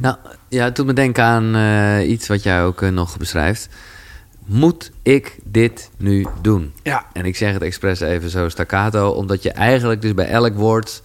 [0.00, 0.16] Nou,
[0.48, 3.68] ja, het doet me denken aan eh, iets wat jij ook eh, nog beschrijft.
[4.46, 6.72] Moet ik dit nu doen?
[6.82, 10.54] Ja, En ik zeg het expres even zo staccato, omdat je eigenlijk dus bij elk
[10.56, 11.02] woord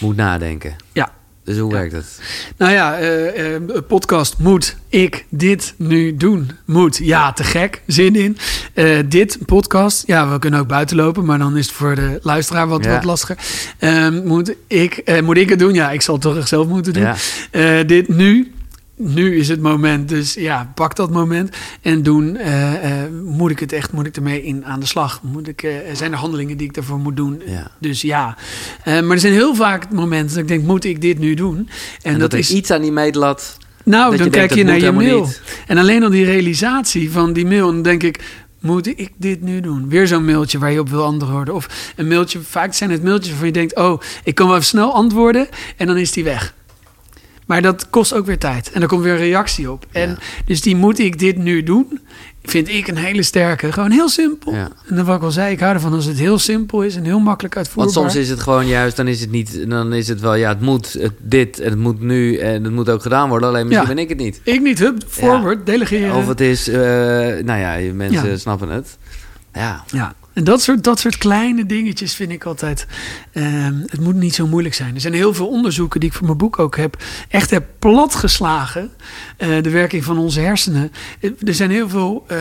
[0.00, 0.76] moet nadenken.
[0.92, 1.14] ja.
[1.44, 1.76] Dus hoe Ja.
[1.78, 2.20] werkt het?
[2.56, 6.50] Nou ja, eh, eh, podcast moet ik dit nu doen?
[6.64, 6.96] Moet.
[6.96, 7.82] Ja, te gek.
[7.86, 8.36] Zin in.
[8.74, 10.06] Eh, dit podcast.
[10.06, 12.90] Ja, we kunnen ook buiten lopen, maar dan is het voor de luisteraar wat, Ja.
[12.90, 13.36] wat lastiger.
[13.78, 15.74] Ehm, moet, ik, moet ik het doen?
[15.74, 17.14] Ja, ik zal het toch echt zelf moeten doen.
[17.52, 17.82] Ja.
[17.82, 18.52] Dit nu.
[18.96, 22.36] Nu is het moment, dus ja, pak dat moment en doen.
[22.36, 25.20] eh, eh, moet ik het echt, moet ik ermee in aan de slag?
[25.22, 27.42] Moet ik, eh, zijn er handelingen die ik daarvoor moet doen?
[27.46, 27.70] Ja.
[27.78, 28.36] Dus ja.
[28.84, 31.56] Maar er zijn heel vaak momenten dat ik denk, moet ik dit nu doen?
[31.56, 33.56] En, En, dat, dat, is iets aan die meetlat...
[33.84, 35.24] nou, dan kijk je naar je mail.
[35.24, 35.42] niet.
[35.66, 37.68] En alleen al die realisatie van die mail.
[37.68, 38.20] En dan denk ik,
[38.60, 39.88] moet ik dit nu doen?
[39.88, 41.54] Weer zo'n mailtje waar je op wil antwoorden.
[41.54, 43.76] Of een mailtje, vaak zijn het mailtjes waarvan je denkt...
[43.76, 46.54] oh, ik kan wel even snel antwoorden en dan is die weg.
[47.46, 48.70] Maar dat kost ook weer tijd.
[48.72, 49.86] En er komt weer een reactie op.
[49.92, 50.16] En Ja.
[50.44, 52.00] dus die moet ik dit nu doen...
[52.42, 53.72] vind ik een hele sterke.
[53.72, 54.52] Gewoon heel simpel.
[54.54, 54.68] Ja.
[54.86, 56.96] En dan wat ik al zei, ik hou ervan als het heel simpel is...
[56.96, 57.92] en heel makkelijk uitvoerbaar.
[57.94, 60.48] Want soms is het gewoon juist, dan is het niet, dan is het wel, ja,
[60.48, 63.48] het moet het, dit en het moet nu en het moet ook gedaan worden.
[63.48, 63.94] Alleen misschien Ja.
[63.94, 64.40] ben ik het niet.
[64.42, 66.14] Ik niet, hup, forward, delegeren.
[66.14, 66.76] Of het is, eh,
[67.44, 68.98] nou ja, mensen snappen het.
[69.52, 72.86] Ja, Ja, en dat soort, dat soort kleine dingetjes vind ik altijd.
[73.32, 74.94] ehm, het moet niet zo moeilijk zijn.
[74.94, 76.96] Er zijn heel veel onderzoeken die ik voor mijn boek ook heb.
[77.28, 78.90] echt heb platgeslagen.
[79.36, 80.92] eh, de werking van onze hersenen.
[81.20, 82.36] Eh, Er zijn heel veel eh,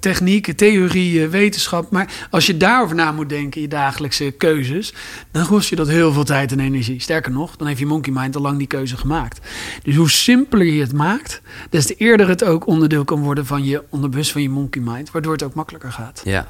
[0.00, 1.90] technieken, theorieën, wetenschap.
[1.90, 4.94] Maar als je daarover na moet denken je dagelijkse keuzes.
[5.30, 7.00] dan kost je dat heel veel tijd en energie.
[7.00, 9.40] Sterker nog, dan heeft je monkey mind al lang die keuze gemaakt.
[9.82, 11.40] Dus hoe simpeler je het maakt.
[11.70, 15.10] des te eerder het ook onderdeel kan worden van je onderbewust van je monkey mind.
[15.10, 16.20] Waardoor het ook makkelijker gaat.
[16.24, 16.46] ja.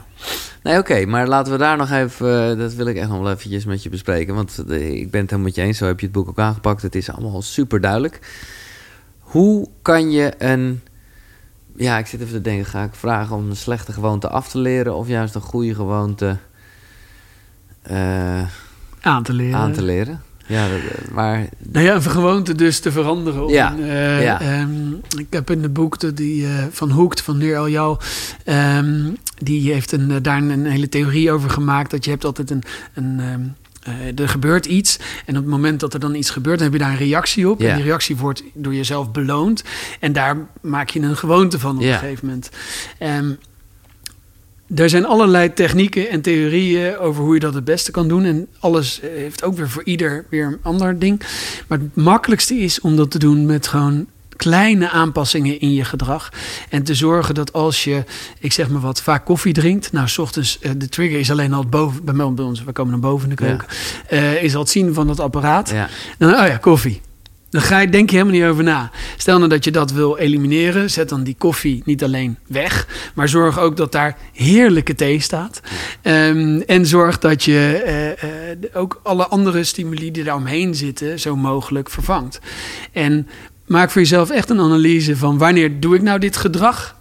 [0.63, 3.31] Nee, oké, maar laten we daar nog even, eh, dat wil ik echt nog wel
[3.33, 4.35] eventjes met je bespreken.
[4.35, 6.39] Want eh, ik ben het helemaal met je eens, zo heb je het boek ook
[6.39, 6.83] aangepakt.
[6.83, 8.21] Het is allemaal super duidelijk.
[9.19, 10.81] Hoe kan je een,
[11.77, 14.59] ja, ik zit even te denken, ga ik vragen om een slechte gewoonte af te
[14.59, 16.37] leren of juist een goede gewoonte
[17.83, 18.43] eh,
[19.01, 19.59] Aan te leren.
[19.59, 20.23] aan te leren?
[20.47, 23.49] Ja, dat, maar Nou ja, een gewoonte dus te veranderen.
[23.49, 24.41] Ja, eh, ja.
[24.41, 27.99] ehm, ik heb in het boek de, die, eh, van Hoekt, van Neer El Jou,
[28.45, 31.91] ehm, die heeft een, eh, daar een, hele theorie over gemaakt.
[31.91, 32.63] Dat je hebt altijd een...
[32.95, 33.41] een ehm,
[33.85, 36.79] eh, er gebeurt iets en op het moment dat er dan iets gebeurt, dan heb
[36.79, 37.61] je daar een reactie op.
[37.61, 39.65] En die reactie wordt door jezelf beloond.
[40.01, 42.51] En daar maak je een gewoonte van op een gegeven moment.
[42.99, 43.33] Ehm,
[44.75, 48.25] er zijn allerlei technieken en theorieën over hoe je dat het beste kan doen.
[48.25, 51.21] En alles eh, heeft ook weer voor ieder weer een ander ding.
[51.69, 56.33] Maar het makkelijkste is om dat te doen met gewoon kleine aanpassingen in je gedrag.
[56.71, 58.05] En te zorgen dat als je,
[58.39, 59.93] ik zeg maar wat, vaak koffie drinkt.
[59.93, 63.01] Nou, s ochtends, eh, de trigger is alleen al boven, bij ons, we komen naar
[63.11, 63.49] boven in de Ja.
[63.51, 63.69] keuken.
[64.09, 65.71] eh, is al het zien van dat apparaat.
[65.71, 65.89] ja,
[66.19, 67.01] Dan, oh ja, koffie.
[67.55, 68.91] Dan ga je, denk je helemaal niet over na.
[69.17, 70.91] Stel nou dat je dat wil elimineren.
[70.91, 72.89] Zet dan die koffie niet alleen weg.
[73.15, 75.61] Maar zorg ook dat daar heerlijke thee staat.
[76.03, 81.21] Ehm, en zorg dat je eh, eh, ook alle andere stimuli die daar omheen zitten...
[81.21, 82.41] zo mogelijk vervangt.
[82.93, 83.29] En
[83.67, 85.39] maak voor jezelf echt een analyse van...
[85.39, 86.97] wanneer doe ik nou dit gedrag...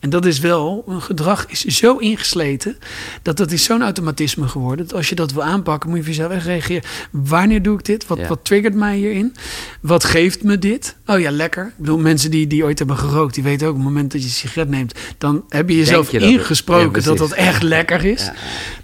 [0.00, 2.76] En dat is wel, een gedrag is zo ingesleten
[3.22, 4.86] dat dat is zo'n automatisme geworden.
[4.86, 6.82] Dat als je dat wil aanpakken, moet je voor jezelf echt reageren.
[7.10, 8.06] Wanneer doe ik dit?
[8.06, 8.28] Wat, Ja.
[8.28, 9.34] wat triggert mij hierin?
[9.80, 10.96] Wat geeft me dit?
[11.06, 11.66] Oh ja, lekker.
[11.66, 14.20] Ik bedoel, mensen die, die ooit hebben gerookt, die weten ook op het moment dat
[14.20, 17.32] je een sigaret neemt, dan heb je jezelf je dat het- ingesproken ja, dat dat
[17.32, 18.24] echt lekker is.
[18.24, 18.34] Ja.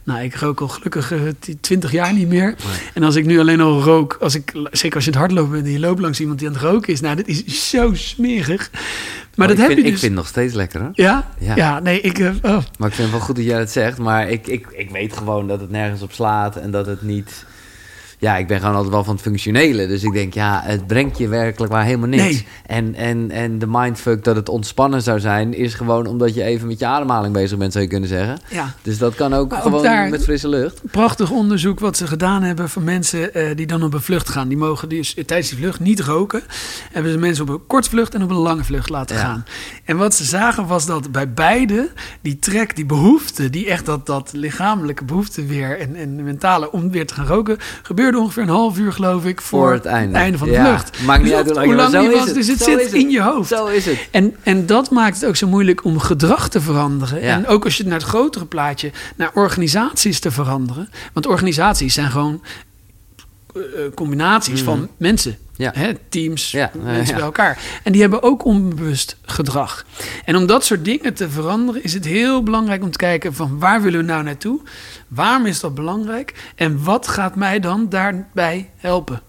[0.05, 1.13] Nou, ik rook al gelukkig
[1.61, 2.55] twintig jaar niet meer.
[2.95, 5.65] En als ik nu alleen al rook, als ik, zeker als je het hardlopen bent
[5.67, 8.71] en je loopt langs iemand die aan het roken is, nou, dit is zo smerig.
[9.37, 10.01] Maar Oh, dat ik heb vind, je Ik dus.
[10.01, 10.89] vind het nog steeds lekker.
[10.93, 11.29] Ja?
[11.39, 11.57] Ja.
[11.57, 11.81] ja?
[11.81, 12.19] nee, ik...
[12.19, 12.59] eh, oh.
[12.79, 13.99] Maar ik vind het wel goed dat jij dat zegt.
[13.99, 17.45] Maar ik, ik, ik weet gewoon dat het nergens op slaat en dat het niet.
[18.23, 19.87] Ja, ik ben gewoon altijd wel van het functionele.
[19.87, 22.23] Dus ik denk, ja, het brengt je werkelijk waar helemaal niks.
[22.23, 22.47] Nee.
[22.67, 26.67] En, en, en de mindfuck dat het ontspannen zou zijn, is gewoon omdat je even
[26.69, 28.39] met je ademhaling bezig bent, zou je kunnen zeggen.
[28.51, 30.81] Ja, Dus dat kan ook gewoon daar- met frisse lucht.
[30.91, 34.49] prachtig onderzoek wat ze gedaan hebben van mensen eh, die dan op een vlucht gaan.
[34.49, 36.43] Die mogen dus eh, tijdens die vlucht niet roken.
[36.93, 39.23] Hebben ze mensen op een korte vlucht en op een lange vlucht laten Ja.
[39.23, 39.45] gaan.
[39.85, 41.91] En wat ze zagen was dat bij beide
[42.21, 46.91] die trek, die behoefte, die echt dat, dat lichamelijke behoefte weer en, en mentale om
[46.91, 50.39] weer te gaan roken, gebeurde ongeveer een half uur geloof ik voor, Voor het einde.
[50.39, 51.03] van de Ja, vlucht.
[51.03, 52.25] maakt niet Dus uit hoe lang is was.
[52.27, 52.35] het.
[52.35, 52.93] Dus het Zo zit het.
[52.93, 53.49] in je hoofd.
[53.49, 54.09] Zo is het.
[54.11, 57.21] En, en dat maakt het ook zo moeilijk om gedrag te veranderen.
[57.23, 57.35] Ja.
[57.37, 60.89] En ook als je naar het grotere plaatje, naar organisaties te veranderen.
[61.13, 62.43] Want organisaties zijn gewoon
[63.55, 65.37] eh, eh, combinaties van mensen.
[65.57, 65.71] Ja.
[65.75, 67.15] Hè, teams, Ja, mensen ja.
[67.15, 67.59] bij elkaar.
[67.83, 69.85] En die hebben ook onbewust gedrag.
[70.25, 73.59] En om dat soort dingen te veranderen, is het heel belangrijk om te kijken van
[73.59, 74.61] waar willen we nou naartoe?
[75.15, 76.53] Waarom is dat belangrijk?
[76.55, 79.21] En wat gaat mij dan daarbij helpen?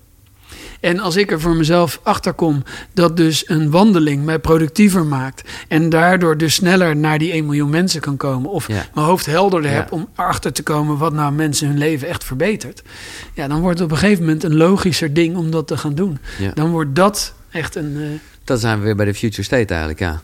[0.79, 5.49] En als ik er voor mezelf achter kom dat dus een wandeling mij productiever maakt
[5.67, 8.85] en daardoor dus sneller naar die 1 miljoen mensen kan komen of Ja.
[8.93, 9.75] mijn hoofd helderder Ja.
[9.75, 12.83] heb om erachter te komen wat nou mensen hun leven echt verbetert,
[13.33, 15.95] ja, dan wordt het op een gegeven moment een logischer ding om dat te gaan
[15.95, 16.17] doen.
[16.39, 16.51] Ja.
[16.53, 17.95] Dan wordt dat echt een.
[17.97, 18.07] eh,
[18.43, 20.21] Dan zijn we weer bij de future state eigenlijk, ja.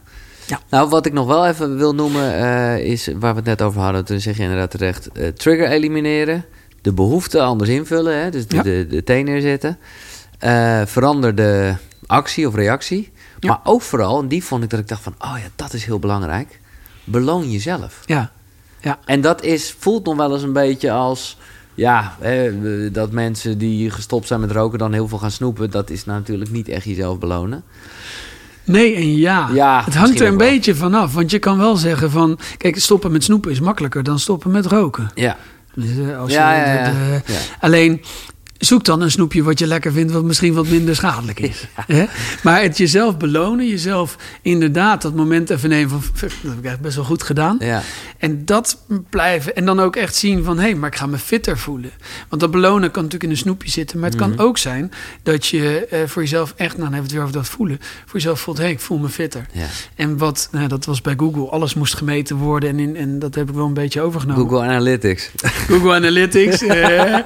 [0.50, 0.60] Ja.
[0.70, 3.82] Nou, wat ik nog wel even wil noemen eh, is waar we het net over
[3.82, 4.06] hadden.
[4.06, 6.46] Toen zeg je inderdaad terecht, eh, trigger elimineren.
[6.82, 8.30] De behoefte anders invullen, hè?
[8.30, 8.62] dus de, Ja.
[8.62, 9.78] de, de thee neerzetten.
[10.40, 11.74] Eh, verander de
[12.06, 13.12] actie of reactie.
[13.40, 13.50] Ja.
[13.50, 15.16] Maar ook vooral, en die vond ik dat ik dacht van...
[15.20, 16.60] oh ja, dat is heel belangrijk.
[17.04, 18.00] Beloon jezelf.
[18.06, 18.32] Ja,
[18.82, 19.00] ja.
[19.06, 21.38] En dat is, voelt nog wel eens een beetje als...
[21.76, 22.52] Ja, hè,
[22.92, 25.72] dat mensen die gestopt zijn met roken dan heel veel gaan snoepen.
[25.72, 27.64] Dat is natuurlijk niet echt jezelf belonen.
[28.72, 29.50] Nee en ja.
[29.54, 31.14] Ja, het hangt er een beetje vanaf.
[31.14, 32.40] Want je kan wel zeggen van...
[32.58, 35.10] Kijk, stoppen met snoepen is makkelijker dan stoppen met roken.
[35.16, 35.38] Ja,
[35.76, 36.84] Dus, eh, als je ja, ja.
[36.86, 36.92] de-
[37.26, 37.40] de- Ja.
[37.60, 38.02] Alleen,
[38.60, 40.12] zoek dan een snoepje wat je lekker vindt...
[40.12, 41.68] wat misschien wat minder schadelijk is.
[41.88, 42.06] Hè?
[42.44, 46.02] Maar het jezelf belonen, jezelf inderdaad dat moment even nemen van...
[46.14, 47.58] "Fuck, dat heb ik echt best wel goed gedaan.
[47.60, 47.82] ja.
[48.18, 48.78] En dat
[49.10, 49.56] blijven.
[49.56, 50.58] En dan ook echt zien van...
[50.58, 51.92] hé, hey, maar ik ga me fitter voelen.
[52.30, 54.00] Want dat belonen kan natuurlijk in een snoepje zitten.
[54.00, 54.30] Maar het Mhm.
[54.36, 54.92] kan ook zijn
[55.24, 56.78] dat je eh, voor jezelf echt...
[56.78, 57.78] nou, dan hebben we het weer over dat voelen.
[58.06, 59.46] Voor jezelf voelt, hé, hey, ik voel me fitter.
[59.54, 59.66] ja.
[59.96, 61.50] En wat, nou, dat was bij Google.
[61.50, 62.70] Alles moest gemeten worden.
[62.70, 64.50] En, in, en dat heb ik wel een beetje overgenomen.
[64.50, 65.32] Google Analytics.
[65.68, 66.62] Google Analytics.
[66.68, 67.18] eh.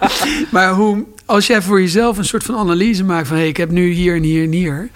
[0.52, 3.36] maar hoe, als jij voor jezelf een soort van analyse maakt van...
[3.36, 4.90] hé, hey, ik heb nu hier en hier en hier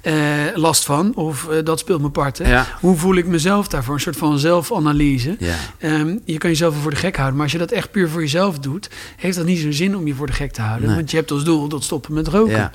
[0.00, 0.14] eh,
[0.54, 1.14] last van.
[1.14, 2.48] Of eh, dat speelt me parten.
[2.48, 2.66] Ja.
[2.80, 3.94] Hoe voel ik mezelf daarvoor?
[3.94, 5.36] Een soort van zelfanalyse.
[5.38, 5.56] Ja.
[5.78, 7.34] Ehm, je kan jezelf voor de gek houden.
[7.34, 8.90] Maar als je dat echt puur voor jezelf doet...
[9.16, 10.86] heeft dat niet zo'n zin om je voor de gek te houden.
[10.86, 10.96] Nee.
[10.96, 12.56] Want je hebt als doel dat stoppen met roken.
[12.56, 12.72] Ja.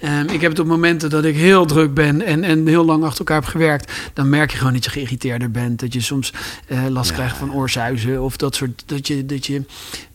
[0.00, 3.04] Ehm, ik heb het op momenten dat ik heel druk ben en, en heel lang
[3.04, 3.92] achter elkaar heb gewerkt.
[4.12, 5.80] Dan merk je gewoon dat je geïrriteerder bent.
[5.80, 6.32] Dat je soms
[6.66, 8.22] eh, last krijgt van oorzuizen.
[8.22, 9.62] Of dat soort, dat je, dat je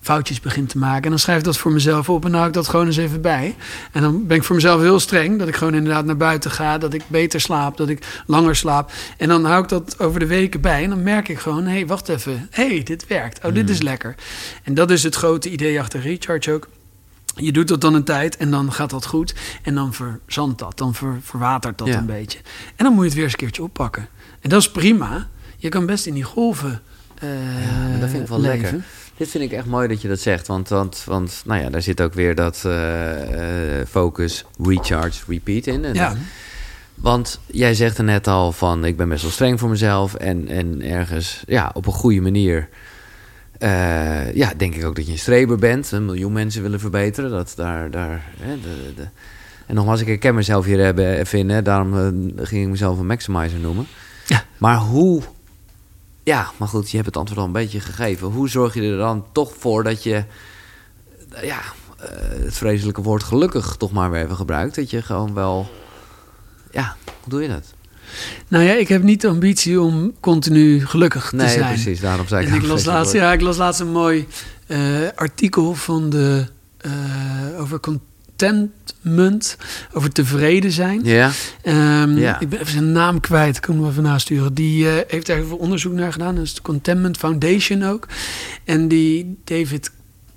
[0.02, 1.04] foutjes begint te maken.
[1.04, 3.22] En dan schrijf ik dat voor mezelf op dan hou ik dat gewoon eens even
[3.22, 3.56] bij.
[3.92, 5.40] En dan ben ik voor mezelf heel streng.
[5.40, 6.78] Dat ik gewoon inderdaad naar buiten ga.
[6.78, 7.78] Dat ik beter slaap.
[7.78, 8.92] Dat ik langer slaap.
[9.18, 10.84] En dan hou ik dat over de weken bij.
[10.84, 12.48] En dan merk ik gewoon, hé, hey, wacht even.
[12.52, 13.46] Hé, hey, dit werkt.
[13.46, 14.16] Oh, dit is lekker.
[14.64, 16.68] En dat is het grote idee achter Recharge ook.
[17.36, 19.34] Je doet dat dan een tijd en dan gaat dat goed.
[19.64, 21.98] En dan verzandt dat, dan ver, verwatert dat Ja.
[21.98, 22.40] een beetje.
[22.76, 24.08] En dan moet je het weer eens een keertje oppakken.
[24.42, 25.28] En dat is prima.
[25.58, 26.82] Je kan best in die golven
[27.20, 27.30] eh
[27.94, 28.62] Ja, dat vind ik wel leven.
[28.62, 28.84] lekker.
[29.22, 30.48] Dit vind ik echt mooi dat je dat zegt.
[30.48, 35.68] Want, want, want nou ja, daar zit ook weer dat eh, eh, focus, recharge, repeat
[35.68, 35.86] in.
[35.86, 36.16] En, Ja,
[36.96, 40.14] Want jij zegt er net al van, ik ben best wel streng voor mezelf.
[40.14, 42.70] En, en ergens, ja, op een goede manier...
[43.58, 45.92] eh, ja, denk ik ook dat je een streber bent.
[45.92, 47.30] Een miljoen mensen willen verbeteren.
[47.30, 49.08] Dat daar, daar, hè, de, de.
[49.66, 51.50] En nogmaals, ik herken mezelf hier hebben, even in.
[51.50, 53.88] Hè, daarom eh, ging ik mezelf een maximizer noemen.
[54.28, 54.44] Ja.
[54.58, 55.22] Maar hoe...
[56.24, 58.28] Ja, maar goed, je hebt het antwoord al een beetje gegeven.
[58.28, 60.24] Hoe zorg je er dan toch voor dat je...
[61.32, 61.60] eh, Ja,
[62.00, 62.08] eh,
[62.44, 64.76] het vreselijke woord gelukkig toch maar weer even gebruikt.
[64.76, 65.70] Dat je gewoon wel...
[66.72, 67.74] Ja, hoe doe je dat?
[68.48, 71.74] nou ja, ik heb niet de ambitie om continu gelukkig te Nee, zijn.
[71.74, 72.00] precies.
[72.00, 74.28] Daarom zei ik En ik las, laatst, ja, ik las laatst een mooi
[74.68, 74.80] eh,
[75.16, 76.46] artikel van de,
[76.78, 76.92] eh,
[77.60, 77.80] over
[78.50, 79.58] contentment,
[79.94, 81.00] over tevreden zijn.
[81.04, 81.32] Ja,
[81.62, 82.40] Ehm, Ja.
[82.40, 84.54] Ik ben even zijn naam kwijt, ik kan hem even nasturen.
[84.54, 86.36] Die eh, heeft daar heel veel onderzoek naar gedaan.
[86.36, 88.08] Dat is de Contentment Foundation ook.
[88.64, 89.92] En die David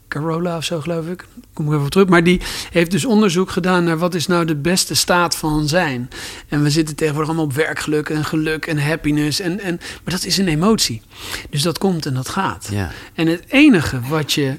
[0.08, 2.08] Carola of zo geloof ik, kom ik even op terug.
[2.08, 2.40] Maar die
[2.70, 6.08] heeft dus onderzoek gedaan naar wat is nou de beste staat van zijn.
[6.48, 9.40] En we zitten tegenwoordig allemaal op werkgeluk en geluk en happiness.
[9.40, 11.02] En, en, maar dat is een emotie.
[11.50, 12.68] Dus dat komt en dat gaat.
[12.70, 14.54] ja, En het enige wat je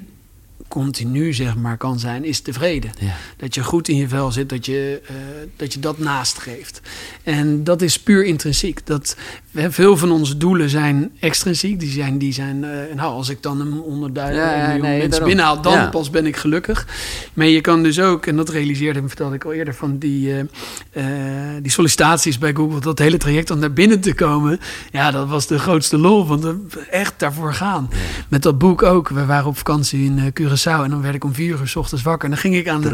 [0.67, 2.91] continu zeg maar kan zijn, is tevreden.
[2.99, 3.15] ja.
[3.37, 5.15] Dat je goed in je vel zit, dat je, eh,
[5.55, 6.81] dat je dat nastreeft.
[7.23, 8.85] En dat is puur intrinsiek.
[8.85, 9.15] Dat,
[9.55, 11.79] veel van onze doelen zijn extrinsiek.
[11.79, 12.59] Die zijn, die zijn
[12.95, 15.89] nou, als ik dan een honderdduizend Ja, miljoen nee, mensen binnenhaal, dan Ja.
[15.89, 16.87] pas ben ik gelukkig.
[17.33, 20.31] Maar je kan dus ook, en dat realiseerde ik, vertelde ik al eerder, van die,
[20.31, 20.39] eh,
[20.91, 24.59] eh, die sollicitaties bij Google, dat hele traject om naar binnen te komen.
[24.91, 26.57] Ja, dat was de grootste lol, want we
[26.91, 27.89] echt daarvoor gaan.
[28.27, 29.09] Met dat boek ook.
[29.09, 32.03] We waren op vakantie in Curaçao en dan werd ik om vier uur s ochtends
[32.03, 32.23] wakker.
[32.23, 32.91] En dan ging ik aan de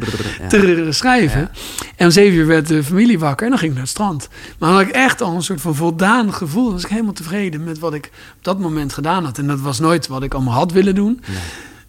[0.47, 1.49] trrr schrijven.
[1.95, 4.27] En om zeven uur werd de familie wakker en dan ging ik naar het strand.
[4.59, 6.49] Maar dan had ik echt al een soort van voldaan gevoel.
[6.53, 8.05] Dan was ik helemaal tevreden met wat ik
[8.37, 9.37] op dat moment gedaan had.
[9.37, 11.21] En dat was nooit wat ik allemaal had willen doen.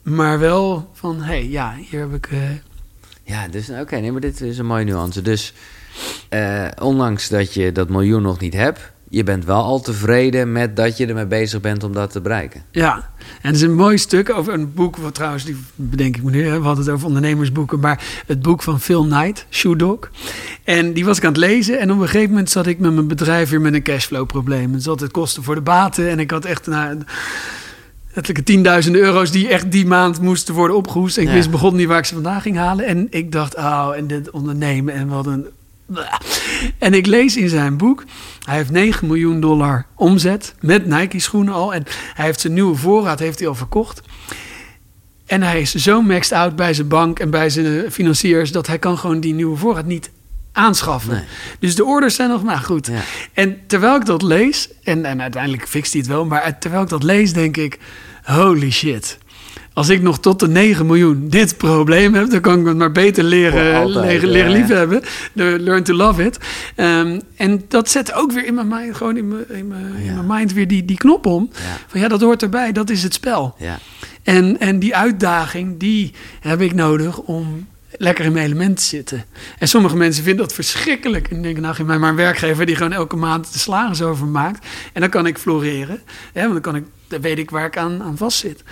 [0.03, 2.27] Maar wel van, hé, hey, ja, hier heb ik...
[2.27, 2.39] eh,
[3.25, 5.23] Ja, dus oké, nee, maar dit is een mooie nuance.
[5.23, 5.53] Dus
[6.29, 10.77] eh, ondanks dat je dat miljoen nog niet hebt, je bent wel al tevreden met
[10.77, 12.63] dat je ermee bezig bent om dat te bereiken.
[12.71, 16.23] Ja, en het is een mooi stuk over een boek, wat trouwens, die bedenk ik
[16.23, 19.77] me nu, hè, we hadden het over ondernemersboeken, maar het boek van Phil Knight, Shoe
[19.77, 20.11] Dog.
[20.65, 22.93] En die was ik aan het lezen en op een gegeven moment zat ik met
[22.95, 24.73] mijn bedrijf weer met een cashflow probleem.
[24.73, 26.99] Het zat het kosten voor de baten en ik had echt nou,
[28.15, 31.17] letterlijk tienduizenden euro's die echt die maand moesten worden opgehoest.
[31.17, 31.35] En ik Ja.
[31.35, 32.87] wist begon niet waar ik ze vandaan ging halen.
[32.87, 35.47] En ik dacht, oh, en dit ondernemen en wat een...
[36.79, 38.05] En ik lees in zijn boek,
[38.47, 41.75] hij heeft 9 miljoen dollar omzet met Nike schoenen al.
[41.75, 41.85] En
[42.15, 44.01] hij heeft zijn nieuwe voorraad heeft hij al verkocht.
[45.27, 48.53] En hij is zo maxed out bij zijn bank en bij zijn financiers...
[48.53, 50.11] dat hij kan gewoon die nieuwe voorraad niet
[50.53, 51.15] aanschaffen.
[51.15, 51.25] Nee.
[51.59, 52.87] Dus de orders zijn nog, nou goed.
[52.87, 53.01] Ja.
[53.33, 56.25] En terwijl ik dat lees, en, en uiteindelijk fixt hij het wel...
[56.25, 57.79] maar terwijl ik dat lees, denk ik,
[58.23, 59.19] holy shit.
[59.75, 62.93] Als ik nog tot de 9 miljoen dit probleem heb, dan kan ik het maar
[62.93, 64.57] beter leren, altijd, leren, leren ja.
[64.57, 65.03] liefhebben.
[65.65, 66.39] Learn to love it.
[66.77, 70.05] Ehm, en dat zet ook weer in mijn mind, gewoon in mijn, in mijn, in
[70.05, 70.13] Ja.
[70.23, 71.51] mijn mind weer die, die knop om.
[71.53, 71.59] Ja.
[71.87, 73.55] Van ja, dat hoort erbij, dat is het spel.
[73.59, 73.79] Ja.
[74.23, 77.67] En, en die uitdaging, die heb ik nodig om
[77.97, 79.25] lekker in mijn element te zitten.
[79.59, 81.29] En sommige mensen vinden dat verschrikkelijk.
[81.29, 84.27] En denken, nou, geef mij maar een werkgever die gewoon elke maand de salaris over
[84.27, 84.67] maakt.
[84.93, 86.01] En dan kan ik floreren.
[86.33, 88.63] Hè, want dan, kan ik, dan weet ik waar ik aan, aan vast zit.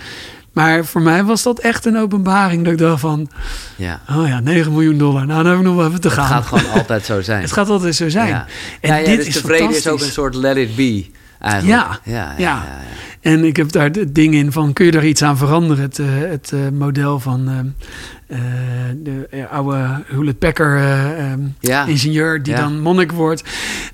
[0.51, 2.63] Maar voor mij was dat echt een openbaring.
[2.63, 3.29] Dat ik dacht van,
[3.75, 4.01] ja.
[4.09, 5.25] oh ja, 9 miljoen dollar.
[5.25, 6.27] Nou, dan heb ik nog wel even te Het gaan.
[6.27, 7.41] gaat gewoon altijd zo zijn.
[7.41, 8.27] Het gaat altijd zo zijn.
[8.27, 8.45] Ja.
[8.81, 11.05] En ja, dit dus is tevreden is ook een soort let it be.
[11.39, 11.99] Eigenlijk.
[12.03, 12.63] Ja, ja.
[13.21, 15.83] En ik heb daar het ding in van, kun je daar iets aan veranderen?
[15.83, 17.55] Het, eh, het eh, model van eh,
[19.03, 21.85] de eh, oude Hewlett Packard eh, ehm, Ja.
[21.85, 22.59] ingenieur die Ja.
[22.59, 23.43] dan monnik wordt.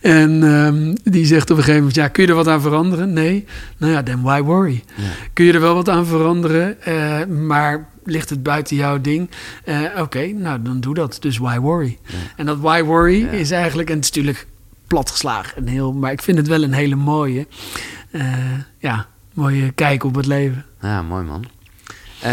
[0.02, 3.14] En ehm, die zegt op een gegeven moment, ja, kun je er wat aan veranderen?
[3.14, 3.46] Nee.
[3.78, 4.84] Nou ja, then why worry?
[4.96, 5.04] Ja.
[5.34, 9.30] Kun je er wel wat aan veranderen, eh, maar ligt het buiten jouw ding?
[9.64, 11.18] Eh, Oké, nou dan doe dat.
[11.20, 11.98] Dus why worry?
[12.36, 13.30] En dat why worry Ja.
[13.30, 14.48] is eigenlijk, en het is natuurlijk
[14.88, 17.48] platgeslagen, een heel, maar ik vind het wel een hele mooie,
[18.12, 18.24] eh,
[18.80, 20.66] ja, mooie kijk op het leven.
[20.82, 21.46] Ja, mooi man.
[22.22, 22.30] Eh,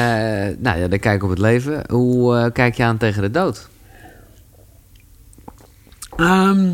[0.59, 1.85] nou ja, dan kijk op het leven.
[1.91, 3.69] Hoe eh, kijk je aan tegen de dood?
[6.17, 6.71] Ehm,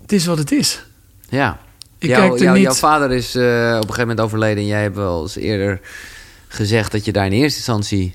[0.00, 0.84] het is wat het is.
[1.28, 1.58] Ja.
[1.98, 2.62] Ik Jouw- kijk er niet.
[2.62, 5.80] Jouw vader is eh, op een gegeven moment overleden en jij hebt wel eens eerder
[6.48, 8.14] gezegd dat je daar in eerste instantie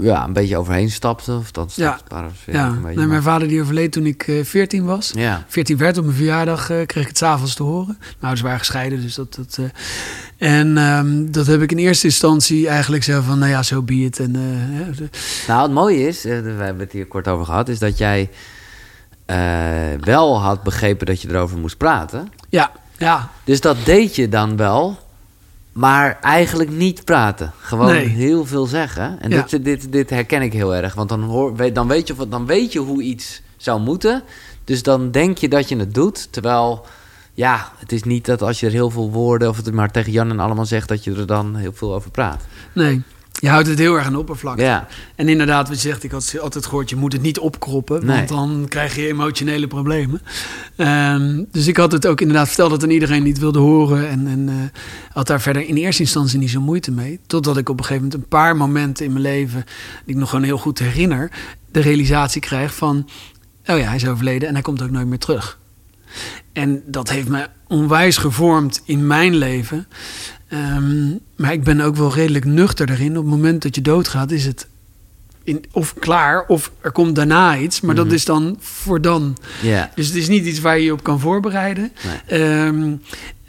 [0.00, 1.32] ja, een beetje overheen stapte.
[1.32, 1.98] Of dat Ja.
[2.08, 5.12] Ja, een beetje, nee, maar- mijn vader die overleed toen ik eh 14 was.
[5.14, 7.96] Ja, 14 werd op mijn verjaardag, eh, kreeg ik het s'avonds te horen.
[7.98, 9.34] Mijn ouders waren gescheiden, dus dat...
[9.34, 9.58] dat
[10.38, 13.82] eh, en ehm, dat heb ik in eerste instantie eigenlijk zo van, nou ja, zo
[13.82, 14.20] be it.
[14.20, 15.08] En, de-
[15.46, 18.30] Nou, het mooie is, we hebben het hier kort over gehad, is dat jij
[20.00, 22.28] wel had begrepen dat je erover moest praten.
[22.48, 24.98] ja, ja, Dus dat deed je dan wel,
[25.76, 27.52] maar eigenlijk niet praten.
[27.60, 28.06] Gewoon Nee.
[28.06, 29.20] heel veel zeggen.
[29.20, 29.42] En Ja.
[29.48, 32.46] dit, dit, dit herken ik heel erg, want dan, hoor, dan, weet je, of- dan
[32.46, 34.22] weet je hoe iets zou moeten.
[34.64, 36.86] Dus dan denk je dat je het doet, terwijl...
[37.34, 40.12] Ja, het is niet dat als je er heel veel woorden of het maar tegen
[40.12, 42.44] Jan en allemaal zegt dat je er dan heel veel over praat.
[42.72, 43.02] nee.
[43.40, 44.62] Je houdt het heel erg aan de oppervlakte.
[44.62, 48.06] Ja, En inderdaad, wat je zegt, ik had altijd gehoord, je moet het niet opkroppen,
[48.06, 48.16] Nee.
[48.16, 50.22] want dan krijg je emotionele problemen.
[50.76, 54.26] Ehm, dus ik had het ook inderdaad verteld dat aan iedereen niet wilde horen en,
[54.26, 54.54] en eh,
[55.12, 57.20] had daar verder in eerste instantie niet zo moeite mee.
[57.26, 59.64] Totdat ik op een gegeven moment een paar momenten in mijn leven,
[60.04, 61.30] die ik nog gewoon heel goed herinner,
[61.70, 63.08] de realisatie krijg van,
[63.66, 65.58] oh ja, hij is overleden en hij komt ook nooit meer terug.
[66.52, 69.86] En dat heeft me onwijs gevormd in mijn leven.
[70.48, 73.10] Ehm, maar ik ben ook wel redelijk nuchter erin.
[73.18, 74.66] Op het moment dat je doodgaat, is het
[75.44, 77.80] in, of klaar, of er komt daarna iets.
[77.80, 78.04] Maar Mhm.
[78.04, 79.36] dat is dan voor dan.
[79.62, 79.90] ja.
[79.94, 81.92] Dus het is niet iets waar je je op kan voorbereiden.
[82.26, 82.40] Nee.
[82.40, 82.92] Ehm,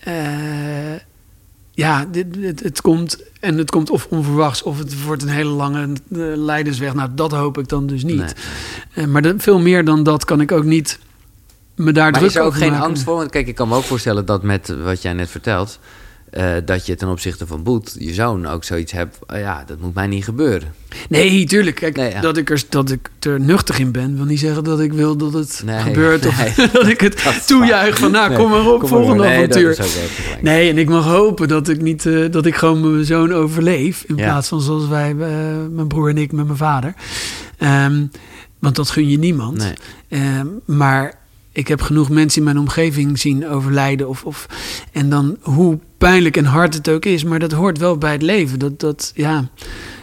[0.04, 1.00] eh,
[1.72, 2.26] ja, dit,
[2.64, 6.94] het komt en het komt of onverwachts of het wordt een hele lange eh, leidersweg.
[6.94, 8.18] Nou, dat hoop ik dan dus niet.
[8.18, 8.34] Nee.
[8.94, 11.00] Eh, maar de- veel meer dan dat kan ik ook niet
[11.76, 12.86] me daar Maar druk is er ook geen maken.
[12.88, 13.16] angst voor?
[13.16, 15.80] Want kijk, ik kan me ook voorstellen dat met wat jij net vertelt...
[16.38, 19.18] eh, dat je ten opzichte van Boet, je zoon, ook zoiets hebt...
[19.28, 20.74] eh, ja, dat moet mij niet gebeuren.
[21.10, 21.76] Nee, tuurlijk.
[21.76, 22.22] Kijk, Nee, ja.
[22.22, 25.16] dat, ik er, dat ik er nuchter in ben, wil niet zeggen dat ik wil
[25.18, 26.26] dat het Nee, gebeurt.
[26.26, 26.36] Of
[26.72, 29.78] dat ik het Dat toejuich van, nou, kom maar op, kom volgende nee, avontuur.
[30.42, 34.04] Nee, en ik mag hopen dat ik, niet, eh, dat ik gewoon mijn zoon overleef.
[34.08, 34.24] In Ja.
[34.24, 35.18] plaats van zoals wij, eh,
[35.72, 36.94] mijn broer en ik met mijn vader.
[37.58, 38.06] Ehm,
[38.60, 39.74] want dat gun je niemand.
[40.10, 41.14] Ehm, maar
[41.58, 44.10] ik heb genoeg mensen in mijn omgeving zien overlijden.
[44.10, 44.46] Of, of,
[44.92, 47.24] en dan hoe pijnlijk en hard het ook is.
[47.24, 48.60] Maar dat hoort wel bij het leven.
[48.60, 49.50] Dat, dat, ja,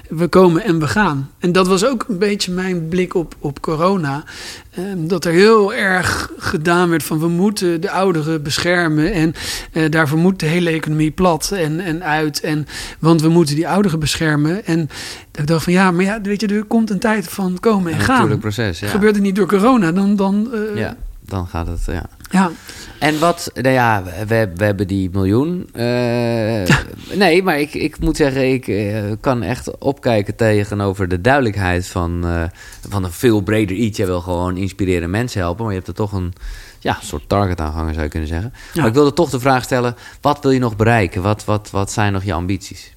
[0.09, 1.31] we komen en we gaan.
[1.39, 4.24] En dat was ook een beetje mijn blik op, op corona.
[4.70, 9.12] Ehm, dat er heel erg gedaan werd van we moeten de ouderen beschermen.
[9.12, 9.35] En
[9.72, 12.40] eh, daarvoor moet de hele economie plat en, en uit.
[12.40, 12.66] En,
[12.98, 14.66] want we moeten die ouderen beschermen.
[14.66, 14.89] En
[15.32, 18.01] ik dacht van ja, maar ja, weet je, er komt een tijd van komen en
[18.01, 18.14] gaan.
[18.14, 18.89] natuurlijk proces, ja.
[18.89, 20.16] Gebeurt het niet door corona, dan...
[20.16, 20.97] dan eh, Ja,
[21.27, 22.07] dan gaat het, ja.
[22.31, 22.51] ja.
[22.99, 25.69] En wat, nou ja, we, we hebben die miljoen.
[25.73, 26.77] eh,
[27.23, 32.27] nee, maar ik, ik moet zeggen, ik eh, kan echt opkijken tegenover de duidelijkheid van,
[32.27, 32.43] eh,
[32.89, 33.97] van een veel breder iets.
[33.97, 36.33] Jij wil gewoon inspireren mensen helpen, maar je hebt er toch een
[36.79, 38.53] ja, soort target aan hangen, zou je kunnen zeggen.
[38.73, 38.81] Ja.
[38.81, 41.23] Maar ik wilde toch de vraag stellen, wat wil je nog bereiken?
[41.23, 42.95] Wat, wat, wat zijn nog je ambities?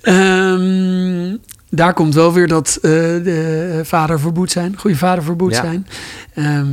[0.00, 1.36] Ehm,
[1.70, 5.62] daar komt wel weer dat eh, de vader verboed zijn, goede vader verboed Ja.
[5.62, 5.86] zijn.
[6.34, 6.66] Ehm,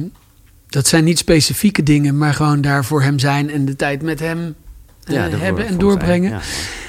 [0.68, 4.20] dat zijn niet specifieke dingen, maar gewoon daar voor hem zijn en de tijd met
[4.20, 4.56] hem
[5.04, 6.40] eh, hebben en doorbrengen.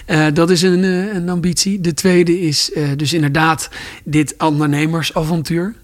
[0.07, 0.83] Eh, dat is een,
[1.17, 1.81] een ambitie.
[1.81, 3.69] De tweede is dus inderdaad
[4.05, 5.75] dit ondernemersavontuur.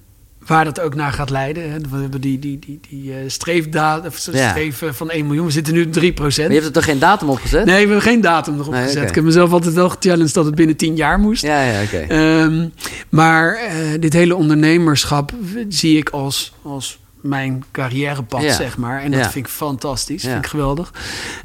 [0.47, 1.71] Waar dat ook naar gaat leiden.
[1.71, 1.79] Hè.
[1.91, 4.51] We hebben die, die, die, die eh, streefdaad, of Ja.
[4.51, 5.47] streef eh, van 1 miljoen.
[5.47, 7.65] We zitten nu op 3 Maar je hebt er toch geen datum op gezet?
[7.65, 9.09] Nee, we hebben geen datum erop Nee, gezet.
[9.09, 11.43] Ik heb mezelf altijd wel gechallenged dat het binnen 10 jaar moest.
[11.43, 11.97] Ja, ja, oké.
[11.99, 12.69] Ehm,
[13.09, 15.33] maar eh, dit hele ondernemerschap
[15.69, 18.53] zie ik als, als mijn carrièrepad, Ja.
[18.55, 19.03] zeg maar.
[19.03, 19.31] En dat Ja.
[19.31, 20.31] vind ik fantastisch, Ja.
[20.31, 20.93] vind ik geweldig.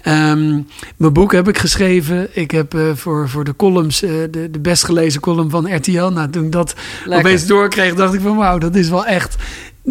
[0.01, 0.49] Ehm,
[0.97, 2.27] mijn boek heb ik geschreven.
[2.31, 5.91] Ik heb eh, voor, voor de columns, eh, de, de best gelezen column van RTL.
[6.09, 6.75] Nou, toen ik dat
[7.05, 7.25] Lekker.
[7.25, 9.35] opeens doorkreeg, dacht ik van wauw, dat is wel echt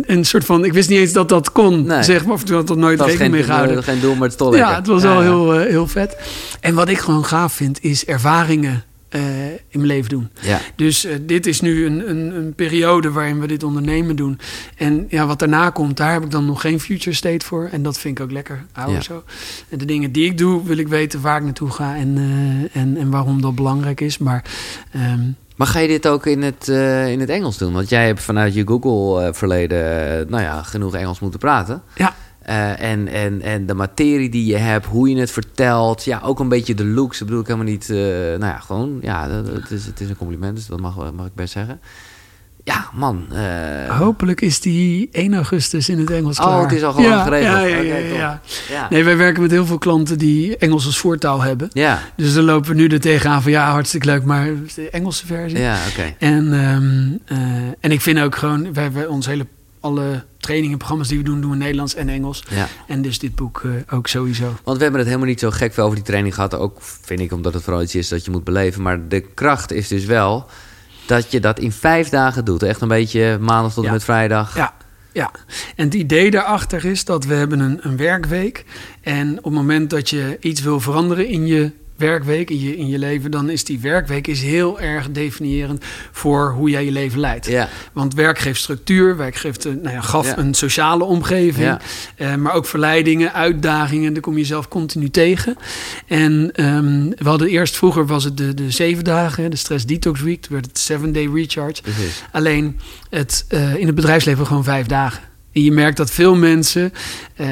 [0.02, 0.64] een soort van...
[0.64, 2.02] Ik wist niet eens dat dat kon, Nee.
[2.02, 2.34] zeg maar.
[2.34, 3.82] Of toen had dat nooit Dat rekening geen, mee gehouden.
[3.84, 4.70] geen doel, maar het is toch lekker.
[4.70, 6.16] Ja, het was wel heel, eh, heel vet.
[6.60, 8.84] En wat ik gewoon gaaf vind, is ervaringen
[9.14, 10.28] eh, in mijn leven doen.
[10.40, 10.60] Ja.
[10.76, 14.38] Dus eh, dit is nu een, een, een periode waarin we dit ondernemen doen.
[14.76, 17.68] En ja, wat daarna komt, daar heb ik dan nog geen future state voor.
[17.72, 19.02] En dat vind ik ook lekker houden Ja.
[19.02, 19.22] zo.
[19.68, 22.80] En de dingen die ik doe, wil ik weten waar ik naartoe ga en, eh,
[22.82, 24.18] en, en waarom dat belangrijk is.
[24.18, 24.44] Maar
[24.92, 25.20] ehm,
[25.56, 26.68] Maar ga je dit ook in het,
[27.08, 27.72] in het Engels doen?
[27.72, 29.78] Want jij hebt vanuit je Google-verleden,
[30.30, 31.82] nou ja, genoeg Engels moeten praten.
[31.94, 36.04] ja, Eh, en, en, en de materie die je hebt, hoe je het vertelt.
[36.04, 37.18] Ja, ook een beetje de looks.
[37.18, 37.90] Dat bedoel ik helemaal niet.
[37.90, 38.98] eh, nou ja, gewoon.
[39.02, 41.52] Ja, dat- het is, het is een compliment, dus dat mag, wel- mag ik best
[41.52, 41.80] zeggen.
[42.64, 43.26] Ja, man.
[43.32, 46.62] eh, hopelijk is die 1 augustus in het Engels Oh, klaar.
[46.62, 48.16] het is al gewoon ja, geregeld.
[48.16, 48.40] Ja.
[48.90, 51.68] Nee, wij werken met heel veel klanten die Engels als voertaal hebben.
[51.72, 55.26] Ja, Dus dan lopen we nu er tegenaan van ja, hartstikke leuk, maar de Engelse
[55.26, 55.58] versie.
[55.58, 56.14] ja oké.
[56.18, 57.48] En, ehm, eh,
[57.80, 59.46] en ik vind ook gewoon, wij hebben ons hele,
[59.84, 62.44] alle trainingen en programma's die we doen, doen we Nederlands en Engels.
[62.50, 62.68] Ja.
[62.86, 64.44] En dus dit boek eh, ook sowieso.
[64.64, 66.54] Want we hebben het helemaal niet zo gek veel over die training gehad.
[66.54, 68.82] Ook vind ik omdat het vooral iets is dat je moet beleven.
[68.82, 70.46] Maar de kracht is dus wel
[71.06, 72.62] dat je dat in vijf dagen doet.
[72.62, 73.94] Echt een beetje maandag tot en Ja.
[73.94, 74.56] met vrijdag.
[74.56, 74.74] Ja,
[75.12, 75.30] ja.
[75.76, 78.64] En het idee daarachter is dat we hebben een, een werkweek.
[79.00, 82.88] En op het moment dat je iets wil veranderen in je werkweek, in je, in
[82.88, 87.20] je leven, dan is die werkweek is heel erg definiërend voor hoe jij je leven
[87.20, 87.46] leidt.
[87.46, 87.68] Ja.
[87.92, 90.38] Want werk geeft structuur, werk geeft, een- nou ja, gaf Ja.
[90.38, 91.78] een sociale omgeving,
[92.16, 95.56] eh, maar ook verleidingen, uitdagingen, daar kom je zelf continu tegen.
[96.06, 100.20] En ehm, we hadden eerst, vroeger was het de, de zeven dagen, de Stress Detox
[100.20, 101.82] Week, toen werd het seven day recharge.
[101.82, 102.22] Precies.
[102.32, 102.78] Alleen
[103.10, 105.22] het, eh, in het bedrijfsleven gewoon vijf dagen.
[105.52, 106.92] En je merkt dat veel mensen
[107.36, 107.46] eh,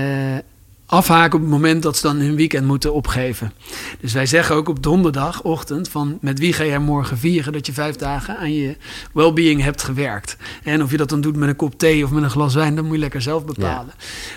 [0.93, 3.53] afhaken op het moment dat ze dan hun weekend moeten opgeven.
[4.01, 7.73] Dus wij zeggen ook op donderdagochtend van met wie ga jij morgen vieren dat je
[7.73, 8.77] vijf dagen aan je
[9.13, 10.37] well-being hebt gewerkt.
[10.63, 12.75] En of je dat dan doet met een kop thee of met een glas wijn,
[12.75, 13.95] dat moet je lekker zelf bepalen.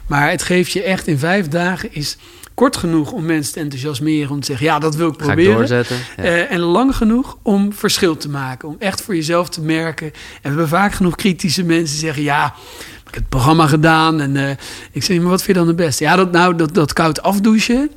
[0.08, 2.18] Maar het geeft je echt in vijf dagen is
[2.54, 5.56] kort genoeg om mensen te enthousiasmeren om te zeggen ja dat wil ik proberen.
[5.56, 5.98] doorzetten.
[6.18, 6.24] Ja.
[6.24, 8.68] Eh, en lang genoeg om verschil te maken.
[8.68, 10.08] Om echt voor jezelf te merken.
[10.08, 12.54] En we hebben vaak genoeg kritische mensen die zeggen: Ja,
[13.16, 14.22] ik het programma gedaan.
[14.22, 14.50] En eh,
[14.92, 16.04] ik zeg: Maar wat vind je dan het beste?
[16.04, 17.92] Ja, dat, nou, dat, dat koud afdouchen.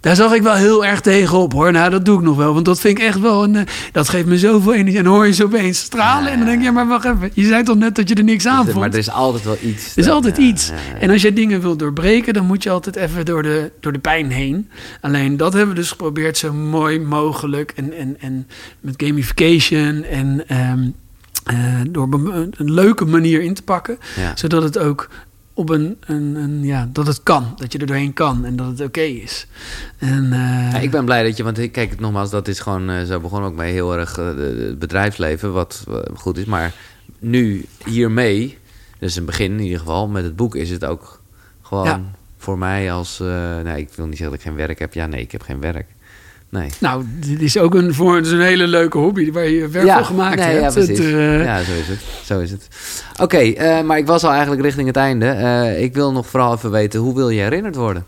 [0.00, 1.72] Daar zag ik wel heel erg tegenop hoor.
[1.72, 2.52] Nou, dat doe ik nog wel.
[2.54, 3.44] Want dat vind ik echt wel.
[3.44, 3.62] Een, eh,
[3.92, 4.98] dat geeft me zoveel energie.
[4.98, 6.32] En dan hoor je ze opeens stralen.
[6.32, 7.30] En dan denk je: Ja, maar wacht even.
[7.34, 8.76] Je zei toch net dat je er niks aan vond?
[8.76, 9.92] maar er is altijd wel iets.
[9.92, 10.72] Er is altijd Ja, iets.
[11.00, 13.98] En als je dingen wilt doorbreken, dan moet je altijd even door de, door de
[13.98, 14.70] pijn heen.
[15.00, 17.72] Alleen dat hebben we dus geprobeerd zo mooi mogelijk.
[17.76, 18.48] En, en, en
[18.80, 20.88] met gamification en ehm,
[21.46, 23.98] eh, door een leuke manier in te pakken.
[24.16, 24.36] Ja.
[24.36, 25.08] Zodat het ook
[25.54, 27.52] op een, een, een ja, dat het kan.
[27.56, 29.46] Dat je er doorheen kan en dat het oké is.
[29.98, 30.38] En, eh,
[30.72, 33.20] Ja, ik ben blij dat je, want ik- kijk, nogmaals, dat is gewoon, eh, zo
[33.20, 36.44] begon ook mee heel erg het bedrijfsleven, wat goed is.
[36.44, 36.72] Maar
[37.18, 38.58] nu hiermee,
[38.98, 41.20] dus een begin in ieder geval, met het boek is het ook
[41.62, 42.00] gewoon Ja.
[42.36, 43.18] voor mij als,
[43.64, 44.94] nee, ik wil niet zeggen dat ik geen werk heb.
[44.94, 45.86] Ja, nee, ik heb geen werk.
[46.48, 46.70] Nee.
[46.80, 50.04] Nou, dit is ook een, voor, is een hele leuke hobby waar je werk van
[50.04, 50.60] gemaakt nee, hebt.
[50.60, 50.98] Ja, precies.
[50.98, 51.98] Het, eh, ja, zo is het.
[52.24, 52.68] Zo is het.
[53.20, 55.26] Oké, eh, maar ik was al eigenlijk richting het einde.
[55.26, 58.06] Eh, ik wil nog vooral even weten, hoe wil je herinnerd worden?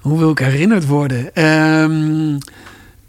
[0.00, 1.34] Hoe wil ik herinnerd worden?
[1.34, 2.38] Ehm,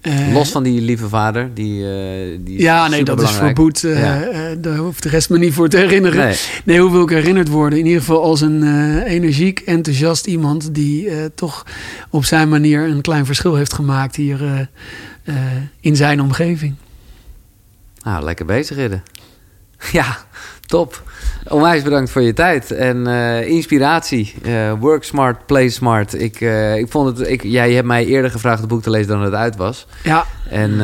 [0.06, 3.56] eh, Los van die lieve vader, die, eh die Ja, nee, dat is superbelangrijk.
[3.56, 3.84] voor Boet.
[3.84, 4.56] eh, Ja.
[4.56, 6.26] daar hoeft de rest me niet voor te herinneren.
[6.26, 6.36] Nee.
[6.66, 7.80] Nee, hoe wil ik herinnerd worden?
[7.80, 8.64] In ieder geval als een
[9.04, 10.74] energiek, enthousiast iemand...
[10.76, 11.66] die toch
[12.10, 14.70] op zijn manier een klein verschil heeft gemaakt hier
[15.80, 16.76] in zijn omgeving.
[18.04, 19.02] Nou, lekker bezig, Ridder.
[19.92, 20.18] Ja,
[20.66, 21.04] top.
[21.48, 24.34] Onwijs bedankt voor je tijd en eh, inspiratie.
[24.44, 26.22] Eh, work smart, play smart.
[26.22, 28.90] Ik, eh, ik vond het, ik, ja, je hebt mij eerder gevraagd het boek te
[28.90, 29.88] lezen dan het uit was.
[30.04, 30.78] Ja, En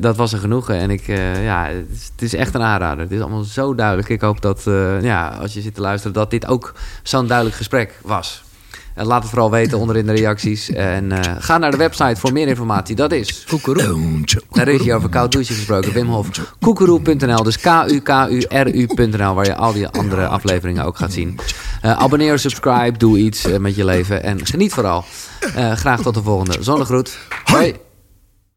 [0.00, 0.74] dat was een genoegen.
[0.78, 1.06] En ik,
[1.42, 3.02] ja, het is, het is echt een aanrader.
[3.02, 4.08] Het is allemaal zo duidelijk.
[4.08, 4.62] Ik hoop dat,
[5.00, 8.42] ja, als je zit te luisteren, dat dit ook zo'n duidelijk gesprek was.
[8.94, 10.70] En laat het vooral weten onder in de reacties.
[10.70, 12.96] En eh, ga naar de website voor meer informatie.
[12.96, 14.24] Dat is Koekeroe.
[14.50, 15.92] Daar is je over koud douchen gesproken.
[15.92, 16.28] Wim Hof.
[16.60, 17.42] Koekeroe.nl.
[17.42, 19.34] Dus K-U-K-U-R-U.nl.
[19.34, 21.38] Waar je al die andere afleveringen ook gaat zien.
[21.82, 24.22] Eh, abonneer, subscribe, doe iets eh, met je leven.
[24.22, 25.04] En geniet vooral.
[25.74, 26.56] Graag tot de volgende.
[26.60, 27.18] Zonnegroet.
[27.44, 27.89] Hoi.